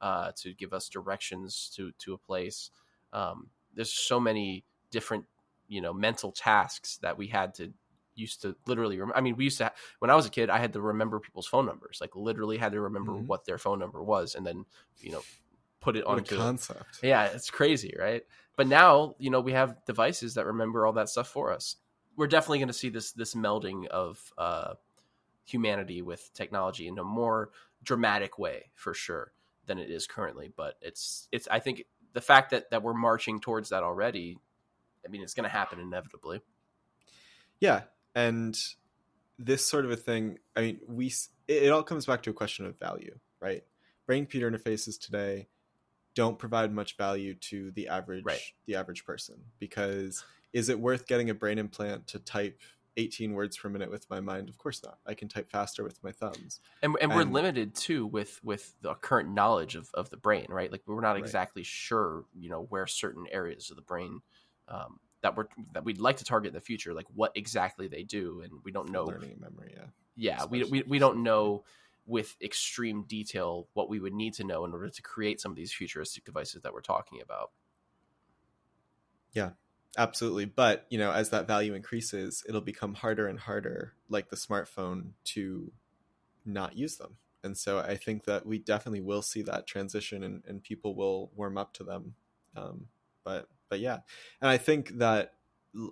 uh, 0.00 0.32
to 0.36 0.54
give 0.54 0.72
us 0.72 0.88
directions 0.88 1.70
to 1.76 1.92
to 1.98 2.14
a 2.14 2.18
place. 2.18 2.70
Um, 3.12 3.48
there's 3.74 3.92
so 3.92 4.20
many 4.20 4.64
different, 4.90 5.24
you 5.68 5.80
know, 5.80 5.92
mental 5.92 6.32
tasks 6.32 6.98
that 6.98 7.18
we 7.18 7.26
had 7.26 7.54
to 7.54 7.72
used 8.14 8.42
to 8.42 8.54
literally 8.66 8.98
rem- 8.98 9.12
I 9.14 9.20
mean, 9.20 9.36
we 9.36 9.44
used 9.44 9.58
to, 9.58 9.64
ha- 9.64 9.74
when 9.98 10.10
I 10.10 10.14
was 10.14 10.26
a 10.26 10.30
kid, 10.30 10.50
I 10.50 10.58
had 10.58 10.74
to 10.74 10.80
remember 10.80 11.20
people's 11.20 11.46
phone 11.46 11.66
numbers, 11.66 11.98
like 12.00 12.14
literally 12.14 12.58
had 12.58 12.72
to 12.72 12.80
remember 12.80 13.12
mm-hmm. 13.12 13.26
what 13.26 13.44
their 13.44 13.58
phone 13.58 13.78
number 13.78 14.02
was 14.02 14.34
and 14.34 14.46
then, 14.46 14.66
you 15.00 15.12
know, 15.12 15.22
put 15.80 15.96
it 15.96 16.04
on 16.04 16.18
onto 16.18 16.36
concept. 16.36 17.00
Yeah, 17.02 17.24
it's 17.26 17.50
crazy, 17.50 17.94
right? 17.98 18.22
But 18.56 18.66
now, 18.66 19.14
you 19.18 19.30
know, 19.30 19.40
we 19.40 19.52
have 19.52 19.84
devices 19.86 20.34
that 20.34 20.46
remember 20.46 20.86
all 20.86 20.92
that 20.94 21.08
stuff 21.08 21.28
for 21.28 21.52
us. 21.52 21.76
We're 22.16 22.26
definitely 22.26 22.58
going 22.58 22.68
to 22.68 22.74
see 22.74 22.90
this 22.90 23.12
this 23.12 23.34
melding 23.34 23.86
of 23.86 24.20
uh, 24.36 24.74
humanity 25.44 26.02
with 26.02 26.30
technology 26.34 26.88
in 26.88 26.98
a 26.98 27.04
more 27.04 27.50
dramatic 27.82 28.38
way, 28.38 28.70
for 28.74 28.94
sure, 28.94 29.32
than 29.66 29.78
it 29.78 29.90
is 29.90 30.06
currently. 30.06 30.52
But 30.54 30.74
it's 30.82 31.28
it's 31.32 31.48
I 31.50 31.60
think 31.60 31.84
the 32.12 32.20
fact 32.20 32.50
that 32.50 32.70
that 32.70 32.82
we're 32.82 32.94
marching 32.94 33.40
towards 33.40 33.70
that 33.70 33.82
already, 33.82 34.38
I 35.04 35.08
mean, 35.08 35.22
it's 35.22 35.34
going 35.34 35.44
to 35.44 35.50
happen 35.50 35.80
inevitably. 35.80 36.40
Yeah, 37.60 37.82
and 38.14 38.58
this 39.38 39.66
sort 39.66 39.84
of 39.84 39.90
a 39.90 39.96
thing. 39.96 40.38
I 40.54 40.60
mean, 40.60 40.80
we 40.86 41.06
it, 41.48 41.64
it 41.64 41.72
all 41.72 41.82
comes 41.82 42.06
back 42.06 42.22
to 42.24 42.30
a 42.30 42.34
question 42.34 42.66
of 42.66 42.78
value, 42.78 43.18
right? 43.40 43.62
Brain 44.06 44.24
computer 44.24 44.50
interfaces 44.50 45.00
today 45.00 45.46
don't 46.14 46.38
provide 46.38 46.72
much 46.72 46.96
value 46.96 47.34
to 47.34 47.70
the 47.72 47.88
average 47.88 48.24
right. 48.24 48.40
the 48.66 48.74
average 48.74 49.04
person 49.04 49.36
because 49.58 50.24
is 50.52 50.68
it 50.68 50.78
worth 50.78 51.06
getting 51.06 51.30
a 51.30 51.34
brain 51.34 51.58
implant 51.58 52.06
to 52.08 52.18
type 52.18 52.60
18 52.96 53.32
words 53.32 53.56
per 53.56 53.68
minute 53.68 53.90
with 53.90 54.08
my 54.10 54.20
mind? 54.20 54.48
Of 54.48 54.58
course 54.58 54.82
not. 54.82 54.98
I 55.06 55.14
can 55.14 55.28
type 55.28 55.50
faster 55.50 55.84
with 55.84 56.02
my 56.02 56.10
thumbs. 56.10 56.60
And, 56.82 56.96
and, 57.00 57.12
and 57.12 57.14
we're 57.14 57.22
limited 57.24 57.74
too 57.74 58.06
with 58.06 58.40
with 58.42 58.74
the 58.82 58.94
current 58.94 59.32
knowledge 59.32 59.76
of, 59.76 59.88
of 59.94 60.10
the 60.10 60.16
brain 60.16 60.46
right? 60.48 60.70
Like 60.70 60.82
we're 60.86 61.00
not 61.00 61.16
exactly 61.16 61.60
right. 61.60 61.66
sure 61.66 62.24
you 62.34 62.50
know 62.50 62.66
where 62.68 62.86
certain 62.86 63.26
areas 63.30 63.70
of 63.70 63.76
the 63.76 63.82
brain 63.82 64.20
um, 64.68 64.98
that 65.22 65.36
we're 65.36 65.46
that 65.74 65.84
we'd 65.84 66.00
like 66.00 66.18
to 66.18 66.24
target 66.24 66.48
in 66.48 66.54
the 66.54 66.60
future 66.60 66.94
like 66.94 67.06
what 67.14 67.32
exactly 67.34 67.88
they 67.88 68.02
do 68.02 68.40
and 68.42 68.52
we 68.64 68.72
don't 68.72 68.90
know 68.90 69.04
learning 69.04 69.32
and 69.32 69.40
memory 69.40 69.74
yeah. 69.76 69.84
Yeah 70.16 70.44
we, 70.46 70.64
we, 70.64 70.82
we 70.86 70.98
don't 70.98 71.22
know 71.22 71.64
with 72.10 72.36
extreme 72.42 73.04
detail 73.04 73.68
what 73.72 73.88
we 73.88 74.00
would 74.00 74.12
need 74.12 74.34
to 74.34 74.44
know 74.44 74.64
in 74.64 74.72
order 74.72 74.90
to 74.90 75.02
create 75.02 75.40
some 75.40 75.52
of 75.52 75.56
these 75.56 75.72
futuristic 75.72 76.24
devices 76.24 76.62
that 76.62 76.74
we're 76.74 76.80
talking 76.80 77.22
about. 77.22 77.52
Yeah, 79.32 79.50
absolutely. 79.96 80.44
But, 80.44 80.86
you 80.90 80.98
know, 80.98 81.12
as 81.12 81.30
that 81.30 81.46
value 81.46 81.72
increases, 81.74 82.44
it'll 82.48 82.60
become 82.60 82.94
harder 82.94 83.28
and 83.28 83.38
harder, 83.38 83.94
like 84.08 84.28
the 84.28 84.36
smartphone, 84.36 85.12
to 85.26 85.70
not 86.44 86.76
use 86.76 86.96
them. 86.96 87.16
And 87.44 87.56
so 87.56 87.78
I 87.78 87.96
think 87.96 88.24
that 88.24 88.44
we 88.44 88.58
definitely 88.58 89.00
will 89.00 89.22
see 89.22 89.42
that 89.42 89.66
transition 89.66 90.24
and, 90.24 90.42
and 90.46 90.62
people 90.62 90.94
will 90.94 91.30
warm 91.36 91.56
up 91.56 91.72
to 91.74 91.84
them. 91.84 92.14
Um, 92.56 92.86
but 93.24 93.48
but 93.68 93.78
yeah. 93.78 94.00
And 94.40 94.50
I 94.50 94.58
think 94.58 94.98
that 94.98 95.34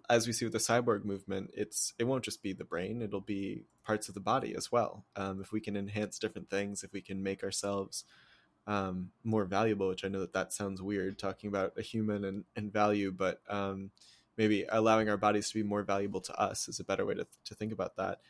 as 0.09 0.27
we 0.27 0.33
see 0.33 0.45
with 0.45 0.53
the 0.53 0.59
cyborg 0.59 1.05
movement, 1.05 1.51
it's 1.55 1.95
it 1.99 2.05
won't 2.05 2.25
just 2.25 2.43
be 2.43 2.53
the 2.53 2.65
brain; 2.65 3.03
it'll 3.03 3.21
be 3.21 3.65
parts 3.85 4.09
of 4.09 4.15
the 4.15 4.21
body 4.21 4.55
as 4.57 4.73
well. 4.73 5.05
Um, 5.17 5.41
if 5.41 5.53
we 5.53 5.61
can 5.61 5.77
enhance 5.77 6.19
different 6.19 6.51
things, 6.51 6.83
if 6.83 6.93
we 6.93 7.01
can 7.01 7.23
make 7.23 7.43
ourselves 7.43 8.05
um, 8.67 9.11
more 9.25 9.45
valuable, 9.45 9.89
which 9.89 10.05
I 10.05 10.09
know 10.09 10.21
that 10.21 10.35
that 10.35 10.53
sounds 10.53 10.83
weird 10.83 11.19
talking 11.19 11.49
about 11.49 11.73
a 11.79 11.83
human 11.83 12.25
and, 12.25 12.45
and 12.55 12.73
value, 12.73 13.11
but 13.11 13.41
um, 13.49 13.91
maybe 14.37 14.67
allowing 14.69 15.09
our 15.09 15.17
bodies 15.17 15.49
to 15.49 15.55
be 15.55 15.63
more 15.63 15.83
valuable 15.83 16.21
to 16.21 16.41
us 16.41 16.69
is 16.69 16.79
a 16.79 16.85
better 16.85 17.07
way 17.07 17.15
to, 17.15 17.27
to 17.47 17.55
think 17.55 17.73
about 17.73 17.97
that. 17.97 18.21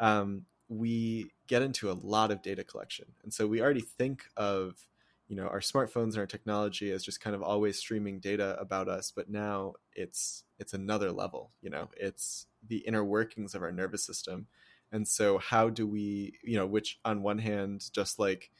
Um, 0.00 0.46
we 0.68 1.32
get 1.46 1.62
into 1.62 1.90
a 1.90 1.98
lot 2.00 2.30
of 2.30 2.42
data 2.42 2.64
collection, 2.64 3.06
and 3.22 3.34
so 3.34 3.46
we 3.46 3.60
already 3.60 3.82
think 3.82 4.24
of 4.36 4.86
you 5.32 5.38
know 5.38 5.46
our 5.46 5.60
smartphones 5.60 6.10
and 6.10 6.18
our 6.18 6.26
technology 6.26 6.90
is 6.90 7.02
just 7.02 7.22
kind 7.22 7.34
of 7.34 7.42
always 7.42 7.78
streaming 7.78 8.20
data 8.20 8.54
about 8.60 8.86
us 8.86 9.10
but 9.16 9.30
now 9.30 9.72
it's 9.94 10.44
it's 10.58 10.74
another 10.74 11.10
level 11.10 11.52
you 11.62 11.70
know 11.70 11.88
it's 11.96 12.48
the 12.68 12.78
inner 12.78 13.04
workings 13.04 13.54
of 13.54 13.62
our 13.62 13.72
nervous 13.72 14.04
system. 14.04 14.46
And 14.90 15.08
so 15.08 15.38
how 15.38 15.70
do 15.70 15.86
we 15.86 16.34
you 16.42 16.56
know 16.56 16.66
which 16.66 16.98
on 17.04 17.22
one 17.22 17.38
hand 17.38 17.90
just 17.92 18.18
like 18.18 18.50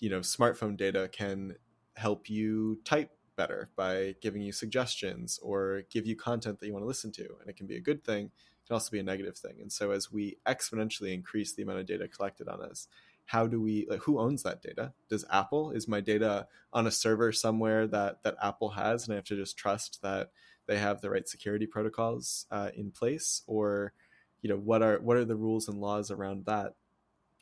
you 0.00 0.10
know 0.10 0.20
smartphone 0.20 0.76
data 0.76 1.08
can 1.10 1.54
help 1.94 2.28
you 2.28 2.80
type 2.84 3.10
better 3.36 3.70
by 3.76 4.16
giving 4.20 4.42
you 4.42 4.52
suggestions 4.52 5.38
or 5.42 5.82
give 5.90 6.06
you 6.06 6.16
content 6.16 6.58
that 6.58 6.66
you 6.66 6.72
want 6.72 6.82
to 6.82 6.88
listen 6.88 7.12
to 7.12 7.28
and 7.40 7.48
it 7.48 7.56
can 7.56 7.68
be 7.68 7.76
a 7.76 7.80
good 7.80 8.02
thing 8.02 8.26
it 8.26 8.66
can 8.66 8.74
also 8.74 8.90
be 8.90 8.98
a 8.98 9.04
negative 9.04 9.38
thing. 9.38 9.54
And 9.60 9.72
so 9.72 9.92
as 9.92 10.12
we 10.12 10.36
exponentially 10.46 11.14
increase 11.14 11.54
the 11.54 11.62
amount 11.62 11.78
of 11.78 11.86
data 11.86 12.08
collected 12.08 12.48
on 12.48 12.60
us 12.60 12.88
how 13.28 13.46
do 13.46 13.60
we 13.60 13.86
like 13.90 14.00
who 14.00 14.18
owns 14.18 14.42
that 14.42 14.62
data? 14.62 14.94
Does 15.10 15.22
apple 15.30 15.70
is 15.70 15.86
my 15.86 16.00
data 16.00 16.46
on 16.72 16.86
a 16.86 16.90
server 16.90 17.30
somewhere 17.30 17.86
that 17.86 18.22
that 18.22 18.36
apple 18.42 18.70
has 18.70 19.04
and 19.04 19.12
i 19.12 19.16
have 19.16 19.24
to 19.26 19.36
just 19.36 19.58
trust 19.58 20.00
that 20.00 20.30
they 20.66 20.78
have 20.78 21.02
the 21.02 21.10
right 21.10 21.28
security 21.28 21.66
protocols 21.66 22.46
uh, 22.50 22.70
in 22.74 22.90
place? 22.90 23.42
Or 23.46 23.92
you 24.40 24.48
know 24.48 24.56
what 24.56 24.82
are 24.82 24.98
what 25.00 25.18
are 25.18 25.26
the 25.26 25.36
rules 25.36 25.68
and 25.68 25.78
laws 25.78 26.10
around 26.10 26.46
that 26.46 26.74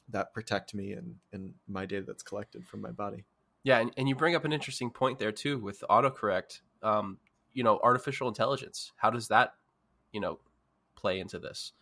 that 0.09 0.35
protect 0.35 0.75
me 0.75 0.93
and 0.93 1.15
and 1.33 1.55
my 1.69 1.87
data 1.87 2.05
that's 2.05 2.25
collected 2.25 2.67
from 2.67 2.81
my 2.81 2.91
body? 2.91 3.25
Yeah 3.63 3.79
and, 3.79 3.93
and 3.97 4.09
you 4.09 4.17
bring 4.17 4.35
up 4.35 4.45
an 4.45 4.53
interesting 4.53 4.91
point 4.91 5.21
there 5.21 5.33
too 5.33 5.59
with 5.59 5.85
autocorrect. 5.89 6.63
Um, 6.83 7.19
you 7.53 7.63
know 7.63 7.79
artificial 7.83 8.29
intelligence 8.29 8.93
how 8.97 9.09
does 9.09 9.29
that 9.29 9.55
you 10.13 10.21
know 10.21 10.39
play 10.97 11.21
into 11.21 11.39
this 11.39 11.73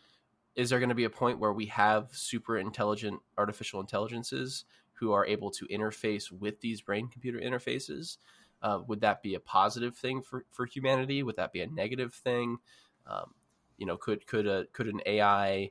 is 0.57 0.71
there 0.71 0.79
going 0.79 0.89
to 0.89 0.95
be 0.95 1.05
a 1.05 1.11
point 1.11 1.39
where 1.39 1.53
we 1.53 1.67
have 1.67 2.09
super 2.13 2.59
intelligent 2.59 3.21
artificial 3.37 3.81
intelligences 3.81 4.65
who 4.93 5.13
are 5.13 5.27
able 5.27 5.51
to 5.51 5.67
interface 5.67 6.31
with 6.31 6.61
these 6.61 6.81
brain 6.81 7.09
computer 7.09 7.39
interfaces? 7.39 8.19
Uh, 8.63 8.81
would 8.87 9.01
that 9.01 9.23
be 9.23 9.35
a 9.35 9.41
positive 9.41 9.97
thing 9.97 10.23
for, 10.23 10.45
for 10.51 10.65
humanity? 10.65 11.23
Would 11.23 11.37
that 11.37 11.53
be 11.53 11.61
a 11.61 11.67
negative 11.67 12.15
thing? 12.15 12.59
Um, 13.07 13.35
you 13.77 13.87
know 13.87 13.97
could 13.97 14.27
could 14.27 14.47
a 14.47 14.67
could 14.73 14.87
an 14.87 15.01
ai 15.07 15.71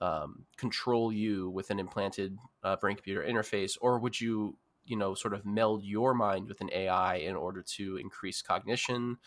um, 0.00 0.44
control 0.56 1.12
you 1.12 1.50
with 1.50 1.70
an 1.70 1.80
implanted 1.80 2.38
uh, 2.62 2.76
brain 2.76 2.96
computer 2.96 3.22
interface? 3.22 3.76
Or 3.80 3.98
would 3.98 4.20
you 4.20 4.56
you 4.84 4.96
know 4.96 5.14
sort 5.14 5.34
of 5.34 5.44
meld 5.44 5.82
your 5.84 6.14
mind 6.14 6.48
with 6.48 6.60
an 6.60 6.70
ai 6.72 7.16
in 7.16 7.36
order 7.36 7.62
to 7.62 7.96
increase 7.96 8.42
cognition? 8.42 9.18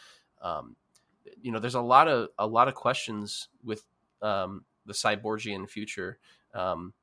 Um, 0.41 0.75
you 1.41 1.51
know 1.51 1.59
there's 1.59 1.75
a 1.75 1.81
lot 1.81 2.07
of 2.07 2.29
a 2.37 2.47
lot 2.47 2.67
of 2.67 2.75
questions 2.75 3.49
with 3.63 3.83
um, 4.21 4.65
the 4.85 4.93
cyborgian 4.93 5.69
future, 5.69 6.17
um, 6.53 6.93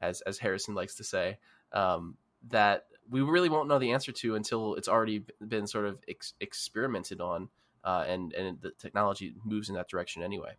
as 0.00 0.20
as 0.22 0.38
Harrison 0.38 0.74
likes 0.74 0.94
to 0.96 1.04
say, 1.04 1.38
um, 1.72 2.16
that 2.48 2.86
we 3.10 3.20
really 3.20 3.48
won't 3.48 3.68
know 3.68 3.78
the 3.78 3.92
answer 3.92 4.12
to 4.12 4.34
until 4.34 4.74
it's 4.76 4.88
already 4.88 5.24
been 5.46 5.66
sort 5.66 5.86
of 5.86 5.98
ex- 6.08 6.34
experimented 6.40 7.20
on, 7.20 7.48
uh, 7.84 8.04
and 8.06 8.32
and 8.32 8.60
the 8.60 8.70
technology 8.78 9.34
moves 9.44 9.68
in 9.68 9.74
that 9.74 9.88
direction 9.88 10.22
anyway. 10.22 10.54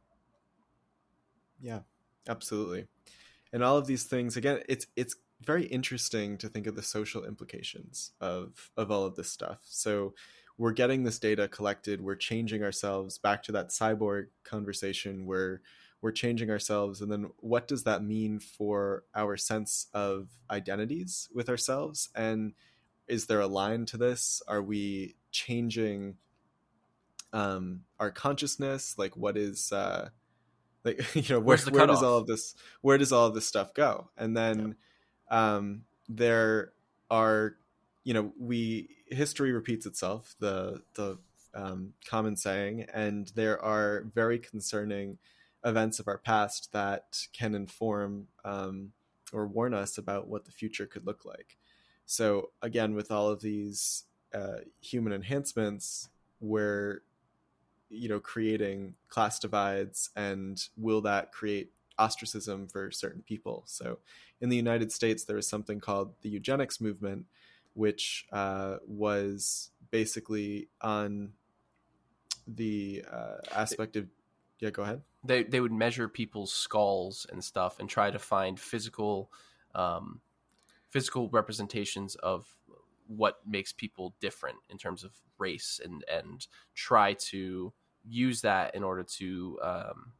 Yeah, 1.61 1.79
absolutely. 2.27 2.87
And 3.53 3.63
all 3.63 3.77
of 3.77 3.87
these 3.87 4.03
things 4.03 4.37
again, 4.37 4.61
it's 4.67 4.87
it's 4.95 5.15
very 5.43 5.65
interesting 5.65 6.37
to 6.37 6.47
think 6.47 6.67
of 6.67 6.75
the 6.75 6.83
social 6.83 7.25
implications 7.25 8.11
of 8.21 8.71
of 8.77 8.91
all 8.91 9.05
of 9.05 9.15
this 9.15 9.31
stuff. 9.31 9.59
So 9.63 10.13
we're 10.57 10.73
getting 10.73 11.03
this 11.03 11.17
data 11.17 11.47
collected, 11.47 12.01
we're 12.01 12.15
changing 12.15 12.63
ourselves 12.63 13.17
back 13.17 13.41
to 13.43 13.51
that 13.53 13.69
cyborg 13.69 14.27
conversation 14.43 15.25
where 15.25 15.61
we're 16.01 16.11
changing 16.11 16.49
ourselves 16.49 17.01
and 17.01 17.11
then 17.11 17.29
what 17.37 17.67
does 17.67 17.83
that 17.83 18.03
mean 18.03 18.39
for 18.39 19.03
our 19.15 19.37
sense 19.37 19.87
of 19.93 20.29
identities 20.49 21.29
with 21.33 21.47
ourselves? 21.47 22.09
And 22.15 22.53
is 23.07 23.27
there 23.27 23.39
a 23.39 23.47
line 23.47 23.85
to 23.87 23.97
this? 23.97 24.41
Are 24.47 24.61
we 24.61 25.15
changing 25.31 26.15
um 27.33 27.81
our 27.99 28.11
consciousness? 28.11 28.95
Like 28.97 29.15
what 29.15 29.37
is 29.37 29.71
uh 29.71 30.09
like 30.83 31.03
you 31.15 31.35
know 31.35 31.39
where, 31.39 31.57
where 31.69 31.87
does 31.87 32.03
all 32.03 32.17
of 32.17 32.27
this 32.27 32.55
where 32.81 32.97
does 32.97 33.11
all 33.11 33.27
of 33.27 33.35
this 33.35 33.47
stuff 33.47 33.73
go? 33.73 34.09
And 34.17 34.35
then 34.35 34.75
yeah. 35.29 35.55
um 35.55 35.83
there 36.09 36.73
are 37.09 37.57
you 38.03 38.13
know 38.13 38.33
we 38.39 38.89
history 39.07 39.51
repeats 39.51 39.85
itself 39.85 40.35
the 40.39 40.81
the 40.95 41.17
um, 41.53 41.93
common 42.05 42.37
saying 42.37 42.85
and 42.93 43.29
there 43.35 43.61
are 43.61 44.05
very 44.15 44.39
concerning 44.39 45.17
events 45.63 45.99
of 45.99 46.07
our 46.07 46.17
past 46.17 46.71
that 46.73 47.27
can 47.33 47.53
inform 47.55 48.27
um, 48.43 48.91
or 49.31 49.47
warn 49.47 49.73
us 49.73 49.97
about 49.97 50.27
what 50.27 50.45
the 50.45 50.51
future 50.51 50.85
could 50.85 51.05
look 51.05 51.25
like. 51.25 51.57
So 52.05 52.51
again, 52.61 52.93
with 52.95 53.11
all 53.11 53.29
of 53.29 53.41
these 53.41 54.05
uh, 54.33 54.59
human 54.81 55.13
enhancements, 55.13 56.09
we're 56.39 57.01
you 57.89 58.09
know 58.09 58.19
creating 58.19 58.95
class 59.09 59.39
divides, 59.39 60.09
and 60.15 60.61
will 60.77 61.01
that 61.01 61.31
create 61.31 61.71
ostracism 61.97 62.67
for 62.67 62.91
certain 62.91 63.21
people? 63.21 63.63
So 63.67 63.99
in 64.39 64.49
the 64.49 64.57
United 64.57 64.91
States, 64.91 65.23
there 65.23 65.35
was 65.35 65.47
something 65.47 65.79
called 65.79 66.13
the 66.21 66.29
eugenics 66.29 66.81
movement, 66.81 67.25
which 67.73 68.25
uh, 68.31 68.77
was 68.87 69.69
basically 69.91 70.67
on 70.81 71.33
the 72.47 73.05
uh, 73.11 73.37
aspect 73.53 73.95
of 73.95 74.07
yeah 74.59 74.71
go 74.71 74.83
ahead 74.83 75.01
they 75.23 75.43
they 75.43 75.59
would 75.59 75.71
measure 75.71 76.07
people's 76.07 76.51
skulls 76.51 77.25
and 77.31 77.43
stuff 77.43 77.79
and 77.79 77.89
try 77.89 78.11
to 78.11 78.19
find 78.19 78.59
physical 78.59 79.31
um, 79.75 80.21
physical 80.89 81.29
representations 81.29 82.15
of 82.15 82.45
what 83.07 83.39
makes 83.45 83.73
people 83.73 84.15
different 84.19 84.57
in 84.69 84.77
terms 84.77 85.03
of 85.03 85.11
race 85.37 85.79
and 85.83 86.03
and 86.11 86.47
try 86.75 87.13
to 87.13 87.73
use 88.07 88.41
that 88.41 88.73
in 88.75 88.83
order 88.83 89.03
to 89.03 89.59
um, 89.61 90.11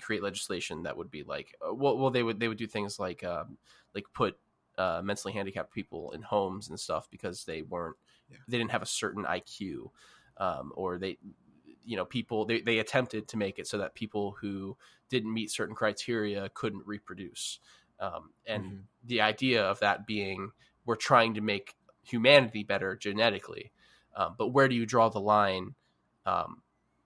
create 0.00 0.22
legislation 0.22 0.82
that 0.82 0.96
would 0.96 1.10
be 1.10 1.22
like 1.22 1.54
uh, 1.66 1.72
well, 1.72 1.96
well 1.96 2.10
they 2.10 2.22
would 2.22 2.40
they 2.40 2.48
would 2.48 2.58
do 2.58 2.66
things 2.66 2.98
like 2.98 3.22
um, 3.24 3.56
like 3.94 4.04
put 4.14 4.38
uh, 4.78 5.02
mentally 5.04 5.32
handicapped 5.32 5.72
people 5.72 6.12
in 6.12 6.22
homes 6.22 6.68
and 6.68 6.80
stuff 6.80 7.08
because 7.10 7.44
they 7.44 7.62
weren't 7.62 7.96
yeah. 8.30 8.38
they 8.48 8.58
didn't 8.58 8.70
have 8.70 8.82
a 8.82 8.86
certain 8.86 9.24
IQ 9.24 9.90
um, 10.38 10.72
or 10.74 10.98
they 10.98 11.18
you 11.84 11.96
know 11.96 12.04
people 12.04 12.44
they, 12.44 12.60
they 12.60 12.78
attempted 12.78 13.28
to 13.28 13.36
make 13.36 13.58
it 13.58 13.66
so 13.66 13.78
that 13.78 13.94
people 13.94 14.36
who 14.40 14.76
didn't 15.08 15.32
meet 15.32 15.50
certain 15.50 15.74
criteria 15.74 16.48
couldn't 16.54 16.86
reproduce. 16.86 17.58
Um, 18.00 18.30
and 18.46 18.64
mm-hmm. 18.64 18.76
the 19.04 19.20
idea 19.20 19.64
of 19.64 19.80
that 19.80 20.06
being 20.06 20.50
we're 20.84 20.96
trying 20.96 21.34
to 21.34 21.40
make 21.40 21.74
humanity 22.02 22.64
better 22.64 22.96
genetically 22.96 23.70
um, 24.16 24.34
but 24.36 24.48
where 24.48 24.68
do 24.68 24.74
you 24.74 24.86
draw 24.86 25.08
the 25.08 25.20
line? 25.20 25.74
Um, 26.26 26.62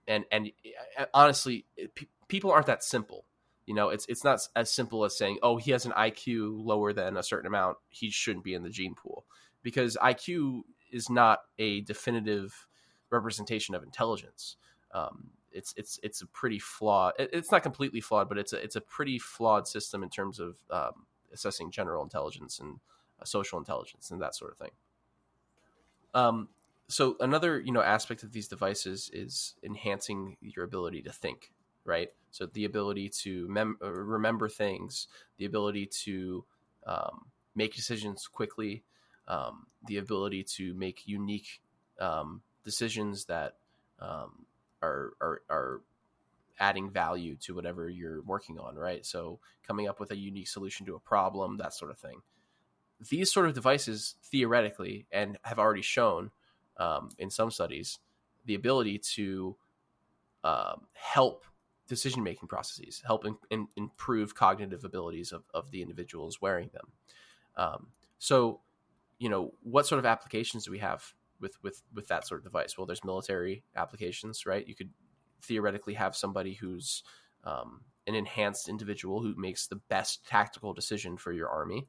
and 0.07 0.25
and 0.31 0.51
uh, 0.99 1.07
honestly 1.15 1.65
p- 1.95 2.09
people 2.29 2.51
aren't 2.51 2.67
that 2.67 2.85
simple. 2.85 3.25
You 3.67 3.75
know 3.75 3.89
it's 3.89 4.07
it's 4.07 4.25
not 4.25 4.41
as 4.55 4.71
simple 4.71 5.05
as 5.05 5.17
saying 5.17 5.39
oh 5.43 5.57
he 5.57 5.73
has 5.73 5.87
an 5.87 5.93
IQ 5.93 6.65
lower 6.65 6.93
than 6.93 7.17
a 7.17 7.23
certain 7.23 7.47
amount. 7.47 7.79
He 7.89 8.11
shouldn't 8.11 8.45
be 8.45 8.55
in 8.55 8.63
the 8.63 8.71
gene 8.71 8.95
pool. 8.95 9.25
Because 9.63 9.97
IQ 10.01 10.63
is 10.93 11.11
not 11.11 11.41
a 11.59 11.81
definitive 11.81 12.67
representation 13.11 13.75
of 13.75 13.83
intelligence 13.83 14.57
um, 14.97 15.31
it's 15.53 15.75
it's 15.77 16.01
it's 16.03 16.23
a 16.23 16.27
pretty 16.27 16.59
flawed. 16.59 17.15
It's 17.19 17.53
not 17.53 17.63
completely 17.63 18.01
flawed, 18.01 18.29
but 18.29 18.39
it's 18.39 18.53
a 18.53 18.63
it's 18.63 18.77
a 18.77 18.81
pretty 18.81 19.19
flawed 19.19 19.69
system 19.69 20.03
in 20.03 20.09
terms 20.11 20.41
of 20.41 20.57
um, 20.71 21.07
assessing 21.33 21.71
general 21.71 22.03
intelligence 22.03 22.59
and 22.59 22.79
uh, 23.21 23.25
social 23.25 23.59
intelligence 23.59 24.11
and 24.11 24.21
that 24.21 24.35
sort 24.35 24.53
of 24.53 24.59
thing. 24.59 24.71
Um, 26.15 26.49
so 26.89 27.17
another 27.21 27.61
you 27.61 27.73
know 27.73 27.83
aspect 27.83 28.23
of 28.23 28.33
these 28.33 28.49
devices 28.49 29.11
is 29.13 29.55
enhancing 29.63 30.37
your 30.41 30.65
ability 30.65 31.03
to 31.03 31.13
think, 31.13 31.53
right? 31.85 32.11
So 32.31 32.47
the 32.47 32.65
ability 32.65 33.11
to 33.23 33.49
mem- 33.49 33.79
uh, 33.83 33.91
remember 33.91 34.49
things, 34.49 35.09
the 35.39 35.47
ability 35.47 35.87
to 36.05 36.45
um, 36.87 37.27
make 37.55 37.75
decisions 37.75 38.27
quickly, 38.27 38.83
um, 39.29 39.67
the 39.87 39.97
ability 39.99 40.45
to 40.57 40.75
make 40.75 41.07
unique 41.07 41.61
um, 41.99 42.43
decisions 42.65 43.25
that 43.27 43.55
um, 44.01 44.47
are 44.83 45.13
are 45.21 45.43
are 45.49 45.81
adding 46.59 46.91
value 46.91 47.37
to 47.37 47.55
whatever 47.55 47.89
you're 47.89 48.23
working 48.23 48.59
on, 48.59 48.77
right? 48.77 49.05
So 49.05 49.41
coming 49.67 49.89
up 49.89 50.01
with 50.01 50.11
a 50.11 50.17
unique 50.17 50.49
solution 50.49 50.87
to 50.87 50.95
a 50.95 51.01
problem, 51.01 51.59
that 51.59 51.75
sort 51.75 51.91
of 51.91 51.99
thing. 51.99 52.23
These 53.11 53.31
sort 53.31 53.47
of 53.47 53.55
devices, 53.55 54.15
theoretically, 54.25 55.07
and 55.13 55.37
have 55.43 55.59
already 55.59 55.83
shown 55.83 56.31
um, 56.79 57.11
in 57.19 57.29
some 57.31 57.51
studies, 57.51 57.99
the 58.47 58.55
ability 58.55 58.99
to 58.99 59.57
um, 60.45 60.87
help 60.95 61.45
decision 61.89 62.23
making 62.23 62.49
processes, 62.49 63.03
help 63.07 63.25
in, 63.27 63.37
in, 63.51 63.69
improve 63.77 64.35
cognitive 64.35 64.85
abilities 64.85 65.33
of, 65.33 65.45
of 65.53 65.71
the 65.71 65.83
individuals 65.83 66.41
wearing 66.41 66.71
them. 66.73 66.87
Um, 67.57 67.87
so, 68.19 68.61
you 69.19 69.29
know, 69.29 69.53
what 69.63 69.87
sort 69.87 69.99
of 69.99 70.07
applications 70.07 70.65
do 70.65 70.71
we 70.71 70.79
have 70.79 71.15
with 71.41 71.57
with 71.63 71.83
with 71.95 72.09
that 72.09 72.27
sort 72.27 72.41
of 72.41 72.45
device? 72.45 72.77
Well, 72.77 72.87
there's 72.87 73.05
military 73.05 73.65
applications, 73.75 74.47
right? 74.47 74.67
You 74.67 74.75
could 74.75 74.91
theoretically 75.43 75.95
have 75.95 76.17
somebody 76.17 76.55
who's 76.55 77.03
um, 77.45 77.83
an 78.07 78.15
enhanced 78.15 78.69
individual 78.69 79.23
who 79.23 79.35
makes 79.37 79.67
the 79.67 79.77
best 79.77 80.27
tactical 80.27 80.73
decision 80.73 81.17
for 81.17 81.33
your 81.33 81.49
army. 81.49 81.89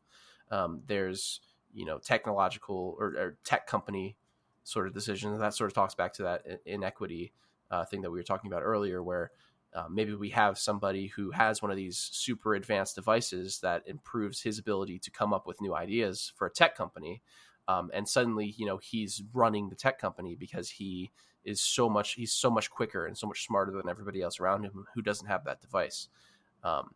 Um, 0.51 0.81
there's 0.85 1.41
you 1.73 1.85
know 1.85 1.97
technological 1.99 2.95
or, 2.97 3.07
or, 3.07 3.37
tech 3.43 3.67
company 3.67 4.17
sort 4.63 4.87
of 4.87 4.93
decisions. 4.93 5.39
That 5.39 5.53
sort 5.53 5.69
of 5.69 5.75
talks 5.75 5.95
back 5.95 6.13
to 6.13 6.23
that 6.23 6.61
inequity 6.65 7.33
uh, 7.69 7.85
thing 7.85 8.01
that 8.01 8.11
we 8.11 8.19
were 8.19 8.23
talking 8.23 8.51
about 8.51 8.63
earlier, 8.63 9.03
where 9.03 9.31
uh, 9.73 9.85
maybe 9.89 10.15
we 10.15 10.29
have 10.29 10.57
somebody 10.57 11.07
who 11.07 11.31
has 11.31 11.61
one 11.61 11.71
of 11.71 11.77
these 11.77 11.97
super 11.97 12.55
advanced 12.55 12.95
devices 12.95 13.59
that 13.61 13.83
improves 13.85 14.41
his 14.41 14.57
ability 14.59 14.97
to 14.99 15.11
come 15.11 15.33
up 15.33 15.45
with 15.45 15.61
new 15.61 15.75
ideas 15.75 16.31
for 16.35 16.47
a 16.47 16.51
tech 16.51 16.75
company 16.75 17.21
um, 17.67 17.89
and 17.93 18.07
suddenly 18.07 18.53
you 18.57 18.65
know 18.65 18.77
he's 18.77 19.23
running 19.33 19.69
the 19.69 19.75
tech 19.75 19.99
company 19.99 20.35
because 20.35 20.69
he 20.69 21.11
is 21.43 21.61
so 21.61 21.89
much 21.89 22.13
he's 22.13 22.33
so 22.33 22.49
much 22.49 22.69
quicker 22.69 23.05
and 23.05 23.17
so 23.17 23.27
much 23.27 23.45
smarter 23.45 23.71
than 23.71 23.89
everybody 23.89 24.21
else 24.21 24.39
around 24.39 24.63
him 24.63 24.85
who 24.93 25.01
doesn't 25.01 25.27
have 25.27 25.45
that 25.45 25.61
device 25.61 26.09
um, 26.63 26.91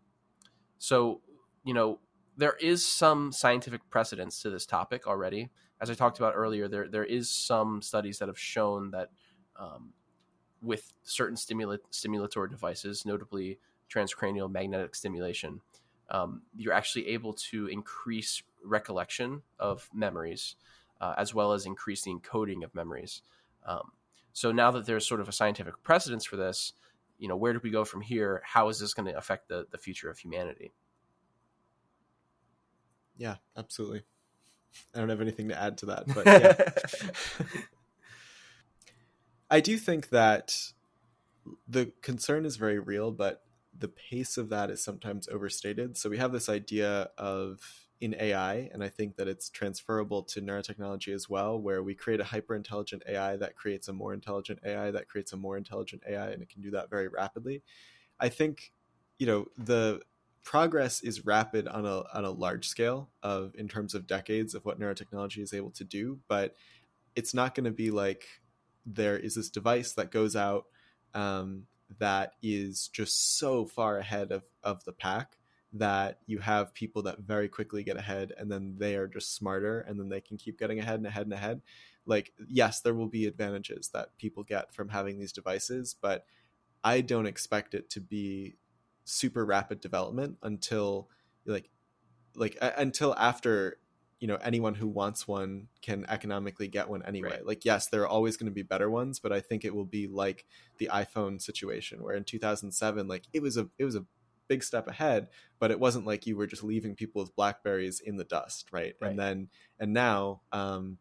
so 0.77 1.21
you 1.63 1.73
know 1.73 1.99
there 2.37 2.57
is 2.59 2.85
some 2.85 3.31
scientific 3.31 3.81
precedence 3.89 4.41
to 4.41 4.49
this 4.49 4.65
topic 4.65 5.07
already. 5.07 5.49
As 5.79 5.89
I 5.89 5.93
talked 5.93 6.19
about 6.19 6.33
earlier, 6.35 6.67
there 6.67 6.87
there 6.87 7.03
is 7.03 7.29
some 7.29 7.81
studies 7.81 8.19
that 8.19 8.27
have 8.27 8.39
shown 8.39 8.91
that 8.91 9.09
um, 9.57 9.93
with 10.61 10.93
certain 11.03 11.35
stimula- 11.35 11.79
stimulatory 11.91 12.49
devices, 12.49 13.05
notably 13.05 13.59
transcranial 13.93 14.49
magnetic 14.49 14.95
stimulation, 14.95 15.61
um, 16.09 16.43
you're 16.55 16.73
actually 16.73 17.07
able 17.09 17.33
to 17.33 17.67
increase 17.67 18.41
recollection 18.63 19.41
of 19.59 19.89
memories 19.93 20.55
uh, 21.01 21.15
as 21.17 21.33
well 21.33 21.51
as 21.51 21.65
increase 21.65 22.03
the 22.03 22.11
encoding 22.11 22.63
of 22.63 22.73
memories. 22.75 23.23
Um, 23.65 23.91
so 24.33 24.51
now 24.51 24.71
that 24.71 24.85
there's 24.85 25.05
sort 25.05 25.19
of 25.19 25.27
a 25.27 25.33
scientific 25.33 25.81
precedence 25.83 26.25
for 26.25 26.37
this, 26.37 26.73
you 27.17 27.27
know, 27.27 27.35
where 27.35 27.53
do 27.53 27.59
we 27.61 27.71
go 27.71 27.83
from 27.83 28.01
here? 28.01 28.41
How 28.45 28.69
is 28.69 28.79
this 28.79 28.93
going 28.93 29.07
to 29.11 29.17
affect 29.17 29.49
the, 29.49 29.65
the 29.71 29.77
future 29.77 30.09
of 30.09 30.19
humanity? 30.19 30.71
Yeah, 33.17 33.35
absolutely. 33.57 34.03
I 34.95 34.99
don't 34.99 35.09
have 35.09 35.21
anything 35.21 35.49
to 35.49 35.59
add 35.59 35.77
to 35.79 35.87
that, 35.87 36.05
but 36.07 36.25
yeah. 36.25 37.49
I 39.51 39.59
do 39.59 39.77
think 39.77 40.09
that 40.09 40.71
the 41.67 41.91
concern 42.01 42.45
is 42.45 42.55
very 42.55 42.79
real, 42.79 43.11
but 43.11 43.43
the 43.77 43.89
pace 43.89 44.37
of 44.37 44.49
that 44.49 44.69
is 44.69 44.81
sometimes 44.81 45.27
overstated. 45.27 45.97
So 45.97 46.09
we 46.09 46.19
have 46.19 46.31
this 46.31 46.47
idea 46.47 47.09
of 47.17 47.80
in 48.01 48.15
AI, 48.19 48.69
and 48.73 48.83
I 48.83 48.89
think 48.89 49.15
that 49.17 49.27
it's 49.27 49.49
transferable 49.49 50.23
to 50.23 50.41
neurotechnology 50.41 51.13
as 51.13 51.29
well, 51.29 51.59
where 51.59 51.83
we 51.83 51.93
create 51.93 52.19
a 52.19 52.25
hyper 52.25 52.55
intelligent 52.55 53.03
AI 53.07 53.37
that 53.37 53.55
creates 53.55 53.87
a 53.87 53.93
more 53.93 54.11
intelligent 54.11 54.59
AI 54.65 54.89
that 54.89 55.07
creates 55.07 55.31
a 55.33 55.37
more 55.37 55.55
intelligent 55.55 56.01
AI, 56.09 56.31
and 56.31 56.41
it 56.41 56.49
can 56.49 56.63
do 56.63 56.71
that 56.71 56.89
very 56.89 57.07
rapidly. 57.07 57.61
I 58.19 58.29
think, 58.29 58.73
you 59.19 59.27
know, 59.27 59.45
the 59.55 60.01
progress 60.43 61.01
is 61.01 61.27
rapid 61.27 61.67
on 61.67 61.85
a 61.85 62.03
on 62.11 62.25
a 62.25 62.31
large 62.31 62.67
scale 62.67 63.11
of 63.21 63.53
in 63.55 63.67
terms 63.67 63.93
of 63.93 64.07
decades 64.07 64.55
of 64.55 64.65
what 64.65 64.79
neurotechnology 64.79 65.37
is 65.37 65.53
able 65.53 65.71
to 65.71 65.83
do, 65.83 66.19
but 66.27 66.55
it's 67.15 67.35
not 67.35 67.53
going 67.53 67.65
to 67.65 67.71
be 67.71 67.91
like 67.91 68.25
there 68.83 69.17
is 69.17 69.35
this 69.35 69.51
device 69.51 69.93
that 69.93 70.09
goes 70.09 70.35
out 70.35 70.65
um, 71.13 71.67
that 71.99 72.33
is 72.41 72.89
just 72.91 73.37
so 73.37 73.67
far 73.67 73.99
ahead 73.99 74.31
of 74.31 74.43
of 74.63 74.83
the 74.85 74.93
pack 74.93 75.37
that 75.73 76.19
you 76.25 76.39
have 76.39 76.73
people 76.73 77.03
that 77.03 77.19
very 77.19 77.47
quickly 77.47 77.83
get 77.83 77.97
ahead 77.97 78.33
and 78.37 78.51
then 78.51 78.75
they 78.77 78.95
are 78.95 79.07
just 79.07 79.35
smarter 79.35 79.81
and 79.81 79.99
then 79.99 80.09
they 80.09 80.19
can 80.19 80.37
keep 80.37 80.59
getting 80.59 80.79
ahead 80.79 80.95
and 80.95 81.07
ahead 81.07 81.23
and 81.23 81.33
ahead 81.33 81.61
like 82.05 82.33
yes 82.49 82.81
there 82.81 82.93
will 82.93 83.07
be 83.07 83.25
advantages 83.25 83.89
that 83.93 84.17
people 84.17 84.43
get 84.43 84.73
from 84.73 84.89
having 84.89 85.17
these 85.17 85.31
devices 85.31 85.95
but 86.01 86.25
i 86.83 86.99
don't 86.99 87.25
expect 87.25 87.73
it 87.73 87.89
to 87.89 88.01
be 88.01 88.55
super 89.05 89.45
rapid 89.45 89.79
development 89.79 90.37
until 90.43 91.09
like 91.45 91.69
like 92.35 92.57
uh, 92.61 92.71
until 92.77 93.15
after 93.15 93.77
you 94.19 94.27
know 94.27 94.37
anyone 94.41 94.75
who 94.75 94.87
wants 94.87 95.27
one 95.27 95.67
can 95.81 96.05
economically 96.09 96.67
get 96.67 96.89
one 96.89 97.01
anyway 97.03 97.29
right. 97.31 97.45
like 97.45 97.65
yes 97.65 97.87
there 97.87 98.01
are 98.01 98.07
always 98.07 98.35
going 98.35 98.49
to 98.49 98.53
be 98.53 98.61
better 98.61 98.89
ones 98.89 99.19
but 99.19 99.31
i 99.31 99.39
think 99.39 99.63
it 99.63 99.73
will 99.73 99.85
be 99.85 100.07
like 100.07 100.45
the 100.79 100.89
iphone 100.93 101.41
situation 101.41 102.03
where 102.03 102.15
in 102.15 102.23
2007 102.23 103.07
like 103.07 103.23
it 103.33 103.41
was 103.41 103.57
a 103.57 103.67
it 103.79 103.85
was 103.85 103.95
a 103.95 104.05
big 104.51 104.65
step 104.65 104.89
ahead 104.89 105.29
but 105.59 105.71
it 105.71 105.79
wasn't 105.79 106.05
like 106.05 106.27
you 106.27 106.35
were 106.35 106.45
just 106.45 106.61
leaving 106.61 106.93
people 106.93 107.21
with 107.21 107.33
blackberries 107.37 108.01
in 108.01 108.17
the 108.17 108.25
dust 108.25 108.67
right, 108.73 108.95
right. 108.99 109.11
and 109.11 109.17
then 109.17 109.47
and 109.79 109.93
now 109.93 110.41
um 110.51 110.97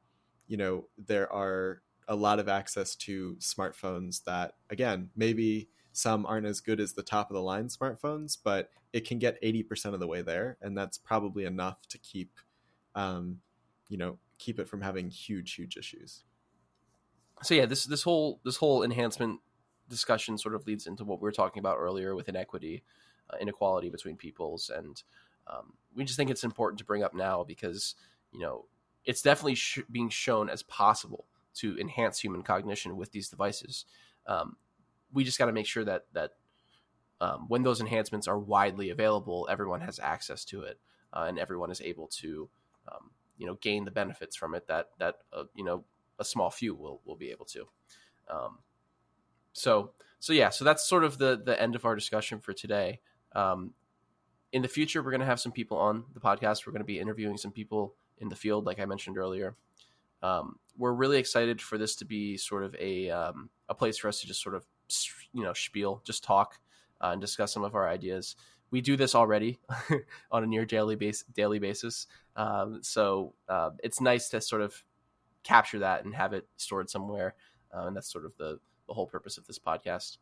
you 0.47 0.57
know 0.57 0.85
there 0.97 1.31
are 1.33 1.83
a 2.07 2.15
lot 2.15 2.39
of 2.39 2.49
access 2.49 2.95
to 2.95 3.35
smartphones 3.41 4.23
that 4.23 4.53
again 4.71 5.11
maybe 5.17 5.69
some 5.93 6.25
aren't 6.27 6.47
as 6.47 6.61
good 6.61 6.79
as 6.79 6.93
the 6.93 7.03
top 7.03 7.29
of 7.29 7.35
the 7.35 7.43
line 7.43 7.67
smartphones 7.67 8.39
but 8.41 8.71
it 8.93 9.05
can 9.05 9.19
get 9.19 9.43
80% 9.43 9.95
of 9.95 9.99
the 9.99 10.07
way 10.07 10.23
there 10.23 10.57
and 10.63 10.79
that's 10.79 10.97
probably 10.97 11.45
enough 11.45 11.89
to 11.89 11.99
keep 11.99 12.39
um 12.95 13.39
you 13.89 13.99
know 13.99 14.17
keep 14.39 14.61
it 14.61 14.69
from 14.69 14.81
having 14.81 15.11
huge 15.11 15.55
huge 15.55 15.77
issues. 15.77 16.23
So 17.43 17.55
yeah 17.55 17.67
this 17.67 17.85
this 17.85 18.05
whole 18.05 18.41
this 18.45 18.59
whole 18.59 18.85
enhancement 18.85 19.41
discussion 19.91 20.39
sort 20.39 20.55
of 20.55 20.67
leads 20.67 20.87
into 20.87 21.05
what 21.05 21.21
we 21.21 21.25
were 21.25 21.33
talking 21.33 21.61
about 21.61 21.77
earlier 21.79 22.15
with 22.15 22.29
inequity 22.29 22.85
inequality 23.41 23.91
between 23.91 24.17
peoples, 24.17 24.71
and 24.75 25.03
um, 25.47 25.75
we 25.95 26.05
just 26.05 26.17
think 26.17 26.31
it's 26.31 26.45
important 26.45 26.79
to 26.79 26.85
bring 26.85 27.03
up 27.03 27.15
now 27.15 27.45
because 27.45 27.95
you 28.33 28.41
know 28.41 28.67
it's 29.05 29.23
definitely 29.23 29.55
sh- 29.55 29.81
being 29.91 30.09
shown 30.09 30.49
as 30.49 30.63
possible 30.63 31.27
to 31.55 31.79
enhance 31.79 32.19
human 32.21 32.43
cognition 32.43 32.97
with 32.97 33.13
these 33.13 33.29
devices. 33.29 33.85
Um, 34.27 34.57
we 35.13 35.25
just 35.25 35.39
got 35.39 35.47
to 35.47 35.53
make 35.53 35.67
sure 35.67 35.85
that 35.85 36.07
that 36.13 36.33
um, 37.21 37.47
when 37.49 37.63
those 37.63 37.81
enhancements 37.81 38.27
are 38.29 38.39
widely 38.39 38.91
available, 38.91 39.47
everyone 39.51 39.81
has 39.83 39.99
access 39.99 40.45
to 40.47 40.63
it, 40.63 40.79
uh, 41.13 41.27
and 41.29 41.39
everyone 41.39 41.71
is 41.71 41.81
able 41.81 42.07
to, 42.09 42.49
um, 42.91 43.11
you 43.37 43.47
know, 43.47 43.55
gain 43.61 43.85
the 43.85 43.91
benefits 43.91 44.37
from 44.37 44.55
it 44.55 44.67
that 44.69 44.91
that 44.99 45.17
uh, 45.33 45.45
you 45.55 45.65
know 45.65 45.85
a 46.19 46.25
small 46.25 46.51
few 46.51 46.75
will 46.75 47.01
will 47.05 47.17
be 47.17 47.31
able 47.31 47.47
to. 47.47 47.67
Um, 48.29 48.59
so 49.53 49.93
so 50.19 50.33
yeah, 50.33 50.51
so 50.51 50.65
that's 50.65 50.87
sort 50.89 51.05
of 51.05 51.19
the 51.19 51.41
the 51.43 51.61
end 51.61 51.75
of 51.75 51.85
our 51.85 51.95
discussion 51.95 52.41
for 52.41 52.53
today. 52.53 53.01
Um, 53.35 53.73
in 54.53 54.63
the 54.63 54.69
future, 54.69 55.03
we're 55.03 55.11
going 55.11 55.21
to 55.21 55.27
have 55.27 55.41
some 55.41 55.53
people 55.53 55.79
on 55.79 56.05
the 56.15 56.21
podcast. 56.21 56.67
We're 56.67 56.73
going 56.73 56.83
to 56.83 56.87
be 56.87 56.99
interviewing 56.99 57.37
some 57.37 57.53
people 57.53 57.95
in 58.19 58.29
the 58.29 58.37
field, 58.37 58.67
like 58.67 58.81
I 58.81 58.85
mentioned 58.85 59.17
earlier. 59.17 59.57
Um, 60.23 60.59
we're 60.77 60.93
really 60.93 61.19
excited 61.19 61.61
for 61.61 61.79
this 61.79 61.97
to 61.97 62.05
be 62.05 62.37
sort 62.37 62.65
of 62.65 62.75
a 62.79 63.11
um, 63.11 63.51
a 63.69 63.75
place 63.75 63.99
for 63.99 64.09
us 64.09 64.21
to 64.21 64.27
just 64.27 64.43
sort 64.43 64.55
of 64.55 64.67
you 65.33 65.43
know 65.43 65.53
spiel, 65.53 66.03
just 66.05 66.25
talk 66.25 66.59
uh, 67.01 67.11
and 67.13 67.21
discuss 67.21 67.53
some 67.53 67.65
of 67.65 67.75
our 67.75 67.89
ideas. 67.89 68.37
We 68.71 68.81
do 68.81 68.97
this 68.97 69.15
already 69.15 69.59
on 70.31 70.45
a 70.45 70.47
near 70.47 70.65
daily 70.65 70.97
base 70.97 71.25
daily 71.35 71.59
basis, 71.59 72.07
um, 72.37 72.81
so 72.83 73.35
uh, 73.49 73.71
it's 73.83 74.01
nice 74.01 74.29
to 74.31 74.41
sort 74.41 74.63
of 74.63 74.83
capture 75.43 75.79
that 75.81 76.05
and 76.05 76.15
have 76.15 76.33
it 76.33 76.47
stored 76.57 76.91
somewhere, 76.91 77.35
uh, 77.75 77.87
and 77.87 77.97
that's 77.97 78.13
sort 78.13 78.25
of 78.25 78.37
the 78.37 78.59
the 78.87 78.95
whole 78.95 79.07
purpose 79.07 79.39
of 79.39 79.47
this 79.47 79.59
podcast. 79.59 80.19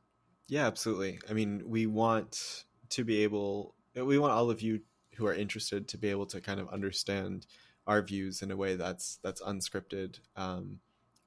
Yeah, 0.48 0.66
absolutely. 0.66 1.18
I 1.28 1.34
mean, 1.34 1.62
we 1.66 1.86
want 1.86 2.64
to 2.90 3.04
be 3.04 3.22
able 3.22 3.74
we 3.94 4.18
want 4.18 4.32
all 4.32 4.50
of 4.50 4.60
you 4.60 4.80
who 5.16 5.26
are 5.26 5.34
interested 5.34 5.88
to 5.88 5.98
be 5.98 6.08
able 6.08 6.26
to 6.26 6.40
kind 6.40 6.60
of 6.60 6.68
understand 6.68 7.46
our 7.86 8.02
views 8.02 8.42
in 8.42 8.50
a 8.50 8.56
way 8.56 8.76
that's 8.76 9.18
that's 9.22 9.42
unscripted 9.42 10.20
um, 10.36 10.78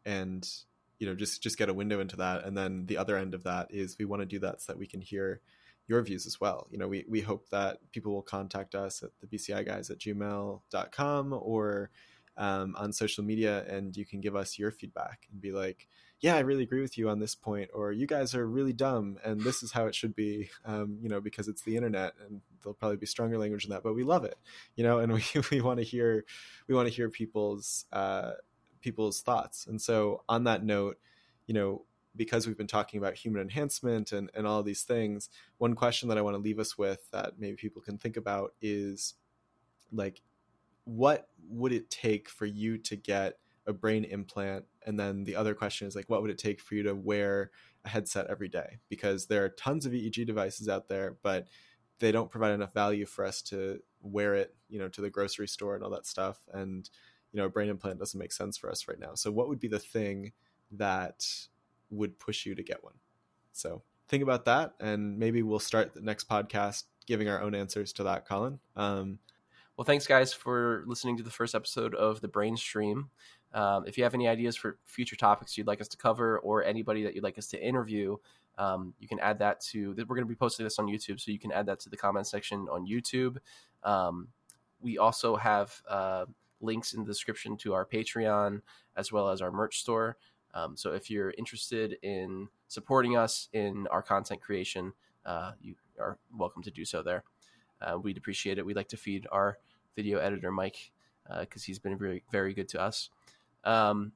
and 0.05 0.47
you 1.01 1.07
know 1.07 1.15
just 1.15 1.41
just 1.41 1.57
get 1.57 1.67
a 1.67 1.73
window 1.73 1.99
into 1.99 2.15
that. 2.17 2.45
And 2.45 2.55
then 2.55 2.85
the 2.85 2.97
other 2.97 3.17
end 3.17 3.33
of 3.33 3.43
that 3.43 3.67
is 3.71 3.97
we 3.97 4.05
want 4.05 4.21
to 4.21 4.25
do 4.27 4.39
that 4.39 4.61
so 4.61 4.71
that 4.71 4.79
we 4.79 4.85
can 4.85 5.01
hear 5.01 5.41
your 5.87 6.01
views 6.03 6.27
as 6.27 6.39
well. 6.39 6.67
You 6.69 6.77
know 6.77 6.87
we, 6.87 7.03
we 7.09 7.21
hope 7.21 7.49
that 7.49 7.79
people 7.91 8.13
will 8.13 8.21
contact 8.21 8.75
us 8.75 9.01
at 9.01 9.09
the 9.19 9.25
bci 9.25 9.65
guys 9.65 9.89
at 9.89 9.97
gmail.com 9.97 11.33
or 11.33 11.89
um, 12.37 12.75
on 12.77 12.93
social 12.93 13.23
media 13.23 13.65
and 13.67 13.97
you 13.97 14.05
can 14.05 14.21
give 14.21 14.35
us 14.35 14.59
your 14.59 14.71
feedback 14.71 15.27
and 15.31 15.41
be 15.41 15.51
like 15.51 15.87
yeah, 16.21 16.35
I 16.35 16.41
really 16.41 16.63
agree 16.63 16.81
with 16.81 16.99
you 16.99 17.09
on 17.09 17.19
this 17.19 17.33
point, 17.33 17.71
or 17.73 17.91
you 17.91 18.05
guys 18.05 18.35
are 18.35 18.47
really 18.47 18.73
dumb 18.73 19.17
and 19.25 19.41
this 19.41 19.63
is 19.63 19.71
how 19.71 19.87
it 19.87 19.95
should 19.95 20.15
be, 20.15 20.51
um, 20.65 20.99
you 21.01 21.09
know, 21.09 21.19
because 21.19 21.47
it's 21.47 21.63
the 21.63 21.75
internet 21.75 22.13
and 22.25 22.41
there'll 22.61 22.75
probably 22.75 22.97
be 22.97 23.07
stronger 23.07 23.39
language 23.39 23.63
than 23.63 23.71
that, 23.71 23.81
but 23.81 23.95
we 23.95 24.03
love 24.03 24.23
it, 24.23 24.37
you 24.75 24.83
know, 24.83 24.99
and 24.99 25.11
we, 25.13 25.23
we 25.49 25.61
want 25.61 25.79
to 25.79 25.83
hear, 25.83 26.23
we 26.67 26.75
want 26.75 26.87
to 26.87 26.93
hear 26.93 27.09
people's, 27.09 27.85
uh, 27.91 28.33
people's 28.81 29.21
thoughts. 29.21 29.65
And 29.65 29.81
so 29.81 30.23
on 30.29 30.43
that 30.43 30.63
note, 30.63 30.99
you 31.47 31.55
know, 31.55 31.85
because 32.15 32.45
we've 32.45 32.57
been 32.57 32.67
talking 32.67 32.99
about 32.99 33.15
human 33.15 33.41
enhancement 33.41 34.11
and, 34.11 34.29
and 34.35 34.45
all 34.45 34.61
these 34.61 34.83
things, 34.83 35.29
one 35.57 35.73
question 35.73 36.07
that 36.09 36.19
I 36.19 36.21
want 36.21 36.35
to 36.35 36.41
leave 36.41 36.59
us 36.59 36.77
with 36.77 37.09
that 37.11 37.39
maybe 37.39 37.55
people 37.55 37.81
can 37.81 37.97
think 37.97 38.15
about 38.15 38.53
is 38.61 39.15
like, 39.91 40.21
what 40.83 41.29
would 41.49 41.71
it 41.71 41.89
take 41.89 42.29
for 42.29 42.45
you 42.45 42.77
to 42.77 42.95
get 42.95 43.37
a 43.71 43.73
brain 43.73 44.03
implant 44.03 44.65
and 44.85 44.99
then 44.99 45.23
the 45.23 45.35
other 45.35 45.55
question 45.55 45.87
is 45.87 45.95
like 45.95 46.09
what 46.09 46.21
would 46.21 46.29
it 46.29 46.37
take 46.37 46.61
for 46.61 46.75
you 46.75 46.83
to 46.83 46.93
wear 46.93 47.49
a 47.85 47.89
headset 47.89 48.27
every 48.27 48.49
day? 48.49 48.79
Because 48.89 49.25
there 49.25 49.43
are 49.43 49.49
tons 49.49 49.85
of 49.85 49.93
eeg 49.93 50.25
devices 50.25 50.69
out 50.69 50.87
there 50.87 51.17
but 51.23 51.47
they 51.99 52.11
don't 52.11 52.31
provide 52.31 52.53
enough 52.53 52.73
value 52.73 53.05
for 53.05 53.25
us 53.25 53.41
to 53.43 53.79
wear 54.01 54.35
it 54.35 54.55
you 54.69 54.79
know 54.79 54.89
to 54.89 55.01
the 55.01 55.09
grocery 55.09 55.47
store 55.47 55.75
and 55.75 55.83
all 55.83 55.89
that 55.89 56.05
stuff. 56.05 56.37
And 56.53 56.89
you 57.31 57.39
know 57.39 57.45
a 57.45 57.49
brain 57.49 57.69
implant 57.69 57.99
doesn't 57.99 58.19
make 58.19 58.31
sense 58.31 58.57
for 58.57 58.69
us 58.69 58.87
right 58.87 58.99
now. 58.99 59.15
So 59.15 59.31
what 59.31 59.47
would 59.47 59.59
be 59.59 59.67
the 59.67 59.79
thing 59.79 60.33
that 60.71 61.25
would 61.89 62.19
push 62.19 62.45
you 62.45 62.55
to 62.55 62.63
get 62.63 62.83
one? 62.83 62.95
So 63.53 63.83
think 64.07 64.23
about 64.23 64.45
that 64.45 64.73
and 64.79 65.17
maybe 65.17 65.41
we'll 65.41 65.59
start 65.59 65.93
the 65.93 66.01
next 66.01 66.27
podcast 66.27 66.83
giving 67.07 67.29
our 67.29 67.41
own 67.41 67.55
answers 67.55 67.93
to 67.93 68.03
that 68.03 68.27
colin. 68.27 68.59
Um, 68.75 69.19
well 69.77 69.85
thanks 69.85 70.05
guys 70.05 70.33
for 70.33 70.83
listening 70.85 71.17
to 71.17 71.23
the 71.23 71.29
first 71.29 71.55
episode 71.55 71.95
of 71.95 72.21
the 72.21 72.27
brain 72.27 72.57
stream 72.57 73.09
um, 73.53 73.85
if 73.85 73.97
you 73.97 74.03
have 74.03 74.13
any 74.13 74.27
ideas 74.27 74.55
for 74.55 74.77
future 74.85 75.15
topics 75.15 75.57
you'd 75.57 75.67
like 75.67 75.81
us 75.81 75.87
to 75.89 75.97
cover 75.97 76.39
or 76.39 76.63
anybody 76.63 77.03
that 77.03 77.15
you'd 77.15 77.23
like 77.23 77.37
us 77.37 77.47
to 77.47 77.61
interview, 77.61 78.15
um, 78.57 78.93
you 78.99 79.07
can 79.07 79.19
add 79.19 79.39
that 79.39 79.59
to. 79.61 79.89
We're 79.97 80.05
going 80.05 80.21
to 80.21 80.25
be 80.25 80.35
posting 80.35 80.63
this 80.65 80.79
on 80.79 80.87
YouTube, 80.87 81.19
so 81.19 81.31
you 81.31 81.39
can 81.39 81.51
add 81.51 81.65
that 81.65 81.79
to 81.81 81.89
the 81.89 81.97
comment 81.97 82.27
section 82.27 82.67
on 82.71 82.85
YouTube. 82.85 83.37
Um, 83.83 84.29
we 84.81 84.97
also 84.97 85.35
have 85.35 85.81
uh, 85.87 86.25
links 86.59 86.93
in 86.93 87.01
the 87.01 87.07
description 87.07 87.57
to 87.57 87.73
our 87.73 87.85
Patreon 87.85 88.61
as 88.95 89.11
well 89.11 89.29
as 89.29 89.41
our 89.41 89.51
merch 89.51 89.79
store. 89.79 90.17
Um, 90.53 90.75
so 90.75 90.91
if 90.91 91.09
you're 91.09 91.33
interested 91.37 91.97
in 92.01 92.49
supporting 92.67 93.15
us 93.15 93.47
in 93.53 93.87
our 93.87 94.01
content 94.01 94.41
creation, 94.41 94.93
uh, 95.25 95.51
you 95.61 95.75
are 95.99 96.17
welcome 96.35 96.63
to 96.63 96.71
do 96.71 96.83
so 96.83 97.01
there. 97.01 97.23
Uh, 97.81 97.97
we'd 97.97 98.17
appreciate 98.17 98.57
it. 98.57 98.65
We'd 98.65 98.75
like 98.75 98.89
to 98.89 98.97
feed 98.97 99.27
our 99.31 99.57
video 99.95 100.19
editor 100.19 100.51
Mike 100.51 100.91
because 101.39 101.63
uh, 101.63 101.65
he's 101.65 101.79
been 101.79 101.97
very 101.97 102.23
very 102.31 102.53
good 102.53 102.67
to 102.69 102.81
us. 102.81 103.09
Um, 103.63 104.13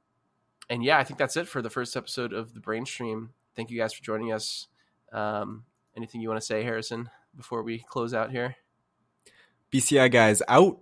and 0.70 0.84
yeah, 0.84 0.98
I 0.98 1.04
think 1.04 1.20
that's 1.20 1.38
it 1.38 1.48
for 1.48 1.62
the 1.62 1.70
first 1.70 1.96
episode 1.96 2.34
of 2.34 2.54
the 2.54 2.60
Brain 2.60 2.86
Stream. 2.86 3.32
Thank 3.56 3.70
you 3.70 3.78
guys 3.78 3.94
for 3.94 4.04
joining 4.04 4.32
us. 4.32 4.68
Um, 5.12 5.64
anything 5.96 6.22
you 6.22 6.30
want 6.30 6.42
to 6.42 6.46
say, 6.46 6.64
Harrison, 6.64 7.10
before 7.36 7.64
we 7.64 7.80
close 7.80 8.14
out 8.14 8.32
here? 8.32 8.56
BCI 9.72 10.12
guys 10.12 10.42
out. 10.48 10.80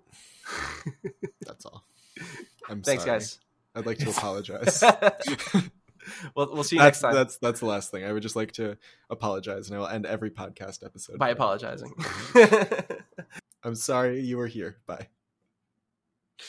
that's 1.41 1.66
all. 1.66 1.86
I'm 2.70 2.82
Thanks, 2.82 3.03
sorry. 3.03 3.20
guys. 3.20 3.39
I'd 3.76 3.86
like 3.86 3.97
to 3.99 4.09
apologize. 4.11 4.82
well, 6.36 6.49
we'll 6.53 6.64
see 6.64 6.78
you 6.78 6.82
that's, 6.82 7.01
next 7.01 7.01
time. 7.01 7.14
That's 7.14 7.38
that's 7.38 7.59
the 7.59 7.66
last 7.66 7.91
thing. 7.91 8.05
I 8.05 8.14
would 8.14 8.24
just 8.24 8.36
like 8.36 8.53
to 8.53 8.78
apologize, 9.09 9.68
and 9.68 9.76
I 9.76 9.80
will 9.80 9.88
end 9.88 10.05
every 10.05 10.32
podcast 10.32 10.86
episode 10.86 11.18
by 11.18 11.30
apologizing. 11.30 11.93
I'm 13.64 13.76
sorry 13.76 14.22
you 14.22 14.38
were 14.38 14.47
here. 14.47 14.78
Bye. 14.86 15.07